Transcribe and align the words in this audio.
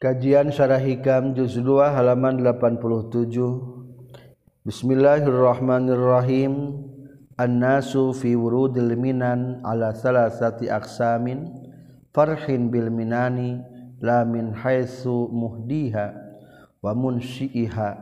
Kajian 0.00 0.48
Syarah 0.48 0.80
Hikam 0.80 1.36
juz 1.36 1.60
2 1.60 1.92
halaman 1.92 2.40
87 2.40 2.80
Bismillahirrahmanirrahim. 4.64 6.72
An-nasu 7.36 8.16
fi 8.16 8.32
wurudil 8.32 8.96
minan 8.96 9.60
ala 9.60 9.92
salasati 9.92 10.72
aksamin 10.72 11.52
farhin 12.16 12.72
bil 12.72 12.88
minani 12.88 13.60
la 14.00 14.24
min 14.24 14.56
haitsu 14.56 15.28
muhdiha 15.36 16.16
wa 16.80 16.96
munsyiha 16.96 18.00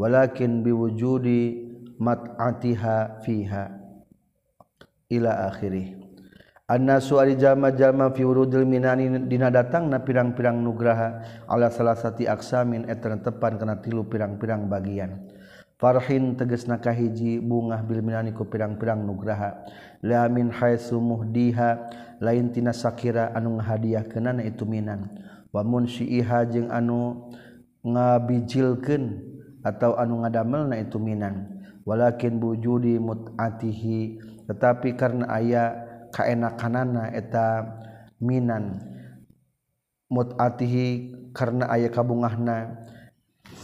walakin 0.00 0.64
biwujudi 0.64 1.68
mat'atiha 2.00 3.20
fiha. 3.20 3.76
Ila 5.12 5.52
akhirih 5.52 5.95
suari 6.98 7.38
jama-jalma 7.38 8.10
fiurudil 8.10 8.66
minani 8.66 9.06
dina 9.30 9.54
datang 9.54 9.86
na 9.86 10.02
pirang-pirang 10.02 10.58
nugraha 10.58 11.22
ala 11.46 11.70
salah 11.70 11.94
sati 11.94 12.26
aksamin 12.26 12.90
etan 12.90 13.22
tepan 13.22 13.54
kana 13.54 13.78
tilu 13.78 14.02
pirang-pirang 14.02 14.66
bagian. 14.66 15.30
Farhin 15.78 16.34
teges 16.34 16.66
nakahhiji 16.66 17.38
bungah 17.38 17.86
bilminani 17.86 18.34
ku 18.34 18.50
pirang-pirang 18.50 18.98
nugraha. 18.98 19.62
La 20.02 20.26
min 20.26 20.50
haitsu 20.50 20.98
muhdiha 20.98 21.86
lain 22.18 22.50
tina 22.50 22.74
sakira 22.74 23.30
anu 23.30 23.62
kenana 24.10 24.42
itu 24.42 24.66
minan. 24.66 25.06
Wa 25.54 25.62
munsyiha 25.62 26.50
jeung 26.50 26.74
anu 26.74 27.30
ngabijilkeun 27.86 29.22
atau 29.62 29.94
anu 29.94 30.26
ngadamelna 30.26 30.82
itu 30.82 30.98
minan. 30.98 31.62
Walakin 31.86 32.42
bujudi 32.42 32.98
mutatihi 32.98 34.18
tetapi 34.50 34.98
karena 34.98 35.30
ayat 35.30 35.85
kaenakanana 36.16 37.12
eta 37.12 37.68
minan. 38.24 38.80
Mutatihi 40.08 41.12
karena 41.36 41.68
aya 41.68 41.92
kabungahna 41.92 42.80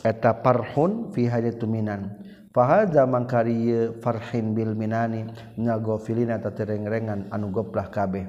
eta 0.05 0.45
parhun 0.45 1.09
fi 1.17 1.25
hadatu 1.25 1.65
minan. 1.65 2.21
Fahadza 2.53 3.09
mangkari 3.09 3.73
farhin 4.05 4.53
bil 4.53 4.77
minani 4.77 5.25
nyagofilina 5.57 6.37
taterengrengan 6.37 7.33
anu 7.33 7.49
goplah 7.49 7.89
kabeh. 7.89 8.29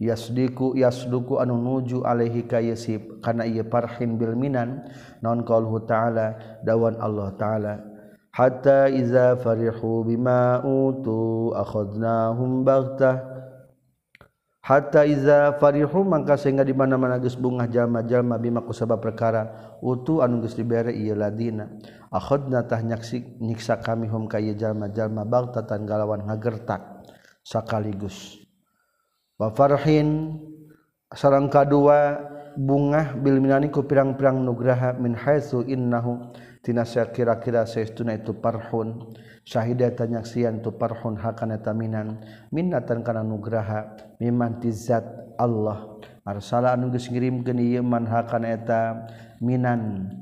Yasdiku 0.00 0.72
yasduku 0.72 1.36
anu 1.36 1.60
nuju 1.60 2.00
alaihi 2.06 2.48
kayasib 2.48 3.20
kana 3.20 3.44
ieu 3.44 3.66
parhin 3.68 4.16
bil 4.16 4.32
minan 4.38 4.88
naon 5.20 5.44
qaulhu 5.44 5.84
ta'ala 5.84 6.38
dawan 6.64 6.96
Allah 6.96 7.28
ta'ala. 7.36 7.74
Hatta 8.32 8.88
iza 8.88 9.36
farihu 9.36 10.06
bima 10.06 10.62
utu 10.64 11.52
akhadnahum 11.52 12.64
baghtah. 12.64 13.37
hatta 14.62 15.06
iza 15.06 15.56
farihu 15.56 16.04
mangka 16.04 16.36
sehingga 16.36 16.66
di 16.66 16.74
mana-mana 16.74 17.16
geus 17.22 17.38
bungah 17.38 17.70
jalma-jalma 17.70 18.36
bima 18.36 18.60
kusabab 18.62 19.00
perkara 19.00 19.74
utu 19.80 20.20
anu 20.20 20.42
geus 20.44 20.58
dibere 20.58 20.92
ieu 20.92 21.14
ladina. 21.14 21.70
Akhadna 22.08 22.64
tah 22.64 22.80
nyaksi 22.80 23.38
nyiksa 23.40 23.80
kami 23.80 24.08
hum 24.08 24.26
ka 24.26 24.40
ieu 24.40 24.56
jalma-jalma 24.56 25.24
bagtatan 25.24 25.84
galawan 25.84 26.24
ngagertak 26.26 27.04
sakaligus. 27.44 28.40
Wa 29.38 29.54
farhin 29.54 30.36
sareng 31.14 31.48
kadua 31.48 32.18
bungah 32.58 33.14
bil 33.22 33.38
minani 33.38 33.70
ku 33.70 33.86
pirang-pirang 33.86 34.42
nugraha 34.42 34.98
min 34.98 35.14
haitsu 35.14 35.62
innahu 35.62 36.34
tina 36.60 36.82
kira-kira 36.84 37.62
saestuna 37.64 38.18
itu 38.18 38.34
parhun. 38.34 39.14
Syahidatan 39.48 40.18
nyaksian 40.18 40.60
tu 40.60 40.76
parhun 40.76 41.16
hakana 41.16 41.62
taminan 41.62 42.20
minnatan 42.52 43.00
kana 43.00 43.24
nugraha. 43.24 44.07
mimantizat 44.18 45.06
Allah. 45.38 45.98
Arsala 46.28 46.76
anu 46.76 46.92
geus 46.92 47.08
ngirimkeun 47.08 47.56
ieu 47.56 47.80
man 47.80 48.04
hakana 48.04 48.52
eta 48.52 49.08
minan 49.40 50.12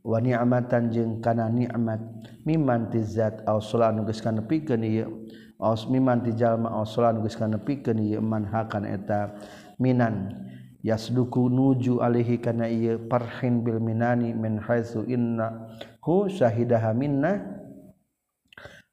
wa 0.00 0.16
ni'matan 0.16 0.88
jeung 0.88 1.20
kana 1.20 1.52
nikmat 1.52 2.00
mimantizat 2.48 3.44
ausula 3.44 3.92
anu 3.92 4.08
geus 4.08 4.24
kanepikeun 4.24 4.80
ieu 4.80 5.28
aus 5.60 5.84
mimanti 5.84 6.32
jalma 6.32 6.72
ausula 6.72 7.12
anu 7.12 7.28
geus 7.28 7.36
kanepikeun 7.36 8.00
ieu 8.00 8.24
man 8.24 8.48
hakana 8.48 8.96
eta 8.96 9.36
minan 9.76 10.32
yasduku 10.80 11.52
nuju 11.52 12.00
alihi 12.00 12.40
kana 12.40 12.64
ieu 12.64 12.96
parhin 13.04 13.60
bil 13.60 13.80
minani 13.84 14.32
min 14.32 14.56
haitsu 14.56 15.04
inna 15.04 15.68
hu 16.00 16.24
syahidaha 16.28 16.96
minna. 16.96 17.32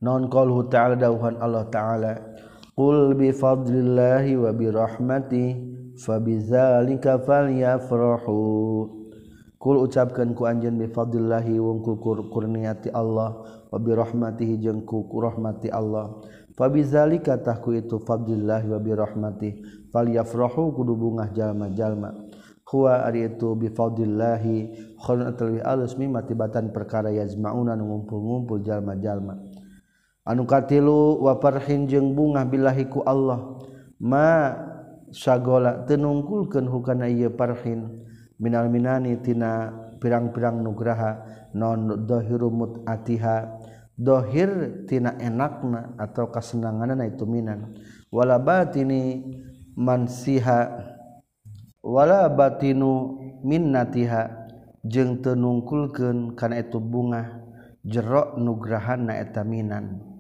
Non 0.02 0.26
qalu 0.34 0.66
ta'ala 0.66 0.98
dawuhan 0.98 1.38
Allah 1.38 1.70
ta'ala. 1.70 2.31
Qul 2.82 3.14
bi 3.14 3.30
fadlillahi 3.30 4.42
wa 4.42 4.50
bi 4.58 4.66
rahmati 4.66 5.54
fa 6.02 6.18
fabidzalika 6.18 7.22
falyafrahu. 7.22 8.42
Qul 9.62 9.86
ucapkeun 9.86 10.34
ku 10.34 10.50
anjeun 10.50 10.82
bi 10.82 10.90
fadlillahi 10.90 11.62
wungku 11.62 12.02
kurniati 12.34 12.90
Allah 12.90 13.38
wa 13.70 13.78
bi 13.78 13.94
rahmatihi 13.94 14.58
jeung 14.58 14.82
ku 14.82 15.06
rahmati 15.14 15.70
Allah. 15.70 16.26
Fa 16.58 16.66
Fabidzalika 16.66 17.38
tahku 17.38 17.78
itu 17.78 18.02
fadlillahi 18.02 18.74
wa 18.74 18.80
bi 18.82 18.92
rahmati 18.98 19.50
falyafrahu 19.94 20.74
kudu 20.74 20.98
bungah 20.98 21.30
jalma-jalma. 21.38 22.18
Huwa 22.66 23.06
ari 23.06 23.30
itu 23.30 23.54
bi 23.62 23.70
fadlillahi 23.70 24.58
khairun 25.06 25.30
atalwi 25.30 25.62
alus 25.62 25.94
mimma 26.02 26.26
tibatan 26.26 26.74
perkara 26.74 27.14
yazmauna 27.14 27.78
ngumpul-ngumpul 27.78 28.66
jalma-jalma. 28.66 29.51
anuka 30.32 30.64
tilu 30.64 31.20
waparhin 31.20 31.92
jeung 31.92 32.16
bunga 32.16 32.48
billahiku 32.48 33.04
Allah. 33.04 33.60
Ma 34.00 34.56
sagola 35.12 35.84
tenungkulkeun 35.84 36.72
hukana 36.72 37.12
ieu 37.12 37.28
parhin. 37.36 38.08
Minal 38.40 38.72
minani 38.72 39.20
tina 39.20 39.70
pirang-pirang 40.00 40.64
nugraha 40.64 41.22
non 41.54 42.08
dhahiru 42.08 42.50
mut'atiha 42.50 43.60
dohir 44.00 44.82
tina 44.90 45.14
enakna 45.20 45.94
atau 46.00 46.32
kasenanganan 46.32 47.04
itu 47.06 47.28
minan. 47.28 47.76
Wala 48.10 48.40
batini 48.40 49.22
mansiha. 49.76 50.90
Wala 51.84 52.32
batinu 52.32 53.20
minnatiha. 53.44 54.42
Jeung 54.82 55.22
tenungkulkeun 55.22 56.34
kana 56.34 56.58
itu 56.58 56.82
bunga 56.82 57.46
jerok 57.86 58.42
nugrahan 58.42 59.06
na 59.06 59.22
eta 59.22 59.46
minan. 59.46 60.11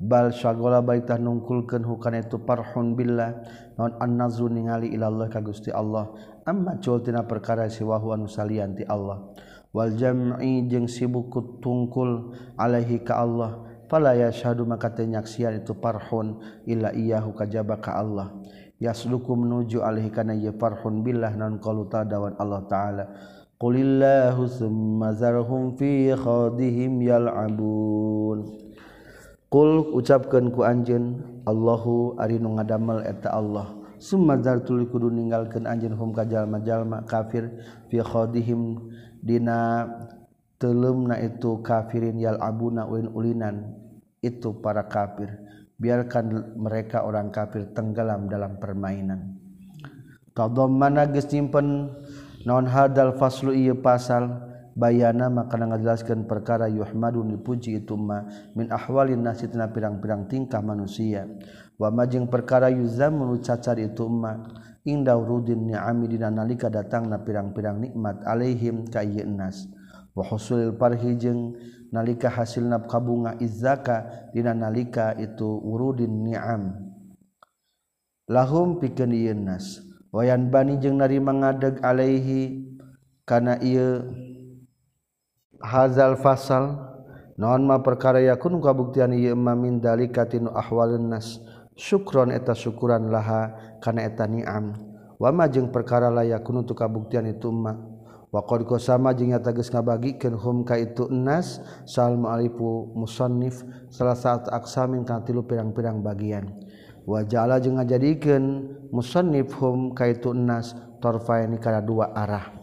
bal 0.00 0.32
syagola 0.32 0.80
baitah 0.80 1.20
nungkulkeun 1.20 1.84
hukana 1.84 2.24
itu 2.24 2.40
parhun 2.40 2.96
billah. 2.96 3.44
Non 3.76 3.92
annazu 4.00 4.48
ningali 4.48 4.88
ilallah 4.96 5.28
ka 5.28 5.44
Gusti 5.44 5.68
Allah. 5.68 6.08
Amma 6.48 6.80
cul 6.80 7.04
tina 7.04 7.28
perkara 7.28 7.68
siwahu 7.68 8.16
anu 8.16 8.24
salian 8.24 8.72
ti 8.72 8.88
Allah. 8.88 9.28
Wal 9.70 9.94
jam'i 9.94 10.66
jeung 10.66 10.88
sibuk 10.88 11.60
tungkul 11.60 12.32
alaihi 12.56 13.04
ka 13.04 13.20
Allah. 13.20 13.68
Fala 13.86 14.16
yashhadu 14.16 14.64
maka 14.64 14.90
teu 14.94 15.04
nyaksian 15.04 15.60
itu 15.60 15.76
parhun 15.76 16.40
illa 16.64 16.90
iyahu 16.96 17.36
kajaba 17.36 17.78
ka 17.78 18.00
Allah. 18.00 18.32
Yasluku 18.80 19.36
menuju 19.36 19.84
alaihi 19.84 20.08
kana 20.08 20.32
ye 20.32 20.50
parhun 20.56 21.04
billah 21.04 21.36
non 21.36 21.60
qalu 21.60 21.84
dawan 21.86 22.32
Allah 22.40 22.64
taala. 22.64 23.04
Qulillahu 23.60 24.48
summa 24.48 25.12
zarhum 25.12 25.76
fi 25.76 26.16
khadihim 26.16 26.96
yal'abun. 27.04 28.69
Kul 29.50 29.82
ucapkan 29.98 30.54
ku 30.54 30.62
anjen 30.62 31.26
Allahu 31.42 32.14
ari 32.22 32.38
nu 32.38 32.54
ngadamel 32.54 33.02
eta 33.02 33.34
Allah. 33.34 33.74
Summa 33.98 34.38
zartul 34.38 34.86
kudu 34.86 35.10
ninggalkeun 35.10 35.66
anjeun 35.66 35.98
hum 35.98 36.14
ka 36.14 36.22
jalma-jalma 36.22 37.02
kafir 37.02 37.50
fi 37.90 37.98
khadihim 37.98 38.78
dina 39.18 39.90
teuleumna 40.62 41.18
itu 41.18 41.58
kafirin 41.66 42.22
yal 42.22 42.38
abuna 42.38 42.86
uin 42.86 43.10
ulinan 43.10 43.74
itu 44.22 44.54
para 44.62 44.86
kafir. 44.86 45.34
Biarkan 45.82 46.54
mereka 46.54 47.02
orang 47.02 47.34
kafir 47.34 47.74
tenggelam 47.74 48.30
dalam 48.30 48.54
permainan. 48.54 49.34
Tadammana 50.30 51.10
geus 51.10 51.26
gesimpen 51.26 51.90
naon 52.46 52.70
hadal 52.70 53.18
faslu 53.18 53.50
ieu 53.50 53.74
pasal? 53.74 54.49
bayana 54.80 55.28
makanan 55.28 55.76
ngajelaskan 55.76 56.24
perkara 56.24 56.64
yuhmadun 56.72 57.36
dipuji 57.36 57.84
itu 57.84 58.00
ma 58.00 58.24
min 58.56 58.72
ahwalin 58.72 59.20
nasitna 59.20 59.68
pirang-pirang 59.68 60.24
tingkah 60.24 60.64
manusia. 60.64 61.28
Wa 61.76 61.92
majing 61.92 62.28
perkara 62.32 62.72
Yuza 62.72 63.12
itu 63.76 64.04
ma 64.08 64.40
inda 64.88 65.16
urudin 65.16 65.68
ni'ami 65.68 66.08
dina 66.08 66.32
nalika 66.32 66.72
datang 66.72 67.12
na 67.12 67.20
pirang-pirang 67.20 67.76
nikmat 67.76 68.24
Alaihim 68.24 68.88
kaya 68.88 69.28
nas. 69.28 69.68
Wa 70.16 70.24
husulil 70.24 70.72
parhi 70.76 71.12
parhijeng 71.16 71.60
nalika 71.92 72.32
hasilna 72.32 72.80
kabunga 72.88 73.36
izzaka 73.40 74.32
dina 74.32 74.56
nalika 74.56 75.12
itu 75.20 75.60
urudin 75.60 76.24
ni'am. 76.24 76.88
Lahum 78.28 78.80
pikeun 78.80 79.12
ieu 79.12 79.36
nas. 79.36 79.84
Wayan 80.10 80.50
bani 80.50 80.74
jeung 80.82 80.98
narima 80.98 81.30
ngadeg 81.30 81.78
alaihi 81.86 82.66
kana 83.22 83.62
ieu 83.62 84.02
hazal 85.60 86.16
fasal 86.16 86.76
naon 87.36 87.64
ma 87.64 87.80
perkara 87.80 88.20
yakun 88.20 88.60
kabuktian 88.60 89.12
ieu 89.16 89.36
ma 89.36 89.56
min 89.56 89.80
dalikatin 89.80 90.48
ahwalun 90.48 91.12
nas. 91.12 91.40
Syukron 91.80 92.28
eta 92.28 92.52
syukuran 92.52 93.08
laha 93.08 93.56
kana 93.80 94.04
eta 94.04 94.28
ni'am. 94.28 94.76
Wama 95.16 95.48
jeung 95.48 95.72
perkara 95.72 96.12
la 96.12 96.28
yakun 96.28 96.60
tu 96.68 96.76
kabuktian 96.76 97.24
itu 97.24 97.48
ma. 97.48 97.72
Wa 98.28 98.44
qad 98.44 98.68
qasama 98.68 99.16
jeung 99.16 99.32
eta 99.32 99.48
geus 99.56 99.72
ngabagikeun 99.72 100.36
hum 100.36 100.56
ka 100.62 100.76
itu 100.76 101.08
nas 101.08 101.64
sal 101.88 102.20
mu'alifu 102.20 102.92
musannif 102.92 103.64
salah 103.88 104.14
satu 104.14 104.52
aksamin 104.52 105.08
kana 105.08 105.24
tilu 105.24 105.40
pirang-pirang 105.40 106.04
bagian. 106.04 106.52
Wa 107.08 107.24
ja'ala 107.24 107.56
jeung 107.64 107.80
ngajadikeun 107.80 108.44
musannif 108.92 109.48
hum 109.56 109.96
ka 109.96 110.04
itu 110.04 110.36
nas 110.36 110.76
tarfaini 111.00 111.56
kana 111.56 111.80
dua 111.80 112.12
arah. 112.12 112.59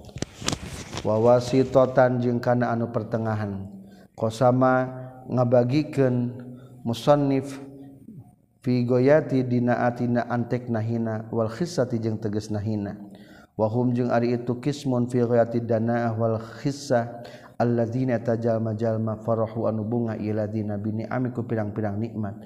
wawasi 1.06 1.68
totan 1.68 2.22
jeung 2.24 2.42
kana 2.42 2.74
anu 2.74 2.90
pertengahan. 2.90 3.68
Kosama 4.18 4.90
ngabagiken 5.30 6.34
musonif 6.82 7.62
figoyati 8.66 9.46
dina 9.46 9.86
atina 9.86 10.26
antek 10.26 10.72
nahina 10.72 11.30
wal 11.30 11.52
khisati 11.52 12.02
jeung 12.02 12.18
teges 12.18 12.50
nahina. 12.50 12.98
Wahum 13.58 13.94
jeung 13.94 14.10
ari 14.14 14.38
itu 14.38 14.58
kismun 14.62 15.10
figoyati 15.10 15.62
dana 15.62 16.14
wal 16.14 16.38
khisah 16.38 17.26
alladzina 17.58 18.22
tajalma 18.22 18.78
jalma 18.78 19.18
farahu 19.22 19.66
anu 19.66 19.82
bunga 19.82 20.14
iladina 20.18 20.78
bini 20.78 21.06
amiku 21.10 21.46
pirang-pirang 21.46 21.98
nikmat. 21.98 22.38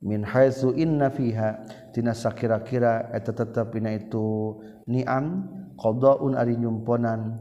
Min 0.00 0.24
haitsu 0.24 0.72
inna 0.76 1.12
fiha 1.12 1.60
tina 1.92 2.16
sakira-kira 2.16 3.12
eta 3.12 3.36
tetep 3.36 3.76
dina 3.76 3.92
itu 3.92 4.56
ni'am 4.88 5.44
qadaun 5.76 6.32
ari 6.36 6.56
nyumponan 6.56 7.36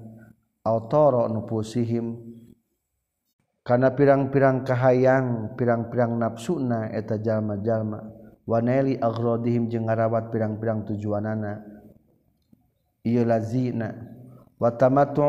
autara 0.70 1.26
nupusihim 1.26 2.22
kana 3.66 3.94
pirang-pirang 3.94 4.62
kahayang 4.62 5.58
pirang-pirang 5.58 6.14
nafsuna 6.18 6.94
eta 6.94 7.18
jalma-jalma. 7.18 8.18
Waneli 8.50 8.98
agrodihim 8.98 9.70
jeung 9.70 9.86
ngarawat 9.86 10.34
pirang-pirang 10.34 10.82
tujuanana. 10.82 11.62
Ieu 13.06 13.22
lazina. 13.22 13.94
Wa 14.58 14.74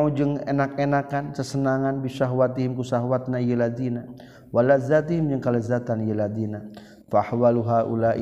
jeung 0.08 0.40
enak-enakan 0.40 1.36
sesenangan 1.36 2.00
bisyahwatihim 2.00 2.72
ku 2.72 2.80
syahwatna 2.80 3.36
ieu 3.44 3.60
lazina. 3.60 4.08
Wa 4.48 4.64
lazzatihim 4.64 5.28
jeung 5.36 5.44
kalezatan 5.44 6.08
ieu 6.08 6.16
lazina. 6.16 6.64
Fahwalu 7.12 7.60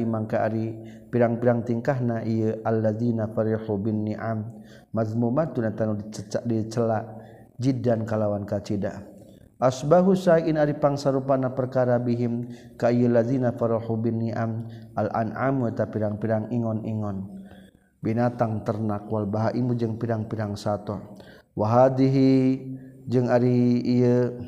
mangka 0.02 0.42
ari 0.42 0.74
pirang-pirang 1.14 1.62
tingkahna 1.62 2.26
ieu 2.26 2.58
alladzina 2.66 3.30
farihu 3.30 3.78
bin 3.78 4.02
ni'am. 4.02 4.57
mazmumatun 4.93 5.69
anu 5.69 6.00
dicecak 6.00 6.43
dicela 6.49 7.05
jiddan 7.61 8.06
kalawan 8.08 8.46
kacida. 8.49 9.05
Asbahu 9.58 10.14
sa'in 10.14 10.55
ari 10.55 10.79
pangsarupana 10.79 11.50
perkara 11.50 11.99
bihim 11.99 12.46
ka 12.79 12.94
ayyullazina 12.94 13.50
farahu 13.58 13.99
bin 13.99 14.23
ni'am 14.23 14.70
al 14.94 15.11
an'am 15.11 15.67
wa 15.67 15.70
pirang-pirang 15.75 16.46
ingon-ingon. 16.55 17.26
Binatang 17.99 18.62
ternak 18.62 19.11
wal 19.11 19.26
bahaimu 19.26 19.75
jeung 19.75 19.99
pirang-pirang 19.99 20.55
sato. 20.55 21.19
Wa 21.58 21.67
hadhihi 21.67 22.62
jeung 23.11 23.26
ari 23.26 23.82
ieu 23.82 24.38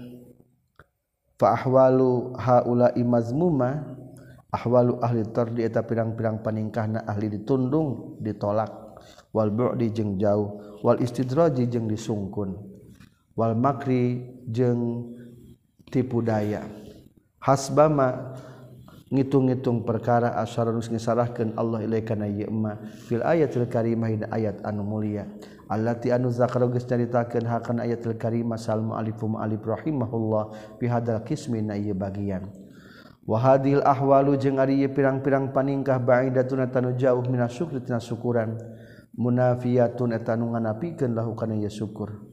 fa 1.35 1.59
ahwalu 1.59 2.39
haula 2.39 2.95
imazmuma 2.95 3.99
ahwalu 4.55 5.03
ahli 5.03 5.27
tardi 5.35 5.67
eta 5.67 5.83
pirang-pirang 5.83 6.39
paningkahna 6.39 7.03
ahli 7.03 7.35
ditundung 7.35 8.15
ditolak. 8.23 8.80
wal 9.31 9.51
bu'di 9.53 9.93
jeung 9.95 10.19
jauh 10.19 10.81
wal 10.85 10.99
istidraji 10.99 11.69
jeung 11.71 11.87
disungkun 11.87 12.57
wal 13.37 13.55
makri 13.55 14.27
jeung 14.49 15.11
tipu 15.91 16.23
daya. 16.23 16.63
Hasbama 17.41 18.37
ngitung-ngitung 19.11 19.83
perkara 19.83 20.39
asyara 20.39 20.71
nus 20.71 20.87
ngisarahkeun 20.87 21.59
Allah 21.59 21.83
ilaika 21.83 22.15
na 22.15 22.31
ieu 22.31 22.47
fil 23.09 23.25
ayatil 23.25 23.67
karimah 23.67 24.13
dina 24.13 24.27
ayat 24.31 24.63
anu 24.63 24.85
mulia. 24.87 25.27
Allati 25.71 26.11
anu 26.15 26.31
zakara 26.31 26.67
geus 26.71 26.87
nyaritakeun 26.87 27.47
hakan 27.47 27.83
ayatil 27.83 28.15
karimah 28.15 28.59
sal 28.61 28.85
muallifum 28.85 29.41
alif 29.41 29.63
rahimahullah 29.67 30.77
fi 30.79 30.87
hadal 30.87 31.23
qismi 31.27 31.65
na 31.65 31.75
ieu 31.75 31.97
bagian. 31.97 32.51
Wahadil 33.27 33.83
ahwalu 33.83 34.35
jeung 34.39 34.59
ari 34.59 34.83
pirang-pirang 34.91 35.55
paningkah 35.55 36.03
ba'idatuna 36.03 36.67
tanu 36.71 36.95
jauh 36.99 37.23
minasukri 37.27 37.83
tina 37.83 38.03
syukuran. 38.03 38.59
munafiatun 39.21 40.17
etanungan 40.17 40.65
napikan 40.65 41.13
lakukan 41.13 41.61
ia 41.61 41.69
syukur. 41.69 42.31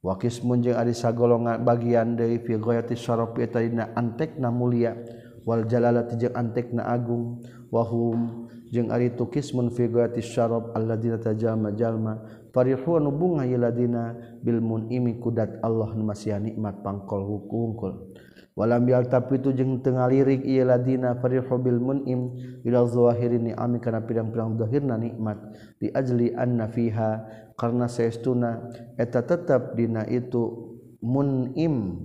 Qismun 0.00 0.64
jeung 0.64 0.80
ari 0.80 0.96
sagolongan 0.96 1.60
bagian 1.60 2.16
dari 2.16 2.40
figoyati 2.40 2.96
syaropi 2.96 3.44
etadina 3.44 3.92
antekna 3.92 4.48
mulia 4.48 4.96
wal 5.44 5.68
jalalati 5.68 6.16
jeung 6.16 6.32
antekna 6.32 6.88
agung 6.88 7.44
wahum 7.68 8.48
jeung 8.72 8.88
ari 8.88 9.12
tukismun 9.12 9.68
figoyati 9.68 10.24
syarob 10.24 10.72
alladina 10.72 11.20
tajama 11.20 11.76
jalma 11.76 12.16
parihuan 12.48 13.12
bunga 13.12 13.44
yeladina 13.44 14.16
bil 14.40 14.64
munimi 14.64 15.20
kudat 15.20 15.60
Allah 15.60 15.92
nu 15.92 16.08
masih 16.08 16.32
nikmat 16.40 16.80
pangkol 16.80 17.20
hukungkul 17.28 18.16
walam 18.60 18.84
yal 18.84 19.08
tapi 19.08 19.40
tu 19.40 19.56
jeung 19.56 19.80
teu 19.80 19.96
ngalirik 19.96 20.44
ieu 20.44 20.68
ladina 20.68 21.16
farihu 21.16 21.56
bil 21.56 21.80
munim 21.80 22.36
ila 22.60 22.84
zawahiri 22.84 23.40
ni'ami 23.40 23.80
kana 23.80 24.04
pirang-pirang 24.04 24.60
zahirna 24.60 25.00
nikmat. 25.00 25.40
Di 25.80 25.88
ajli 25.88 26.36
anna 26.36 26.68
fiha 26.68 27.24
karena 27.56 27.88
saestuna 27.88 28.68
eta 29.00 29.24
tetap 29.24 29.72
dina 29.72 30.04
itu 30.04 30.76
munim. 31.00 32.04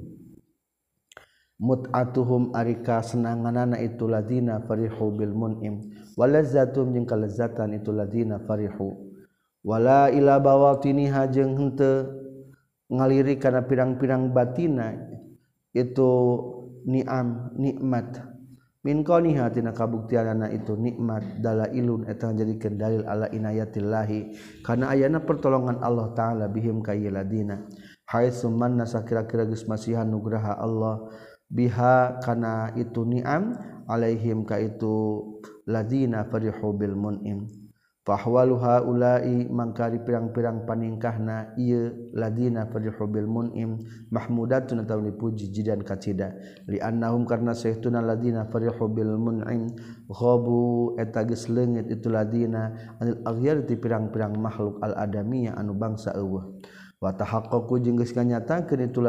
Mutatuhum 1.60 2.52
arika 2.56 3.00
senangan 3.04 3.56
anak 3.56 3.84
itu 3.84 4.08
ladina 4.08 4.64
farihu 4.64 5.12
bil 5.12 5.36
munim. 5.36 5.92
Walazatum 6.16 6.96
jeung 6.96 7.04
kalezatan 7.04 7.76
itu 7.76 7.92
ladina 7.92 8.40
farihu. 8.48 9.12
Wala 9.60 10.08
ila 10.08 10.40
bawatiniha 10.40 11.28
jeung 11.36 11.56
henteu 11.60 12.16
ngalirik 12.88 13.44
kana 13.44 13.68
pirang-pirang 13.68 14.32
batina 14.32 14.94
itu 15.76 16.12
niam 16.88 17.52
nikmat. 17.60 18.24
Min 18.86 19.02
qaniha 19.02 19.50
tina 19.50 19.74
kabuktianana 19.74 20.54
itu 20.54 20.78
nikmat 20.78 21.42
dalailun 21.42 22.06
eta 22.06 22.32
jadikeun 22.32 22.78
dalil 22.78 23.04
ala 23.04 23.28
inayatillahi. 23.34 24.32
Kana 24.62 24.94
ayana 24.94 25.26
pertolongan 25.26 25.82
Allah 25.82 26.14
taala 26.14 26.46
bihim 26.48 26.86
kayiladina 26.86 27.66
haitsu 28.06 28.54
manna 28.54 28.86
sakira-kira 28.86 29.50
geus 29.50 29.66
masihan 29.66 30.06
nugraha 30.06 30.54
Allah 30.62 31.10
biha 31.50 32.22
kana 32.22 32.78
itu 32.78 33.02
niam 33.10 33.58
alaihim 33.90 34.46
ka 34.46 34.62
itu 34.62 35.26
ladina 35.66 36.30
farihu 36.30 36.78
bil 36.78 36.94
mun'im. 36.94 37.65
fahwalu 38.06 38.62
haulai 38.62 39.50
mangkari 39.50 39.98
pirang-pirang 39.98 40.70
paningkahna 40.70 41.58
ieu 41.58 42.14
ladina 42.14 42.70
bil 42.70 43.26
mun'im 43.26 43.82
mahmudatun 44.14 44.86
atawa 44.86 45.10
dipuji 45.10 45.50
jidan 45.50 45.82
kacida 45.82 46.38
li 46.70 46.78
annahum 46.78 47.26
karna 47.26 47.58
sayyiduna 47.58 48.06
ladina 48.06 48.46
bil 48.46 49.18
mun'im 49.18 49.74
ghabu 50.06 50.94
eta 51.02 51.26
geus 51.26 51.50
leungit 51.50 51.90
itu 51.90 52.14
ladina 52.14 52.78
anil 53.02 53.26
aghyar 53.26 53.66
ti 53.66 53.74
pirang-pirang 53.74 54.38
makhluk 54.38 54.78
al 54.86 54.94
adamiyah 54.94 55.58
anu 55.58 55.74
bangsa 55.74 56.14
eueuh. 56.14 56.62
watahaqaqu 57.04 57.84
jeung 57.84 58.00
geus 58.00 58.16
nganyatakeun 58.16 58.88
itu 58.88 59.00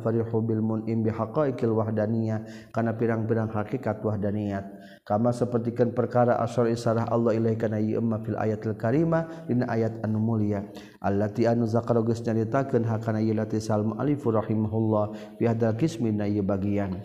farihu 0.00 0.38
bil 0.40 0.62
mun'im 0.64 1.04
wahdaniyah 1.04 2.70
kana 2.72 2.96
pirang-pirang 2.96 3.52
hakikat 3.52 4.00
wahdaniyat. 4.00 4.64
Kama 5.04 5.36
sapertikeun 5.36 5.92
perkara 5.92 6.40
asal 6.40 6.72
isarah 6.72 7.04
Allah 7.12 7.36
ilaahi 7.36 7.60
kana 7.60 7.76
ieu 7.76 8.00
emma 8.00 8.24
fil 8.24 8.40
ayatil 8.40 8.72
karimah 8.74 9.44
dina 9.44 9.68
ayat 9.68 10.00
anu 10.00 10.16
mulia. 10.16 10.64
Allati 11.04 11.44
anu 11.44 11.68
zakara 11.68 12.00
geus 12.00 12.24
nyaritakeun 12.24 12.88
hakana 12.88 13.20
ieu 13.20 13.36
lati 13.36 13.60
salmu 13.60 14.00
alifu 14.00 14.32
rahimahullah 14.32 15.36
fi 15.36 15.44
hadal 15.44 15.76
qismin 15.76 16.16
na 16.16 16.24
ieu 16.24 16.40
bagian. 16.40 16.96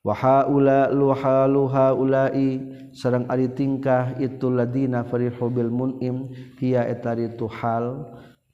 Wahaula 0.00 0.88
luhaluha 0.88 1.92
ulai 1.92 2.56
sareng 2.96 3.28
ari 3.28 3.52
tingkah 3.52 4.16
itu 4.16 4.48
ladina 4.48 5.04
farihu 5.04 5.52
bil 5.52 5.68
mun'im 5.68 6.32
hiya 6.56 6.88
etari 6.88 7.36
tuhal 7.36 8.08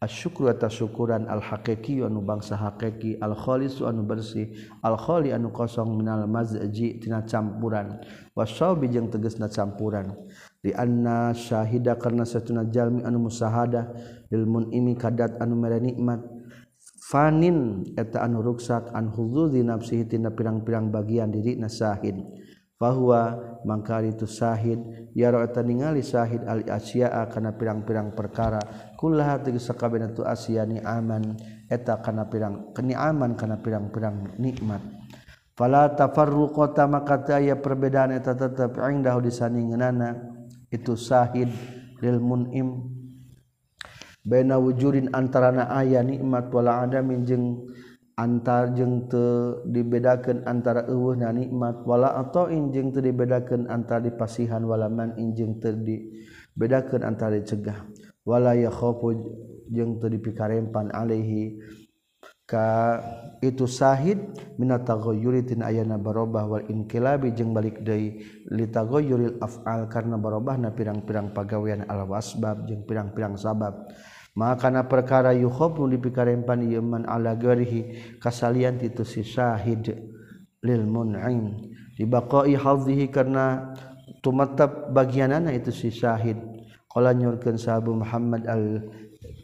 asyukru 0.06 0.46
eta 0.46 0.70
syukuran 0.70 1.26
al 1.26 1.42
haqiqi 1.42 2.06
anu 2.06 2.22
bangsa 2.22 2.54
haqiqi 2.54 3.18
al 3.18 3.34
khalis 3.34 3.82
anu 3.82 4.06
bersih 4.06 4.54
al 4.86 4.94
khali 4.94 5.34
anu 5.34 5.50
kosong 5.50 5.98
minal 5.98 6.30
mazji 6.30 7.02
tina 7.02 7.26
campuran. 7.26 7.98
Wasabi 8.38 8.86
jeung 8.86 9.10
tegasna 9.10 9.50
campuran. 9.50 10.14
Li 10.62 10.70
anna 10.70 11.34
syahida 11.34 11.98
karna 11.98 12.22
satuna 12.22 12.62
jalmi 12.70 13.02
anu 13.02 13.26
musahada 13.26 13.90
lil 14.30 14.46
munimi 14.46 14.94
kadat 14.94 15.42
anu 15.42 15.58
mere 15.58 15.82
nikmat. 15.82 16.22
Fanin 17.10 17.90
eta 17.98 18.22
anu 18.22 18.42
ruksak 18.42 18.94
an 18.94 19.10
hudzuzi 19.10 19.62
nafsihi 19.62 20.06
tina 20.06 20.30
pirang-pirang 20.30 20.90
bagian 20.90 21.30
diri 21.30 21.54
nasahid 21.54 22.18
bahwa 22.76 23.40
mangkali 23.64 24.12
itu 24.12 24.28
sahid 24.28 24.76
yaro 25.16 25.40
eta 25.40 25.64
ningali 25.64 26.04
sahid 26.04 26.44
al 26.44 26.60
asyaa 26.66 27.25
kana 27.32 27.56
pirang-pirang 27.56 28.12
perkara. 28.12 28.60
kullaha 28.96 29.38
tegas 29.44 29.68
sakabehna 29.68 30.10
tu 30.16 30.24
asyani 30.24 30.80
aman 30.80 31.36
eta 31.68 32.00
kana 32.00 32.26
pirang 32.26 32.72
keni 32.72 32.96
aman 32.96 33.36
kana 33.36 33.60
pirang-pirang 33.60 34.40
nikmat. 34.40 34.80
Fala 35.56 35.88
tafarruqata 35.88 36.84
maka 36.84 37.24
teu 37.24 37.40
aya 37.40 37.56
perbedaan 37.56 38.12
eta 38.12 38.36
tetep 38.36 38.76
indahu 38.76 39.24
disandingeunana 39.24 40.12
itu 40.68 40.92
sahid 40.96 41.48
lil 42.04 42.20
munim. 42.20 42.92
Baina 44.20 44.60
wujudin 44.60 45.14
antarana 45.16 45.70
aya 45.72 46.04
nikmat 46.04 46.52
wala 46.52 46.84
adamin 46.84 47.24
jeung 47.24 47.72
antar 48.20 48.76
jeung 48.76 49.08
teu 49.08 49.64
dibedakeun 49.64 50.44
antara 50.44 50.84
eueuhna 50.92 51.32
nikmat 51.32 51.88
wala 51.88 52.12
atoin 52.20 52.68
jeung 52.68 52.92
teu 52.92 53.00
dibedakeun 53.00 53.64
antara 53.72 54.04
dipasihan 54.04 54.60
wala 54.60 54.92
man 54.92 55.16
jeung 55.32 55.56
teu 55.56 55.72
dibedakeun 55.72 57.00
antara 57.00 57.38
dicegah. 57.40 57.80
wala 58.26 58.59
yakhofu 58.59 59.14
jeung 59.71 60.02
teu 60.02 60.11
dipikarempan 60.11 60.90
alaihi 60.90 61.62
ka 62.47 62.99
itu 63.42 63.66
sahid 63.66 64.18
minat 64.54 64.87
taghayyuri 64.87 65.42
tin 65.42 65.66
ayana 65.66 65.99
barobah 65.99 66.47
wal 66.47 66.66
inqilabi 66.66 67.35
jeung 67.35 67.50
balik 67.50 67.83
deui 67.83 68.23
li 68.50 68.66
taghayyuril 68.71 69.42
af'al 69.42 69.90
karna 69.90 70.14
barobahna 70.18 70.71
pirang-pirang 70.71 71.35
pagawean 71.35 71.87
al 71.90 72.06
wasbab 72.06 72.66
jeung 72.71 72.87
pirang-pirang 72.87 73.35
sabab. 73.35 73.90
Maka 74.37 74.68
na 74.68 74.85
perkara 74.85 75.33
yukhofu 75.33 75.88
dipikarempan 75.88 76.61
ieu 76.68 76.85
man 76.85 77.09
ala 77.09 77.33
garihi 77.33 78.21
kasalian 78.21 78.76
titu 78.76 79.00
si 79.00 79.25
sahid 79.25 79.97
lil 80.61 80.85
mun'im. 80.85 81.56
Dibaqai 81.97 82.52
hadhihi 82.52 83.09
karna 83.09 83.73
tumatab 84.21 84.92
bagianana 84.92 85.56
itu 85.56 85.73
si 85.73 85.88
sahid. 85.88 86.55
Kala 86.96 87.12
nyurkeun 87.12 87.60
sahabu 87.60 87.92
Muhammad 87.92 88.48
al 88.48 88.88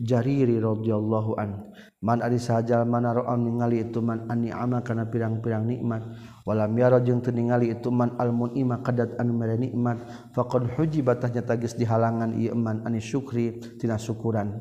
Jariri 0.01 0.57
radhiyallahu 0.57 1.37
an. 1.37 1.69
Man 2.01 2.25
ari 2.25 2.41
sajal 2.41 2.89
mana 2.89 3.13
ra'a 3.13 3.37
ningali 3.37 3.85
itu 3.85 4.01
man 4.01 4.25
an 4.33 4.41
ni'ama 4.41 4.81
kana 4.81 5.05
pirang-pirang 5.05 5.69
nikmat 5.69 6.01
walam 6.49 6.73
yara 6.81 6.97
jeung 7.05 7.21
teu 7.21 7.29
ningali 7.29 7.77
itu 7.77 7.93
man 7.93 8.17
al 8.17 8.33
mun'ima 8.33 8.81
kadat 8.81 9.21
anu 9.21 9.37
mere 9.37 9.61
nikmat 9.61 10.01
faqad 10.33 10.65
hujibat 10.81 11.21
tahnya 11.21 11.45
geus 11.61 11.77
dihalangan 11.77 12.41
ieu 12.41 12.57
man 12.57 12.81
ani 12.89 13.05
syukri 13.05 13.61
tina 13.77 14.01
syukuran. 14.01 14.57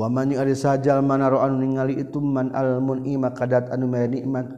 Wa 0.00 0.08
man 0.08 0.32
ari 0.32 0.56
sajal 0.56 1.04
mana 1.04 1.28
anu 1.28 1.60
ningali 1.60 2.00
itu 2.00 2.24
man 2.24 2.56
al 2.56 2.80
mun'ima 2.80 3.36
kadat 3.36 3.68
anu 3.68 3.84
mere 3.84 4.08
nikmat 4.08 4.48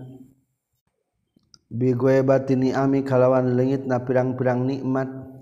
bi 1.66 1.98
batini 1.98 2.70
ami 2.70 3.02
kalawan 3.02 3.58
lengit 3.58 3.90
na 3.90 3.98
pirang-pirang 4.06 4.62
nikmat 4.62 5.35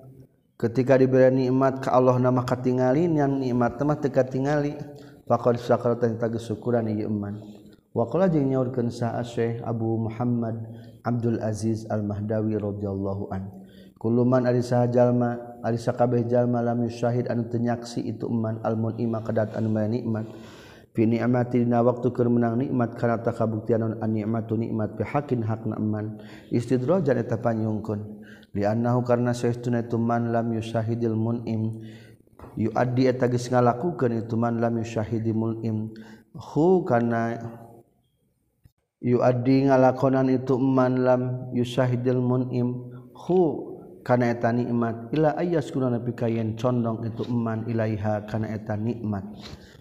ketika 0.54 0.94
diberi 0.94 1.30
nikmat 1.34 1.82
ke 1.82 1.88
Allah 1.90 2.16
nama 2.18 2.46
katingalin 2.46 3.12
yang 3.18 3.32
nikmat 3.38 3.78
mah 3.82 3.98
teka 3.98 4.22
tingali 4.22 4.78
faqad 5.26 5.58
syakara 5.58 5.98
ta 5.98 6.06
tagi 6.14 6.38
syukuran 6.38 6.86
ieu 6.90 7.10
iman. 7.10 7.42
Wa 7.94 8.10
qala 8.10 8.26
jeung 8.26 8.50
nyaurkeun 8.50 8.90
sa 8.90 9.22
Syekh 9.22 9.62
Abu 9.62 9.94
Muhammad 9.94 10.58
Abdul 11.06 11.38
Aziz 11.38 11.86
Al 11.86 12.02
Mahdawi 12.02 12.58
radhiyallahu 12.58 13.30
an. 13.30 13.50
Kuluman 13.98 14.44
ari 14.50 14.60
saha 14.60 14.90
jalma 14.90 15.38
ari 15.62 15.78
sakabeh 15.78 16.26
jalma 16.26 16.58
lam 16.58 16.84
syahid 16.90 17.30
anu 17.30 17.46
teu 17.46 17.62
nyaksi 17.62 18.02
itu 18.02 18.26
iman 18.26 18.58
al 18.66 18.74
munima 18.74 19.22
kadat 19.22 19.54
anu 19.54 19.70
maya 19.70 19.86
nikmat. 19.86 20.26
Fi 20.94 21.10
ni'mati 21.10 21.66
dina 21.66 21.82
waktu 21.82 22.06
keur 22.14 22.30
menang 22.30 22.54
nikmat 22.54 22.94
kana 22.94 23.18
takabuktian 23.18 23.98
an 23.98 24.10
nikmatu 24.10 24.54
nikmat 24.54 24.94
bi 24.94 25.02
hakin 25.02 25.42
hakna 25.42 25.74
iman. 25.78 26.18
Istidrajan 26.54 27.18
eta 27.18 27.38
panyungkeun. 27.38 28.23
liannahu 28.54 29.02
karena 29.02 29.34
saestuna 29.34 29.82
itu 29.82 29.98
man 29.98 30.30
lam 30.30 30.54
yusyahidil 30.54 31.18
mun'im 31.18 31.82
yuaddi 32.54 33.10
eta 33.10 33.26
geus 33.26 33.50
ngalakukeun 33.50 34.22
itu 34.22 34.34
man 34.38 34.62
lam 34.62 34.78
yusyahidi 34.78 35.34
mun'im 35.34 35.90
hu 36.38 36.86
karena 36.86 37.34
yuaddi 39.02 39.68
ngalakonan 39.68 40.30
itu 40.30 40.54
man 40.56 41.02
lam 41.02 41.22
yusyahidil 41.50 42.22
mun'im 42.22 42.94
hu 43.10 43.74
kana 44.04 44.36
eta 44.36 44.52
nikmat. 44.52 45.10
Ila 45.16 45.34
ayas 45.40 45.72
kuna 45.72 45.88
nabi 45.88 46.12
kayen 46.12 46.54
condong 46.60 47.08
itu 47.08 47.24
man 47.32 47.64
ilaiha 47.64 48.28
kana 48.28 48.52
eta 48.52 48.76
nikmat. 48.76 49.24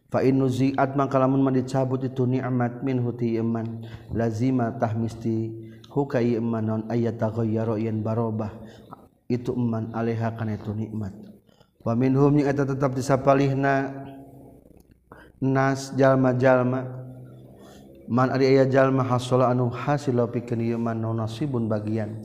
Fa 0.08 0.24
inuziat 0.24 0.96
mangkalamun 0.96 1.44
man 1.44 1.54
dicabut 1.60 2.02
itu 2.08 2.24
nikmat 2.24 2.82
min 2.82 3.04
huti 3.04 3.36
iman 3.38 3.84
lazima 4.16 4.72
tahmisti 4.80 5.52
hukai 5.94 6.34
iman 6.42 6.64
non 6.66 6.82
ayat 6.90 7.22
taghayyara 7.22 7.78
yen 7.78 8.02
barobah. 8.02 8.50
Itu 9.30 9.54
iman 9.54 9.94
alaiha 9.94 10.34
kana 10.34 10.58
itu 10.58 10.74
nikmat. 10.74 11.14
Wa 11.86 11.94
minhum 11.94 12.34
yang 12.42 12.50
eta 12.50 12.66
tetap 12.66 12.98
disapalihna 12.98 13.94
nas 15.38 15.94
jalma-jalma. 15.94 17.06
Man 18.10 18.36
ari 18.36 18.52
aya 18.52 18.68
jalma 18.68 19.06
hasala 19.08 19.48
anu 19.48 19.72
hasil 19.72 20.20
pikeun 20.28 20.60
ieu 20.60 20.82
man 20.82 21.00
nasibun 21.00 21.70
bagian. 21.72 22.20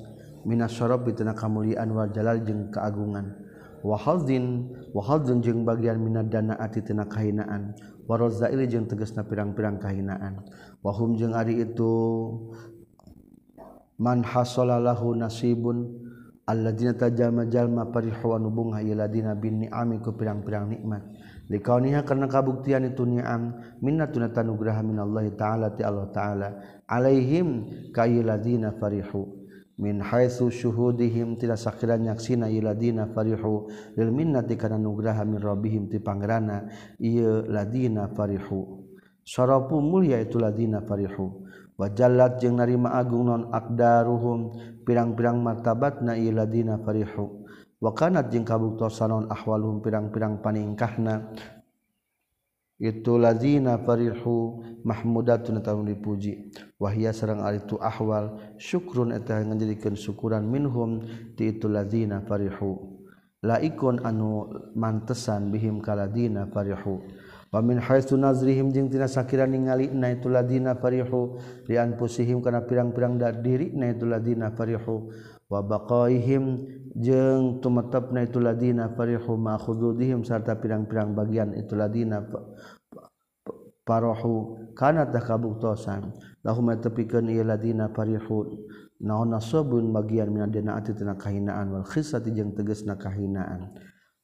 Minas 0.48 0.74
syarab 0.74 1.04
bituna 1.04 1.36
kamulian 1.36 1.92
wal 1.92 2.08
jalal 2.10 2.40
jeung 2.42 2.72
keagungan. 2.72 3.36
Wa 3.78 3.94
hadzin 3.94 4.74
wa 4.90 5.02
jeung 5.22 5.62
bagian 5.62 6.02
minad 6.02 6.34
dana 6.34 6.58
ati 6.58 6.82
tina 6.82 7.06
kahinaan 7.06 7.78
warozaili 8.10 8.66
jeung 8.66 8.90
tegasna 8.90 9.22
pirang-pirang 9.22 9.78
kahinaan. 9.78 10.42
Wahum 10.82 11.14
jeung 11.14 11.34
ari 11.34 11.62
itu 11.62 11.94
man 13.98 14.22
hasolalahu 14.22 15.18
nasibun 15.18 15.90
alladzina 16.48 16.96
tajama 16.96 17.44
jalma 17.50 17.90
parihawa 17.92 18.40
nubunga 18.40 18.80
iladina 18.80 19.36
bin 19.36 19.68
ni'ami 19.68 20.00
ku 20.00 20.16
pirang-pirang 20.16 20.70
nikmat. 20.72 21.02
Likauniha 21.48 22.04
karena 22.04 22.28
kabuktian 22.28 22.88
itu 22.88 23.04
ni'am 23.04 23.76
minnatuna 23.84 24.32
tanugraha 24.32 24.80
minallahi 24.84 25.32
ta'ala 25.36 25.72
ti 25.76 25.84
Allah 25.84 26.08
ta'ala 26.12 26.48
alaihim 26.88 27.68
kayiladina 27.92 28.76
farihu. 28.76 29.36
Min 29.78 30.02
haitsu 30.02 30.50
syuhudihim 30.50 31.38
tidak 31.38 31.62
sakira 31.62 31.94
nyaksina 31.94 32.50
iladina 32.50 33.06
farihu 33.14 33.70
lil 33.94 34.10
minnati 34.10 34.58
kana 34.58 34.74
nugraha 34.74 35.22
min 35.22 35.38
rabbihim 35.38 35.86
ti 35.86 36.02
pangerana 36.02 36.66
ieu 36.98 37.46
ladina 37.46 38.10
farihu. 38.10 38.84
Sarapu 39.22 39.78
mulia 39.78 40.18
itu 40.18 40.40
ladina 40.40 40.82
farihu. 40.82 41.46
wajallat 41.78 42.42
jeung 42.42 42.58
narima 42.58 42.98
Agung 42.98 43.30
non 43.30 43.48
akdaruhum. 43.54 44.52
Pirang-pirang 44.82 45.38
martabat 45.38 46.02
na 46.02 46.18
iladina 46.18 46.76
farihu. 46.82 47.46
Wakanat 47.78 48.34
jeung 48.34 48.42
kabuktosan 48.42 49.08
non 49.08 49.24
ahwalhum 49.30 49.78
pirang-pirang 49.78 50.42
paningkahna. 50.42 51.30
Itu 52.78 53.18
lazina 53.18 53.74
farihu 53.82 54.62
mahmudatun 54.86 55.58
eta 55.58 55.74
dipuji. 55.74 56.54
Wahia 56.78 57.10
sareng 57.10 57.42
ari 57.42 57.58
ahwal. 57.82 58.54
Syukrun 58.58 59.10
eta 59.10 59.42
ngajadikeun 59.42 59.98
syukuran 59.98 60.46
minhum 60.46 61.02
ti 61.34 61.54
itu 61.54 61.66
lazina 61.66 62.22
farihu. 62.22 62.98
Laikun 63.42 64.02
anu 64.02 64.50
mantesan 64.74 65.50
bihim 65.50 65.78
kaladina 65.82 66.50
farihu. 66.50 67.02
Wamin 67.48 67.80
haitsu 67.80 68.20
nazrihim 68.20 68.68
jeung 68.68 68.92
tina 68.92 69.08
sakira 69.08 69.48
ningali 69.48 69.88
na 69.88 70.12
itu 70.12 70.28
ladina 70.28 70.76
farihu 70.76 71.40
li 71.64 71.80
anfusihim 71.80 72.44
kana 72.44 72.68
pirang-pirang 72.68 73.16
da 73.16 73.32
diri 73.32 73.72
na 73.72 73.88
itu 73.88 74.04
ladina 74.04 74.52
farihu. 74.52 75.08
Wa 75.48 75.64
baqaihim 75.64 76.44
jeung 76.92 77.64
tumetepna 77.64 78.28
itu 78.28 78.36
ladina 78.36 78.92
farihu 78.92 79.40
ma 79.40 79.56
khududihim 79.56 80.28
sarta 80.28 80.60
pirang-pirang 80.60 81.16
bagian 81.16 81.56
itu 81.56 81.72
ladina 81.72 82.20
parohu 83.88 84.68
kana 84.76 85.08
takabuktosan 85.08 86.12
lahum 86.44 86.68
tepikeun 86.76 87.32
ieu 87.32 87.48
ladina 87.48 87.88
farihu. 87.88 88.60
Naon 88.98 89.30
nasabun 89.30 89.94
bagian 89.94 90.28
minadina 90.34 90.74
ati 90.74 90.90
tina 90.90 91.14
kahinaan 91.14 91.70
wal 91.70 91.86
khisati 91.86 92.34
jeung 92.34 92.52
tegasna 92.52 92.98
kahinaan. 92.98 93.72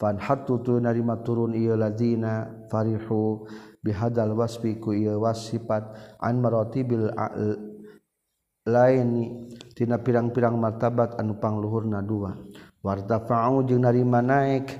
hattu 0.01 0.59
narima 0.83 1.23
turun 1.23 1.55
ia 1.55 1.79
ladina 1.79 2.51
farihu 2.69 3.47
bihadal 3.81 4.35
wasfi 4.35 4.77
ku 4.83 4.93
ia 4.93 5.15
wasifat 5.15 6.17
an 6.19 6.41
maratibil 6.43 7.13
laini 8.65 9.49
tina 9.77 10.01
pirang-pirang 10.01 10.57
martabat 10.57 11.21
anu 11.21 11.37
pangluhurna 11.37 12.01
dua. 12.01 12.33
Wartafa'u 12.85 13.65
jeung 13.65 13.85
narima 13.85 14.21
naik 14.21 14.73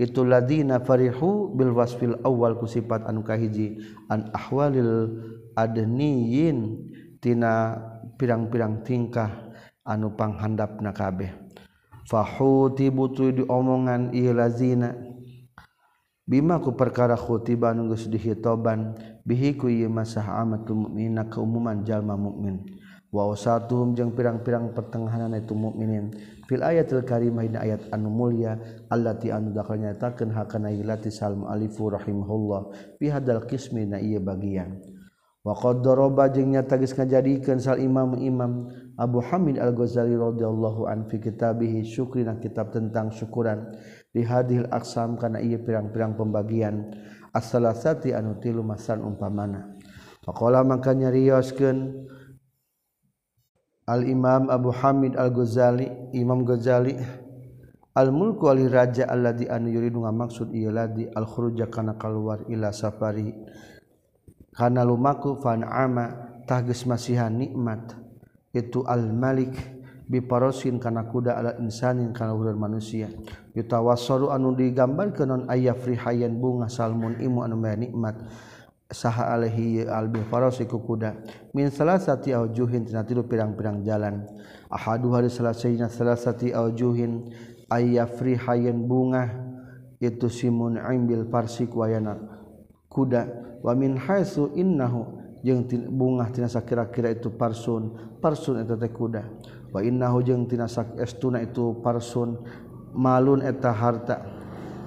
itu 0.00 0.24
ladina 0.24 0.80
farihu 0.80 1.52
bil 1.52 1.76
wasfil 1.76 2.16
awal 2.24 2.56
ku 2.56 2.64
sifat 2.64 3.04
anu 3.04 3.20
kahiji 3.20 3.80
an 4.08 4.32
ahwalil 4.32 5.12
adniyin 5.56 6.88
tina 7.20 7.76
pirang-pirang 8.16 8.80
tingkah 8.80 9.52
anu 9.84 10.12
panghandapna 10.16 10.92
kabeh. 10.92 11.49
fahuti 12.10 12.90
butuh 12.90 13.30
diomongan 13.30 14.10
ieu 14.10 14.34
lazina. 14.34 14.98
Bima 16.26 16.62
ku 16.62 16.74
perkara 16.74 17.14
khutiban 17.18 17.86
geus 17.90 18.06
dihitoban 18.06 18.94
bihi 19.26 19.54
ku 19.54 19.66
ieu 19.70 19.90
masah 19.90 20.42
amatul 20.42 20.86
mukminina 20.86 21.26
keumuman 21.26 21.82
jalma 21.82 22.14
mukmin 22.14 22.62
wa 23.10 23.26
usatuhum 23.26 23.98
jeung 23.98 24.14
pirang-pirang 24.14 24.70
pertengahanan 24.70 25.34
itu 25.34 25.58
mukminin 25.58 26.14
fil 26.46 26.62
ayatil 26.62 27.02
karimah 27.02 27.42
dina 27.42 27.58
ayat 27.66 27.90
anu 27.90 28.14
mulia 28.14 28.54
allati 28.86 29.34
anu 29.34 29.50
dakal 29.50 29.82
nyatakeun 29.82 30.30
hakana 30.30 30.70
ilati 30.70 31.10
salmu 31.10 31.50
alifu 31.50 31.90
rahimahullah. 31.90 32.94
Fi 33.02 33.10
hadal 33.10 33.42
qismi 33.50 33.90
na 33.90 33.98
ieu 33.98 34.22
bagian. 34.22 34.78
waqdoroba 35.40 36.28
jengnya 36.28 36.68
tagis 36.68 36.92
ngajadikeun 36.92 37.58
sal 37.60 37.80
imam-imam 37.80 38.68
Abu 39.00 39.24
Hamid 39.24 39.56
Al-Ghazali 39.56 40.12
radhiyallahu 40.12 40.84
an 40.84 41.08
fi 41.08 41.16
kitabihi 41.16 41.80
syukri 41.88 42.28
na 42.28 42.36
kitab 42.36 42.68
tentang 42.68 43.08
syukuran 43.08 43.72
di 44.12 44.20
hadhil 44.20 44.68
aksam 44.68 45.16
kana 45.16 45.40
ia 45.40 45.56
pirang-pirang 45.56 46.20
pembagian 46.20 46.92
as-salasati 47.32 48.12
anu 48.12 48.36
tilu 48.42 48.60
masan 48.60 49.00
umpamana. 49.00 49.80
Faqala 50.20 50.60
makanya 50.60 51.08
nyarioskeun 51.08 52.04
Al-Imam 53.88 54.52
Abu 54.52 54.68
Hamid 54.70 55.16
Al-Ghazali 55.16 56.12
Imam 56.12 56.44
Ghazali 56.44 56.94
Al-mulku 57.90 58.46
ali 58.46 58.70
raja 58.70 59.10
alladhi 59.10 59.50
anu 59.50 59.66
yuridu 59.66 60.06
ngamaksud 60.06 60.54
ieu 60.54 60.70
ladi 60.70 61.10
al-khuruja 61.10 61.66
kana 61.66 61.98
kaluar 61.98 62.46
ila 62.46 62.70
safari 62.70 63.34
karena 64.60 64.84
lumaku 64.84 65.40
fanamatahges 65.40 66.84
masihan 66.84 67.32
nikmat. 67.32 67.96
Itu 68.52 68.84
al-malik 68.84 69.56
biparosin 70.04 70.76
karena 70.76 71.08
kuda 71.08 71.40
ala 71.40 71.56
insanin 71.64 72.12
karena 72.12 72.36
ururan 72.36 72.60
manusia. 72.60 73.08
Yutawasoru 73.56 74.28
anu 74.28 74.52
digambar 74.52 75.16
ke 75.16 75.24
non 75.24 75.48
ayah 75.48 75.72
frihayan 75.72 76.36
bunga 76.36 76.68
salmun 76.68 77.16
imu 77.16 77.40
anu 77.40 77.56
maya 77.56 77.80
nikmat. 77.80 78.20
Saha 78.90 79.32
alaihi 79.32 79.88
albih 79.88 80.28
parosi 80.28 80.68
ku 80.68 80.84
kuda. 80.84 81.16
Min 81.56 81.72
salah 81.72 81.96
sati 81.96 82.36
aujuhin 82.36 82.84
tina 82.84 83.00
tilu 83.00 83.24
pirang-pirang 83.24 83.80
jalan. 83.80 84.28
Ahadu 84.68 85.16
hari 85.16 85.32
salah 85.32 85.56
sayyidina 85.56 85.88
salah 85.88 86.20
sati 86.20 86.52
aujuhin 86.52 87.32
ayah 87.72 88.04
frihayan 88.04 88.84
bunga 88.84 89.30
itu 90.04 90.28
simun 90.28 90.76
imbil 90.76 91.24
parsi 91.32 91.64
kuayana 91.64 92.18
kuda. 92.92 93.49
Wa 93.60 93.72
min 93.76 93.96
haitsu 93.96 94.56
innahu 94.56 95.20
jeung 95.40 95.64
bunga 95.92 96.28
tina 96.28 96.48
sakira-kira 96.48 97.12
itu 97.12 97.32
parsun 97.32 98.16
parsun 98.20 98.60
eta 98.60 98.76
teh 98.76 98.92
kuda. 98.92 99.24
Wa 99.72 99.80
innahu 99.80 100.20
jeung 100.20 100.44
tina 100.50 100.68
estuna 101.00 101.40
itu 101.40 101.80
parsun 101.80 102.40
malun 102.92 103.40
eta 103.40 103.72
harta. 103.72 104.20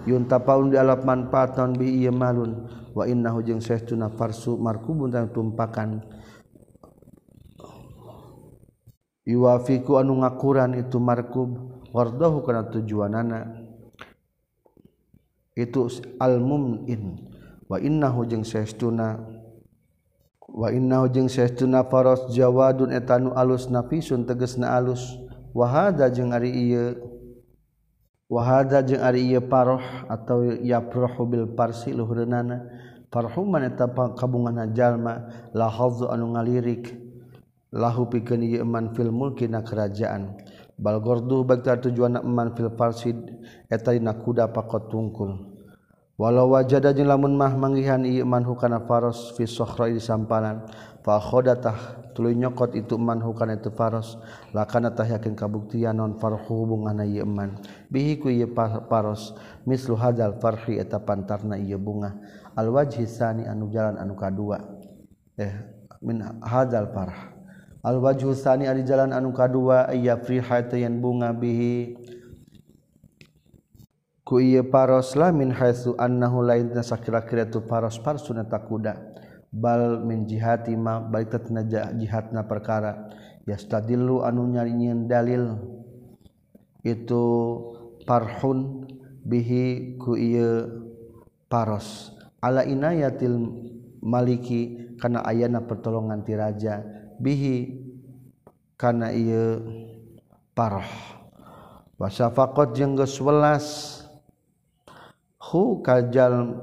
Yuntapaun 0.03 0.70
di 0.70 0.77
alap 0.77 1.08
manfaatan 1.08 1.74
bi 1.80 2.03
ieu 2.03 2.12
malun. 2.12 2.68
Wa 2.94 3.10
innahu 3.10 3.42
jeung 3.42 3.63
saestuna 3.63 4.12
farsu 4.13 4.60
markubun 4.60 5.10
dan 5.10 5.32
tumpakan. 5.34 6.03
Yuwafiku 9.24 10.03
anu 10.03 10.20
ngakuran 10.20 10.75
itu 10.75 11.00
markub 11.00 11.50
wardahu 11.96 12.44
kana 12.44 12.68
tujuanana. 12.68 13.63
Itu 15.56 15.88
al-mum'in 16.20 17.33
wa 17.70 17.77
innahu 17.79 18.27
jeung 18.27 18.43
saestuna 18.43 19.24
wa 20.53 20.67
innahu 20.70 21.10
jeung 21.10 21.32
saestuna 21.32 21.88
faros 21.89 22.29
jawadun 22.29 22.93
etanu 22.93 23.34
alus 23.34 23.72
nafisun 23.72 24.27
tegesna 24.27 24.75
alus. 24.77 25.20
Wa 25.53 25.70
hadza 25.70 26.10
jeung 26.10 26.34
ari 26.34 26.50
ieu 26.50 26.98
wa 28.25 28.41
hadza 28.41 28.82
jeung 28.82 29.05
ari 29.05 29.22
ieu 29.29 29.41
paroh 29.46 29.82
atau 30.10 30.41
yaprohu 30.50 31.29
bil 31.29 31.46
parsi 31.53 31.93
luhureunana 31.93 32.65
farhuman 33.13 33.62
eta 33.70 33.86
kabungan 34.17 34.74
jalma 34.74 35.29
la 35.53 35.70
anu 36.10 36.34
ngalirik. 36.34 36.98
Lahu 37.70 38.10
pikeun 38.10 38.41
ieu 38.41 38.65
man 38.65 38.98
fil 38.98 39.13
mulki 39.13 39.46
na 39.46 39.62
kerajaan. 39.62 40.41
Bal 40.74 40.98
gordu 41.05 41.46
bagta 41.46 41.77
tujuanna 41.77 42.25
man 42.25 42.58
fil 42.58 42.74
farsid 42.74 43.17
eta 43.70 43.93
dina 43.93 44.17
kuda 44.17 44.50
pakot 44.50 44.89
tungkul 44.89 45.52
walau 46.17 46.53
wajada 46.53 46.93
jeung 46.93 47.10
lamun 47.10 47.34
mah 47.34 47.53
manggihan 47.58 48.05
ieu 48.05 48.25
manhu 48.25 48.53
kana 48.53 48.86
faros 48.86 49.34
fi 49.34 49.50
sokhra 49.50 49.89
di 49.89 49.98
sampanan 49.98 50.65
fa 51.01 51.17
khodatah 51.17 52.03
tuluy 52.13 52.38
nyokot 52.38 52.77
itu 52.77 52.96
manhu 52.96 53.34
kana 53.34 53.58
itu 53.58 53.74
faros 53.74 54.22
lakana 54.53 54.93
tah 54.93 55.10
yakin 55.10 55.34
kabuktian 55.34 55.98
non 55.98 56.15
farhu 56.22 56.63
hubungan 56.63 57.01
ieu 57.03 57.25
man. 57.25 57.58
Bihi 57.89 58.22
ku 58.22 58.29
ieu 58.29 58.48
faros 58.88 59.34
mislu 59.65 59.98
hadzal 59.98 60.38
farhi 60.38 60.77
eta 60.77 61.01
pantarna 61.01 61.58
ieu 61.58 61.82
bunga. 61.82 62.13
Al 62.53 62.70
wajhi 62.70 63.10
sani 63.10 63.50
anu 63.50 63.67
jalan 63.74 63.98
anu 63.98 64.13
kadua. 64.13 64.62
Eh 65.36 65.53
min 66.05 66.22
hadzal 66.46 66.93
farh. 66.93 67.34
Al 67.84 67.98
wajhu 68.00 68.32
sani 68.38 68.69
ari 68.69 68.86
jalan 68.86 69.12
anu 69.12 69.34
kadua 69.34 69.91
ya 69.97 70.15
friha 70.21 70.62
yan 70.71 71.02
bunga 71.02 71.34
bihi. 71.34 71.97
ku 74.23 74.39
ieu 74.39 74.63
paroslah 74.67 75.36
min 75.36 75.51
haitsu 75.51 75.99
annahu 75.99 76.43
lain 76.43 76.71
sakira-kira 76.71 77.47
tu 77.51 77.63
paros 77.67 77.99
parsuna 77.99 78.47
takuda 78.47 79.13
bal 79.53 80.01
min 80.01 80.25
jihati 80.25 80.73
ma 80.73 80.97
balik 80.97 81.29
tatna 81.29 81.62
jihatna 81.93 82.49
perkara. 82.49 83.13
Yastadillu 83.43 84.25
anu 84.25 84.49
nyarinyin 84.49 85.05
dalil. 85.05 85.59
Itu 86.81 87.23
parhun 88.07 88.89
bihi 89.23 89.95
ku 90.01 90.17
iya 90.17 90.67
paros. 91.47 92.12
Ala 92.41 92.65
inayatil 92.65 93.39
maliki 94.03 94.95
kana 94.97 95.21
ayana 95.23 95.63
pertolongan 95.63 96.25
ti 96.25 96.33
raja. 96.33 96.81
Bihi 97.21 97.83
kana 98.75 99.13
ieu 99.13 99.62
parah. 100.57 100.89
Wasafaqat 101.99 102.75
jeung 102.75 102.97
geus 102.97 103.15
welas. 103.21 104.03
hu 105.54 105.86
kajal 105.86 106.58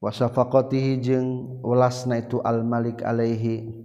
wasafaqatihi 0.00 1.04
jeung 1.04 1.60
ulasna 1.60 2.24
itu 2.24 2.40
al 2.40 2.64
malik 2.64 3.04
alaihi. 3.04 3.76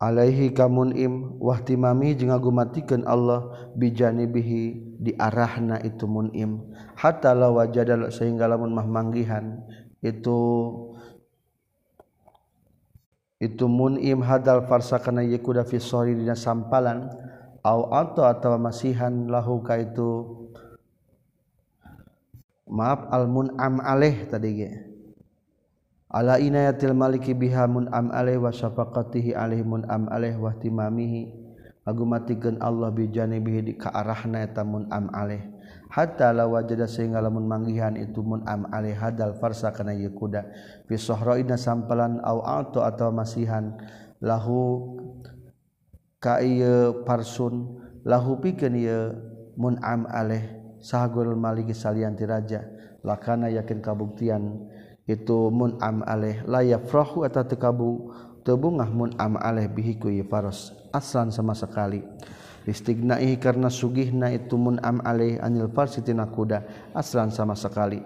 Alaihi 0.00 0.50
kamun'im 0.50 1.38
wahtimami 1.38 2.18
jeung 2.18 2.34
agumatikeun 2.34 3.06
Allah 3.06 3.70
bijanibihi 3.78 4.96
di 4.98 5.12
arahna 5.14 5.78
itu 5.86 6.10
mun'im. 6.10 6.66
Hatta 6.98 7.30
la 7.36 7.54
wajadal 7.54 8.10
sehingga 8.10 8.50
lamun 8.50 8.74
mah 8.74 8.88
manggihan 8.88 9.62
itu 10.02 10.40
itu 13.38 13.64
mun'im 13.68 14.24
hadal 14.24 14.66
farsa 14.66 14.98
kana 14.98 15.22
yakuda 15.22 15.62
fi 15.62 15.78
sori 15.78 16.18
dina 16.18 16.34
sampalan. 16.34 17.06
Au 17.60 17.92
atau 17.92 18.24
atau 18.24 18.56
masihan 18.56 19.12
lahu 19.28 19.60
ka 19.60 19.76
itu 19.76 20.39
maaf 22.70 23.10
almun 23.10 23.52
am 23.58 23.82
aleh 23.82 24.30
tadi 24.30 24.50
ge. 24.54 24.70
Ala 26.10 26.42
inayatil 26.42 26.94
maliki 26.94 27.34
biha 27.38 27.70
mun 27.70 27.86
am 27.94 28.10
aleh 28.10 28.34
wa 28.34 28.50
syafaqatihi 28.50 29.34
alih 29.34 29.62
mun 29.62 29.86
am 29.90 30.10
aleh 30.10 30.34
wa 30.38 30.54
timamihi. 30.54 31.38
Agumatikeun 31.86 32.60
Allah 32.62 32.92
bi 32.92 33.08
janibihi 33.10 33.60
di 33.66 33.72
kaarahna 33.74 34.46
eta 34.46 34.62
mun 34.66 34.86
am 34.90 35.10
aleh. 35.14 35.42
Hatta 35.90 36.30
la 36.30 36.46
wajada 36.46 36.86
sehingga 36.86 37.18
lamun 37.18 37.50
manggihan 37.50 37.98
itu 37.98 38.22
mun 38.22 38.46
am 38.46 38.70
aleh 38.70 38.94
hadal 38.94 39.34
farsa 39.38 39.74
kana 39.74 39.90
ye 39.90 40.10
kuda. 40.10 40.46
Fi 40.86 40.94
sahraina 40.94 41.58
sampalan 41.58 42.22
au 42.22 42.42
auto 42.42 42.82
atau 42.82 43.10
masihan. 43.10 43.74
Lahu 44.22 44.98
ka 46.22 46.42
ieu 46.42 47.02
parsun. 47.02 47.80
Lahu 48.06 48.38
pikeun 48.38 48.74
ieu 48.78 49.14
mun 49.58 49.78
am 49.82 50.06
aleh. 50.10 50.59
sahgurul 50.80 51.36
maliki 51.38 51.76
salianti 51.76 52.24
raja. 52.26 52.64
Lakana 53.00 53.48
yakin 53.48 53.80
kabuktian 53.80 54.68
itu 55.08 55.48
mun 55.48 55.80
am 55.80 56.04
aleh 56.04 56.44
layak 56.44 56.84
frohu 56.88 57.24
atau 57.24 57.44
tekabu. 57.44 57.90
Tebungah 58.40 58.88
mun 58.88 59.12
am 59.20 59.36
aleh 59.36 59.68
bihiku 59.68 60.08
faros 60.24 60.72
aslan 60.96 61.28
sama 61.28 61.52
sekali. 61.52 62.00
Istignaihi 62.64 63.40
karena 63.40 63.72
sugihna 63.72 64.32
itu 64.32 64.56
mun 64.56 64.80
am 64.80 65.00
aleh 65.04 65.40
anil 65.40 65.68
farsitina 65.72 66.28
kuda 66.28 66.92
aslan 66.96 67.32
sama 67.32 67.52
sekali. 67.56 68.00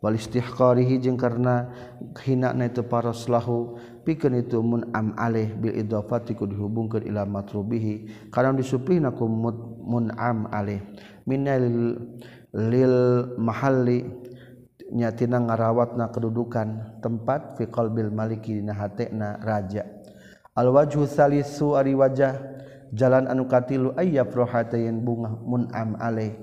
Wal 0.00 0.16
istihqarihi 0.16 0.96
jeung 1.02 1.20
karena 1.20 1.70
hinana 2.22 2.70
itu 2.70 2.86
paros 2.86 3.26
lahu. 3.26 3.78
Pikeun 4.00 4.40
itu 4.40 4.62
mun 4.64 4.88
am 4.96 5.12
aleh 5.18 5.52
bil 5.52 5.76
idafati 5.76 6.32
ku 6.38 6.46
dihubungkeun 6.46 7.04
ila 7.06 7.26
matrubihi. 7.28 8.30
Karena 8.32 8.56
disuplihna 8.56 9.12
ku 9.12 9.26
mun 9.26 10.06
am 10.16 10.48
aleh. 10.54 10.80
minalil 11.28 11.98
lil 12.54 12.96
mahalli 13.38 14.06
nyatina 14.90 15.38
ngarawatna 15.38 16.10
kedudukan 16.10 16.98
tempat 16.98 17.54
fi 17.56 17.70
qalbil 17.70 18.10
maliki 18.10 18.58
dina 18.58 18.74
hatena 18.74 19.38
raja. 19.38 19.86
Al 20.58 20.74
wajhu 20.74 21.06
salisu 21.06 21.78
ari 21.78 21.94
wajah 21.94 22.34
jalan 22.90 23.30
anu 23.30 23.46
katilu 23.46 23.94
ayya 23.94 24.26
prohatain 24.26 24.98
bunga 25.06 25.38
mun'am 25.46 25.94
alaih. 26.02 26.34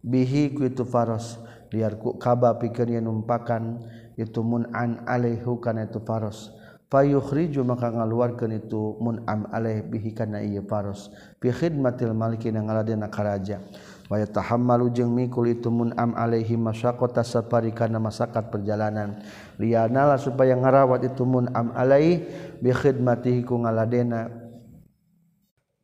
Bihi 0.00 0.56
ku 0.56 0.64
itu 0.64 0.88
faros 0.88 1.36
liar 1.70 2.00
ku 2.00 2.16
kaba 2.16 2.56
pikeun 2.56 2.88
yen 2.88 3.04
numpakan 3.04 3.84
itu 4.16 4.40
mun'an 4.40 5.04
alaihu 5.04 5.60
kana 5.60 5.84
itu 5.84 6.00
faros. 6.00 6.56
Fayukhriju 6.90 7.62
maka 7.62 7.92
ngaluarkeun 7.92 8.64
itu 8.64 8.96
mun'am 8.98 9.46
alaih 9.52 9.84
bihi 9.84 10.16
kana 10.16 10.40
ieu 10.40 10.64
faros. 10.64 11.12
Fi 11.38 11.52
khidmatil 11.52 12.16
maliki 12.16 12.48
na 12.48 12.64
ngaladena 12.64 13.12
karaja. 13.12 13.60
raja 13.60 13.89
Waya 14.10 14.26
tahammalu 14.26 14.90
jeung 14.90 15.14
mikul 15.14 15.46
itu 15.54 15.70
mun 15.70 15.94
am 15.94 16.18
alaihi 16.18 16.58
masaqata 16.58 17.22
safari 17.22 17.70
kana 17.70 18.02
masakat 18.02 18.50
perjalanan. 18.50 19.22
Lianala 19.54 20.18
supaya 20.18 20.58
ngarawat 20.58 21.14
itu 21.14 21.22
mun 21.22 21.46
am 21.54 21.70
alai 21.78 22.18
bi 22.58 22.74
khidmatihi 22.74 23.46
ku 23.46 23.62
ngaladena 23.62 24.26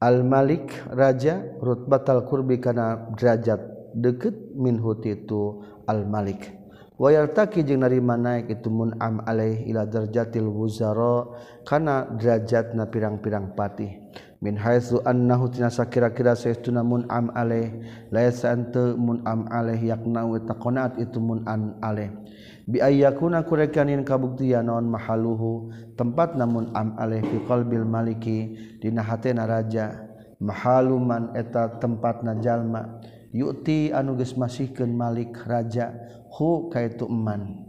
Al 0.02 0.26
Malik 0.26 0.74
raja 0.90 1.40
rutbatal 1.62 2.26
qurbi 2.26 2.58
kana 2.58 3.14
derajat 3.14 3.62
deket 3.94 4.34
minhu 4.58 4.98
itu 5.06 5.62
Al 5.86 6.02
Malik. 6.04 6.50
Wayal 6.98 7.30
taki 7.30 7.62
jeung 7.62 7.86
narima 7.86 8.18
naik 8.18 8.50
itu 8.50 8.72
mun 8.72 8.96
am 8.98 9.22
alaihi 9.22 9.70
ila 9.70 9.86
darjatil 9.86 10.50
wuzara 10.50 11.30
kana 11.62 12.10
derajatna 12.10 12.90
pirang-pirang 12.90 13.54
patih. 13.54 14.02
min 14.40 14.56
haitsu 14.56 15.00
annahu 15.04 15.48
tinasa 15.48 15.88
kira-kira 15.88 16.36
saestuna 16.36 16.84
mun 16.84 17.08
am 17.08 17.32
alaih 17.32 17.72
laisa 18.12 18.52
yasanta 18.52 18.92
mun 18.96 19.24
am 19.24 19.48
alaih 19.48 19.80
yakna 19.80 20.28
wa 20.28 20.36
taqonat 20.36 21.00
itu 21.00 21.16
mun 21.16 21.40
an 21.48 21.76
alaih 21.80 22.12
bi 22.68 22.82
ayyakuna 22.82 23.46
kurekanin 23.46 24.04
kabuktian 24.04 24.68
naon 24.68 24.90
mahaluhu 24.90 25.72
tempat 25.96 26.36
namun 26.36 26.68
am 26.76 26.92
alaih 27.00 27.24
fi 27.24 27.36
qalbil 27.48 27.86
maliki 27.88 28.58
dina 28.82 29.00
hatena 29.00 29.48
raja 29.48 30.04
mahaluman 30.36 31.32
eta 31.32 31.80
tempat 31.80 32.20
yuti 33.32 33.92
anu 33.92 34.16
geus 34.16 34.36
masihkeun 34.36 34.92
malik 34.92 35.32
raja 35.44 35.92
hu 36.36 36.68
kaitu 36.68 37.08
eman 37.08 37.64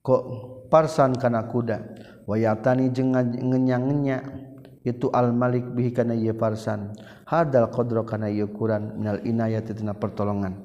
kok 0.00 0.22
parsan 0.72 1.16
kana 1.16 1.44
kuda 1.48 1.84
wayatani 2.24 2.88
jeung 2.88 3.12
ngenyang-ngenyak 3.16 4.49
itu 4.80 5.12
al-malik 5.12 5.68
bihi 5.76 5.92
kana 5.92 6.16
ieu 6.16 6.32
farsan. 6.32 6.96
Hadal 7.28 7.68
qadra 7.68 8.04
kana 8.04 8.32
ieu 8.32 8.48
Quran 8.48 8.96
minal 8.96 9.20
inayati 9.24 9.76
tina 9.76 9.92
pertolongan. 9.92 10.56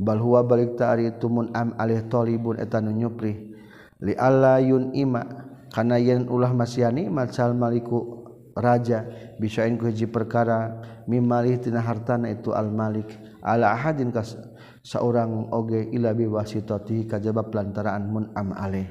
Bal 0.00 0.16
huwa 0.16 0.40
balik 0.40 0.80
ta'ari 0.80 1.20
tumun 1.20 1.52
am 1.52 1.76
alih 1.76 2.08
talibun 2.08 2.56
etanu 2.56 2.88
nyupri 2.88 3.52
li 4.00 4.16
alla 4.16 4.56
yun 4.56 4.96
ima 4.96 5.20
kana 5.68 6.00
yen 6.00 6.24
ulah 6.24 6.56
masyani 6.56 7.12
macal 7.12 7.52
maliku 7.52 8.24
raja 8.56 9.04
bisain 9.36 9.76
ku 9.76 9.92
hiji 9.92 10.08
perkara 10.08 10.80
mimalih 11.04 11.60
tina 11.60 11.84
hartana 11.84 12.32
itu 12.32 12.56
al-malik. 12.56 13.12
Ala 13.44 13.76
ahadin 13.76 14.08
kas 14.08 14.40
saurang 14.80 15.52
oge 15.52 15.92
ila 15.92 16.16
biwasitati 16.16 17.04
kajaba 17.04 17.52
pelantaraan 17.52 18.08
mun 18.08 18.32
am 18.32 18.56
alih. 18.56 18.88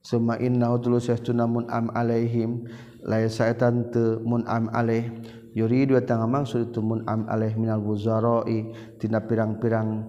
Summa 0.00 0.38
innahu 0.38 0.80
tulusyatuna 0.80 1.44
mun 1.50 1.66
am 1.68 1.90
alaihim 1.90 2.64
lain 3.06 3.30
sayaatan 3.30 3.86
munam 4.26 4.66
alaih 4.74 5.08
yuridu 5.54 5.94
tangga 6.02 6.26
maksud 6.26 6.74
itu 6.74 6.82
munam 6.82 7.24
alaih 7.30 7.54
minal 7.54 7.78
wuzara'i 7.80 8.74
tina 8.98 9.22
pirang-pirang 9.22 10.04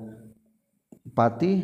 patih. 1.14 1.64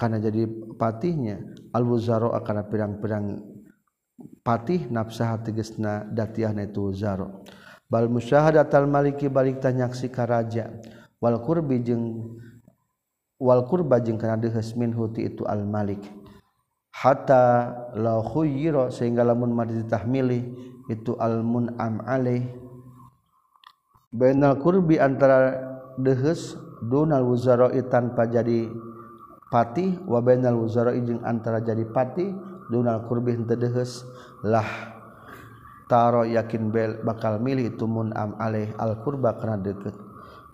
Karena 0.00 0.16
jadi 0.16 0.48
patihnya 0.80 1.44
al 1.76 1.84
buzaro 1.84 2.32
karena 2.40 2.64
pirang-pirang 2.64 3.36
patih 4.40 4.88
nafsah 4.88 5.36
tegesna 5.44 6.08
datiahna 6.08 6.72
itu 6.72 6.88
zaro 6.96 7.44
bal 7.84 8.08
musyahadat 8.08 8.72
al 8.72 8.88
maliki 8.88 9.28
balik 9.28 9.60
tanyaksi 9.60 10.08
karaja 10.08 10.72
wal 11.20 11.36
kurbi 11.44 11.84
jeung 11.84 12.32
wal 13.36 13.68
kurba 13.68 14.00
jeung 14.00 14.16
kana 14.16 14.40
deuheus 14.40 14.72
min 14.72 14.88
huti 14.96 15.28
itu 15.28 15.44
al 15.44 15.68
malik. 15.68 16.00
hatta 16.90 17.70
la 17.96 18.20
khuyira 18.20 18.90
sehingga 18.90 19.22
lamun 19.22 19.54
madi 19.54 19.78
ditahmilih 19.80 20.42
itu 20.90 21.14
al 21.16 21.40
mun'am 21.46 22.02
alaih. 22.02 22.44
Bainal 24.10 24.58
kurbi 24.58 24.98
antara 24.98 25.54
dehes 25.94 26.58
dunal 26.82 27.22
wuzara'i 27.22 27.86
tanpa 27.86 28.26
jadi 28.26 28.66
patih 29.54 30.02
wa 30.06 30.18
bainal 30.18 30.58
wuzara'i 30.58 30.98
jeung 31.06 31.22
antara 31.22 31.62
jadi 31.62 31.86
patih 31.86 32.34
dunal 32.70 33.06
kurbi 33.06 33.38
henteu 33.38 33.54
dehes 33.54 34.02
lah 34.42 34.66
taro 35.90 36.22
yakin 36.22 36.70
bel, 36.70 37.02
bakal 37.02 37.42
milih 37.42 37.74
itu 37.74 37.86
mun'am 37.86 38.38
alaih 38.38 38.70
al 38.78 39.02
kurba 39.02 39.34
kana 39.38 39.58
deukeut 39.58 39.94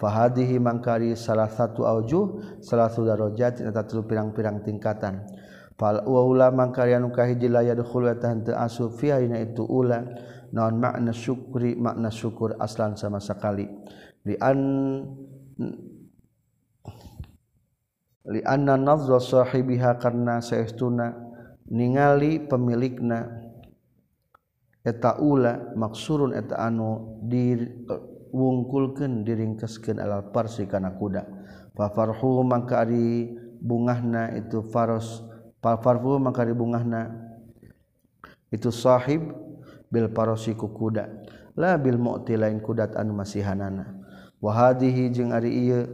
fahadihi 0.00 0.60
mangkari 0.60 1.16
salah 1.16 1.48
satu 1.48 1.84
aujuh 1.84 2.60
salah 2.60 2.88
satu 2.92 3.08
darajat 3.08 3.64
eta 3.64 3.84
pirang-pirang 4.04 4.60
tingkatan. 4.64 5.24
itu 9.36 9.62
ulang 9.68 10.06
naon 10.56 10.80
makna 10.80 11.12
syukuri 11.12 11.76
makna 11.76 12.08
syukur 12.08 12.56
aslan 12.56 12.96
sama 12.96 13.20
sekali. 13.20 13.68
Lian 14.24 14.60
lianna 18.26 18.74
nazra 18.80 19.20
sahibiha 19.20 20.00
karena 20.00 20.40
saestuna 20.40 21.12
ningali 21.70 22.42
pemilikna 22.48 23.28
eta 24.80 25.18
ula 25.20 25.76
maksurun 25.76 26.34
eta 26.34 26.56
anu 26.56 27.20
diwungkulkeun 27.26 29.22
diringkeskeun 29.28 30.00
alal 30.00 30.32
farsi 30.32 30.66
kana 30.66 30.96
kuda. 30.96 31.22
Fa 31.76 31.92
farhu 31.92 32.40
mangka 32.42 32.80
ari 32.80 33.36
bungahna 33.60 34.32
itu 34.40 34.64
faros 34.72 35.35
Pafarfu 35.60 36.20
maka 36.20 36.44
dibungahna 36.46 37.10
itu 38.52 38.70
sahib 38.70 39.34
bil 39.90 40.12
parosi 40.12 40.54
ku 40.54 40.70
kuda 40.70 41.08
la 41.56 41.74
bil 41.80 41.98
mu'ti 41.98 42.36
lain 42.36 42.60
kudat 42.60 42.94
anu 42.94 43.16
masihanana. 43.16 43.96
Wa 44.38 44.52
hadhihi 44.52 45.10
jeung 45.10 45.32
ari 45.32 45.50
ieu 45.50 45.88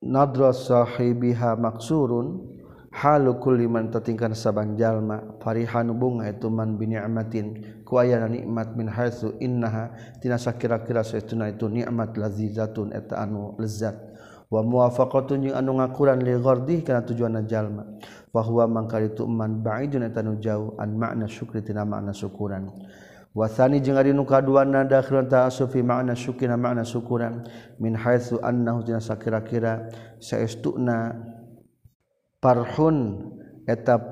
nadra 0.00 0.50
sahibiha 0.56 1.60
maksurun 1.60 2.56
halu 2.90 3.38
kulli 3.38 3.68
man 3.70 3.92
tatingkan 3.92 4.34
sabang 4.34 4.74
jalma 4.74 5.38
farihan 5.38 5.86
bunga 5.94 6.26
itu 6.26 6.50
man 6.50 6.74
bi 6.74 6.90
ni'matin 6.90 7.78
ku 7.86 8.00
aya 8.00 8.24
nikmat 8.26 8.74
min 8.74 8.90
haitsu 8.90 9.38
innaha 9.38 9.94
tina 10.18 10.40
sakira-kira 10.40 11.04
saestuna 11.04 11.52
itu 11.52 11.68
nikmat 11.70 12.16
lazizatun 12.18 12.90
eta 12.96 13.22
anu 13.22 13.54
lezat. 13.60 14.09
wa 14.50 14.60
muwafaqatun 14.66 15.46
jeung 15.46 15.54
anu 15.54 15.78
ngakuran 15.78 16.18
li 16.26 16.34
ghardi 16.34 16.82
kana 16.82 17.06
tujuanna 17.06 17.46
jalma 17.46 17.86
fa 18.34 18.42
huwa 18.42 18.66
mangkal 18.66 19.06
tu 19.14 19.22
man 19.30 19.62
ba'idun 19.62 20.10
eta 20.10 20.26
nu 20.26 20.42
jauh 20.42 20.74
an 20.74 20.98
makna 20.98 21.30
syukri 21.30 21.62
tina 21.62 21.86
makna 21.86 22.10
syukuran. 22.10 22.66
Wasani 23.30 23.78
jeung 23.78 23.94
ari 23.94 24.10
nu 24.10 24.26
kaduana 24.26 24.82
dakhilun 24.82 25.30
ta'assuf 25.30 25.70
fi 25.70 25.86
makna 25.86 26.18
syukina 26.18 26.58
makna 26.58 26.82
syukuran. 26.82 27.46
Min 27.78 27.94
haitsu 27.94 28.42
annahu 28.42 28.82
tina 28.82 28.98
sakira-kira 28.98 29.86
saestuna 30.18 31.14
farhun 32.42 33.30
eta 33.70 34.02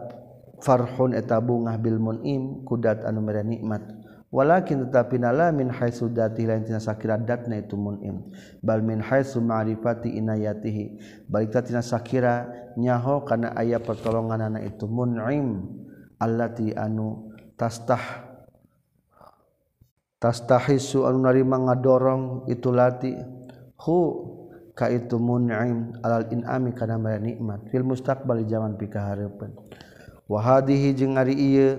farhun 0.63 1.19
eta 1.19 1.43
bungah 1.43 1.75
bil 1.83 1.99
mun'im 1.99 2.63
kudat 2.63 3.03
anu 3.03 3.19
mere 3.27 3.43
nikmat. 3.43 3.98
walakin 4.29 4.85
tetapi 4.85 5.17
nala 5.17 5.49
min 5.57 5.73
haitsu 5.73 6.13
dati 6.13 6.45
lain 6.45 6.61
tina 6.61 6.77
sakira 6.77 7.17
datna 7.17 7.57
itu 7.57 7.81
mun'im 7.81 8.29
bal 8.61 8.85
min 8.85 9.01
haitsu 9.01 9.41
ma'rifati 9.41 10.13
inayatihi. 10.21 10.85
Balik 11.29 11.57
tina 11.65 11.81
sakira 11.81 12.45
nyaho 12.77 13.25
kana 13.25 13.57
aya 13.57 13.81
pertolonganana 13.81 14.61
itu 14.61 14.85
mun'im 14.85 15.65
allati 16.21 16.77
anu 16.77 17.33
tastah 17.57 18.29
tastahisu 20.21 21.09
anu 21.09 21.25
narima 21.25 21.57
ngadorong 21.57 22.53
itu 22.53 22.69
lati. 22.69 23.17
Hu 23.81 23.97
ka 24.77 24.93
itu 24.93 25.17
mun'im 25.17 26.05
alal 26.05 26.29
in'ami 26.29 26.77
kana 26.77 27.01
nikmat. 27.17 27.73
Fil 27.73 27.81
mustaqbal 27.81 28.45
zaman 28.45 28.77
pika 28.77 29.09
hareupeun 29.09 29.57
wa 30.29 30.39
hadhihi 30.45 30.93
jeung 30.93 31.17
ari 31.17 31.33
ieu. 31.33 31.73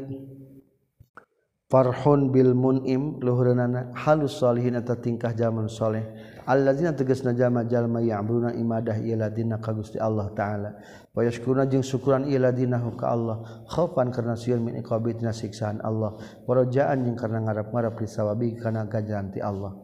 farhun 1.69 2.34
bil 2.34 2.58
munim 2.58 3.21
luhurna 3.21 3.93
halus 3.93 4.41
salihin 4.41 4.75
eta 4.82 4.97
tingkah 4.97 5.38
zaman 5.38 5.69
saleh 5.69 6.01
alladzina 6.49 6.97
tegasna 6.97 7.38
jama 7.38 7.62
jalma 7.69 8.01
ya'buduna 8.01 8.58
imadah 8.58 8.97
iladina 8.97 9.62
ka 9.62 9.69
Gusti 9.69 10.01
Allah 10.01 10.34
taala. 10.34 10.82
Wa 11.13 11.21
yashkuruna 11.21 11.69
jeung 11.69 11.86
syukuran 11.86 12.25
iladina 12.25 12.82
ka 12.97 13.13
Allah. 13.13 13.65
Khaufan 13.69 14.10
karena 14.10 14.34
sieun 14.34 14.65
min 14.65 14.82
iqabitina 14.82 15.29
siksaan 15.29 15.77
Allah. 15.86 16.17
Wa 16.49 16.58
rajaan 16.58 17.05
jeung 17.05 17.13
karena 17.13 17.45
ngarap-ngarap 17.45 18.01
li 18.01 18.08
sawabi 18.10 18.58
kana 18.58 18.89
ganjaran 18.89 19.29
ti 19.29 19.38
Allah. 19.45 19.77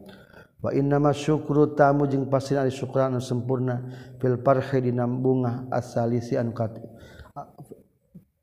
Wa 0.58 0.74
inna 0.74 0.98
masyukru 0.98 1.78
tamu 1.78 2.10
jeung 2.10 2.26
pasina 2.26 2.66
ari 2.66 2.74
syukuran 2.74 3.14
anu 3.14 3.22
sempurna. 3.22 3.86
Fil 4.18 4.42
farhi 4.42 4.90
dina 4.90 5.06
bunga 5.06 5.70
asalisi 5.70 6.34
anu 6.34 6.50
kat 6.50 6.82